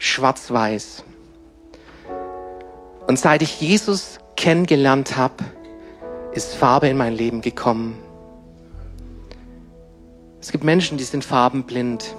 schwarz-weiß. 0.00 1.04
Und 3.06 3.18
seit 3.18 3.42
ich 3.42 3.60
Jesus 3.60 4.18
kennengelernt 4.36 5.16
habe, 5.16 5.44
ist 6.32 6.54
Farbe 6.54 6.88
in 6.88 6.96
mein 6.96 7.14
Leben 7.14 7.42
gekommen. 7.42 7.98
Es 10.40 10.52
gibt 10.52 10.64
Menschen, 10.64 10.96
die 10.96 11.04
sind 11.04 11.24
farbenblind. 11.24 12.14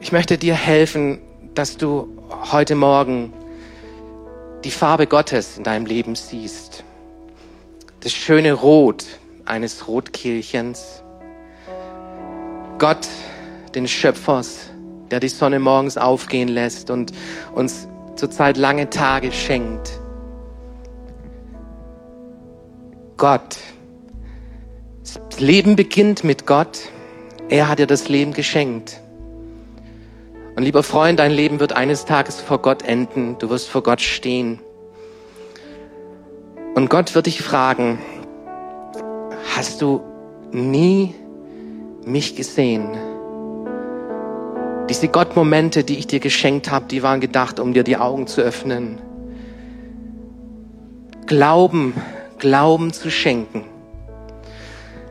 Ich 0.00 0.12
möchte 0.12 0.38
dir 0.38 0.54
helfen, 0.54 1.20
dass 1.54 1.76
du 1.76 2.08
heute 2.50 2.74
Morgen 2.74 3.32
die 4.64 4.70
Farbe 4.70 5.06
Gottes 5.06 5.58
in 5.58 5.64
deinem 5.64 5.84
Leben 5.84 6.14
siehst. 6.14 6.84
Das 8.00 8.12
schöne 8.12 8.54
Rot 8.54 9.04
eines 9.50 9.88
Rotkehlchens. 9.88 11.02
Gott, 12.78 13.08
den 13.74 13.86
Schöpfers, 13.86 14.70
der 15.10 15.20
die 15.20 15.28
Sonne 15.28 15.58
morgens 15.58 15.98
aufgehen 15.98 16.48
lässt 16.48 16.90
und 16.90 17.12
uns 17.54 17.88
zurzeit 18.16 18.56
lange 18.56 18.88
Tage 18.88 19.32
schenkt. 19.32 20.00
Gott. 23.16 23.58
Das 25.02 25.40
Leben 25.40 25.76
beginnt 25.76 26.24
mit 26.24 26.46
Gott. 26.46 26.78
Er 27.48 27.68
hat 27.68 27.80
dir 27.80 27.86
das 27.86 28.08
Leben 28.08 28.32
geschenkt. 28.32 29.00
Und 30.56 30.62
lieber 30.62 30.82
Freund, 30.82 31.18
dein 31.18 31.32
Leben 31.32 31.60
wird 31.60 31.72
eines 31.72 32.04
Tages 32.04 32.40
vor 32.40 32.62
Gott 32.62 32.82
enden. 32.82 33.36
Du 33.38 33.50
wirst 33.50 33.68
vor 33.68 33.82
Gott 33.82 34.00
stehen. 34.00 34.60
Und 36.74 36.88
Gott 36.88 37.14
wird 37.14 37.26
dich 37.26 37.42
fragen, 37.42 37.98
hast 39.56 39.82
du 39.82 40.00
nie 40.52 41.14
mich 42.04 42.36
gesehen? 42.36 42.88
Diese 44.88 45.08
Gottmomente, 45.08 45.84
die 45.84 45.98
ich 45.98 46.06
dir 46.06 46.20
geschenkt 46.20 46.70
habe, 46.70 46.86
die 46.86 47.02
waren 47.02 47.20
gedacht, 47.20 47.60
um 47.60 47.72
dir 47.72 47.84
die 47.84 47.96
Augen 47.96 48.26
zu 48.26 48.40
öffnen. 48.40 48.98
Glauben, 51.26 51.94
Glauben 52.38 52.92
zu 52.92 53.10
schenken. 53.10 53.64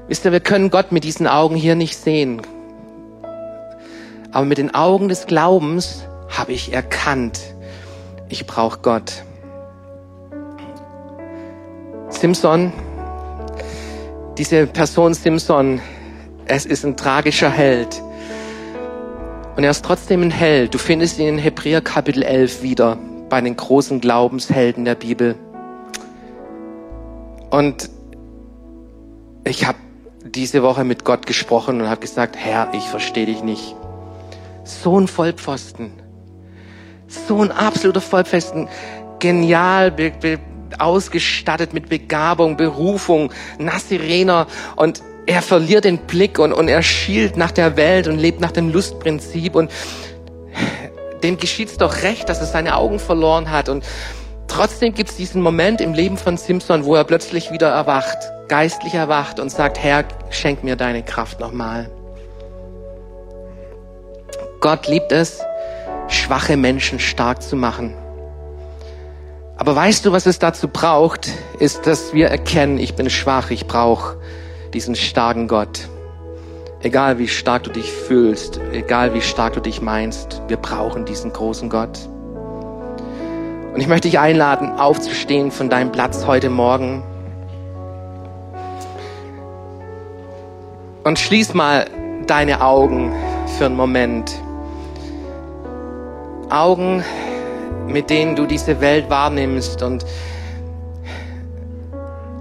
Wisst 0.08 0.26
ihr, 0.26 0.32
wir 0.32 0.40
können 0.40 0.70
Gott 0.70 0.92
mit 0.92 1.04
diesen 1.04 1.28
Augen 1.28 1.56
hier 1.56 1.76
nicht 1.76 1.96
sehen. 1.96 2.42
Aber 4.32 4.46
mit 4.46 4.58
den 4.58 4.74
Augen 4.74 5.08
des 5.08 5.28
Glaubens 5.28 6.04
habe 6.30 6.52
ich 6.52 6.74
erkannt, 6.74 7.40
ich 8.28 8.46
brauche 8.46 8.80
Gott. 8.80 9.24
Simpson, 12.10 12.74
diese 14.40 14.66
Person 14.68 15.14
Simpson, 15.14 15.82
es 16.46 16.66
ist 16.66 16.86
ein 16.86 16.96
tragischer 16.96 17.50
Held. 17.50 18.02
Und 19.58 19.66
er 19.66 19.72
ist 19.72 19.84
trotzdem 19.84 20.22
ein 20.22 20.32
Held. 20.32 20.74
Du 20.74 20.78
findest 20.78 21.20
ihn 21.20 21.28
in 21.28 21.38
Hebräer 21.38 21.82
Kapitel 21.82 22.24
11 22.24 22.64
wieder 22.64 22.98
bei 23.28 23.42
den 23.42 23.58
großen 23.58 24.00
Glaubenshelden 24.00 24.86
der 24.86 24.96
Bibel. 24.96 25.36
Und 27.50 27.90
ich 29.44 29.68
habe 29.68 29.78
diese 30.24 30.64
Woche 30.64 30.86
mit 30.86 31.04
Gott 31.04 31.28
gesprochen 31.28 31.82
und 31.82 31.90
habe 31.90 32.00
gesagt, 32.00 32.38
Herr, 32.38 32.72
ich 32.74 32.84
verstehe 32.84 33.26
dich 33.26 33.44
nicht. 33.44 33.76
So 34.64 34.98
ein 34.98 35.10
Vollpfosten. 35.10 35.92
So 37.08 37.42
ein 37.42 37.52
absoluter 37.52 38.00
Vollpfosten. 38.02 38.70
Genial, 39.20 39.92
be, 39.92 40.12
be, 40.12 40.40
ausgestattet 40.80 41.74
mit 41.74 41.89
Begabung, 41.89 42.57
Berufung, 42.57 43.32
Nassirener 43.57 44.47
und 44.76 45.01
er 45.26 45.41
verliert 45.41 45.86
den 45.86 45.99
Blick 45.99 46.39
und, 46.39 46.53
und 46.53 46.67
er 46.67 46.82
schielt 46.82 47.38
nach 47.38 47.51
der 47.51 47.78
Welt 47.78 48.07
und 48.07 48.17
lebt 48.17 48.41
nach 48.41 48.51
dem 48.51 48.72
Lustprinzip 48.72 49.55
und 49.55 49.72
dem 51.24 51.38
geschieht's 51.38 51.78
doch 51.78 52.01
recht, 52.01 52.30
dass 52.30 52.39
er 52.39 52.47
seine 52.47 52.76
Augen 52.76 52.99
verloren 52.99 53.51
hat 53.51 53.70
und 53.70 53.86
trotzdem 54.47 54.93
gibt's 54.93 55.15
diesen 55.17 55.41
Moment 55.41 55.82
im 55.82 55.93
Leben 55.93 56.17
von 56.17 56.38
Simpson, 56.38 56.86
wo 56.86 56.95
er 56.95 57.03
plötzlich 57.03 57.51
wieder 57.51 57.70
erwacht, 57.70 58.17
geistlich 58.47 58.93
erwacht 58.93 59.39
und 59.39 59.49
sagt, 59.49 59.78
Herr, 59.78 60.05
schenk 60.30 60.63
mir 60.63 60.76
deine 60.76 61.03
Kraft 61.03 61.39
nochmal. 61.39 61.89
Gott 64.61 64.88
liebt 64.88 65.11
es, 65.11 65.39
schwache 66.07 66.57
Menschen 66.57 66.99
stark 66.99 67.41
zu 67.41 67.55
machen. 67.55 67.93
Aber 69.60 69.76
weißt 69.76 70.05
du, 70.05 70.14
was 70.14 70.26
es 70.26 70.39
dazu 70.39 70.70
braucht, 70.70 71.30
ist, 71.60 71.86
dass 71.86 72.14
wir 72.14 72.30
erkennen, 72.30 72.78
ich 72.78 72.95
bin 72.95 73.10
schwach, 73.10 73.51
ich 73.51 73.68
brauche 73.68 74.16
diesen 74.74 74.95
starken 74.95 75.49
Gott. 75.49 75.89
Egal 76.82 77.20
wie 77.20 77.28
stark 77.28 77.64
du 77.64 77.70
dich 77.70 77.91
fühlst, 77.91 78.62
egal 78.72 79.14
wie 79.14 79.20
stark 79.20 79.55
du 79.55 79.60
dich 79.60 79.82
meinst, 79.82 80.41
wir 80.47 80.55
brauchen 80.55 81.03
diesen 81.03 81.34
großen 81.34 81.70
Gott. 81.70 81.99
Und 83.74 83.82
ich 83.82 83.89
möchte 83.89 84.07
dich 84.07 84.18
einladen, 84.18 84.80
aufzustehen 84.80 85.51
von 85.51 85.70
deinem 85.70 85.91
Platz 85.91 86.26
heute 86.26 86.49
Morgen. 86.49 87.03
Und 91.03 91.20
schließ 91.20 91.53
mal 91.53 91.86
deine 92.28 92.62
Augen 92.62 93.14
für 93.57 93.66
einen 93.66 93.76
Moment. 93.76 94.32
Augen, 96.49 97.03
mit 97.88 98.09
denen 98.09 98.36
du 98.36 98.45
diese 98.45 98.82
Welt 98.82 99.09
wahrnimmst 99.09 99.82
und 99.82 100.05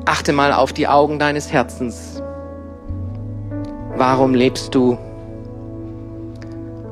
achte 0.04 0.32
mal 0.32 0.52
auf 0.52 0.72
die 0.72 0.88
Augen 0.88 1.18
deines 1.18 1.52
Herzens. 1.52 2.22
Warum 3.96 4.34
lebst 4.34 4.74
du? 4.74 4.96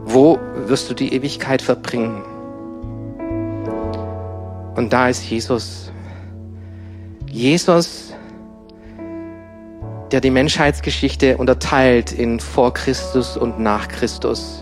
Wo 0.05 0.39
wirst 0.67 0.91
du 0.91 0.95
die 0.95 1.13
Ewigkeit 1.15 1.63
verbringen? 1.63 2.23
Und 4.75 4.93
da 4.93 5.09
ist 5.09 5.25
Jesus. 5.29 5.91
Jesus, 7.31 8.13
der 10.11 10.21
die 10.21 10.31
Menschheitsgeschichte 10.31 11.37
unterteilt 11.39 12.13
in 12.13 12.41
vor 12.41 12.75
Christus 12.75 13.37
und 13.37 13.59
nach 13.59 13.89
Christus. 13.89 14.61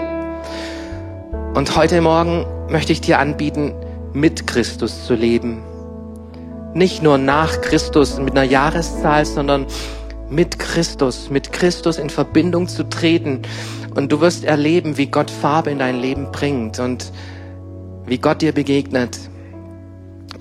Und 1.55 1.77
heute 1.77 2.01
Morgen 2.01 2.47
möchte 2.75 2.93
ich 2.93 3.01
dir 3.01 3.21
anbieten, 3.21 3.73
mit 4.15 4.49
Christus 4.49 5.07
zu 5.07 5.15
leben. 5.15 5.63
Nicht 6.75 7.05
nur 7.05 7.19
nach 7.19 7.61
Christus 7.61 8.19
mit 8.19 8.33
einer 8.33 8.43
Jahreszahl, 8.43 9.25
sondern 9.25 9.67
mit 10.29 10.59
Christus, 10.59 11.31
mit 11.31 11.53
Christus 11.53 11.99
in 11.99 12.11
Verbindung 12.11 12.67
zu 12.67 12.83
treten. 12.83 13.43
Und 13.95 14.11
du 14.11 14.21
wirst 14.21 14.43
erleben, 14.43 14.99
wie 14.99 15.07
Gott 15.07 15.31
Farbe 15.31 15.71
in 15.71 15.79
dein 15.79 16.01
Leben 16.01 16.33
bringt 16.33 16.81
und 16.81 17.13
wie 18.07 18.19
Gott 18.19 18.43
dir 18.43 18.51
begegnet 18.51 19.21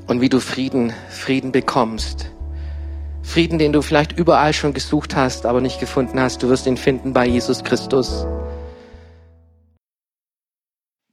und 0.08 0.20
wie 0.20 0.30
du 0.30 0.40
Frieden, 0.40 0.92
Frieden 1.12 1.52
bekommst. 1.52 2.32
Frieden, 3.22 3.60
den 3.60 3.74
du 3.74 3.84
vielleicht 3.84 4.18
überall 4.18 4.54
schon 4.54 4.74
gesucht 4.74 5.16
hast, 5.16 5.46
aber 5.46 5.62
nicht 5.62 5.80
gefunden 5.80 6.20
hast. 6.20 6.42
Du 6.42 6.50
wirst 6.50 6.66
ihn 6.66 6.78
finden 6.78 7.14
bei 7.14 7.28
Jesus 7.28 7.64
Christus. 7.64 8.26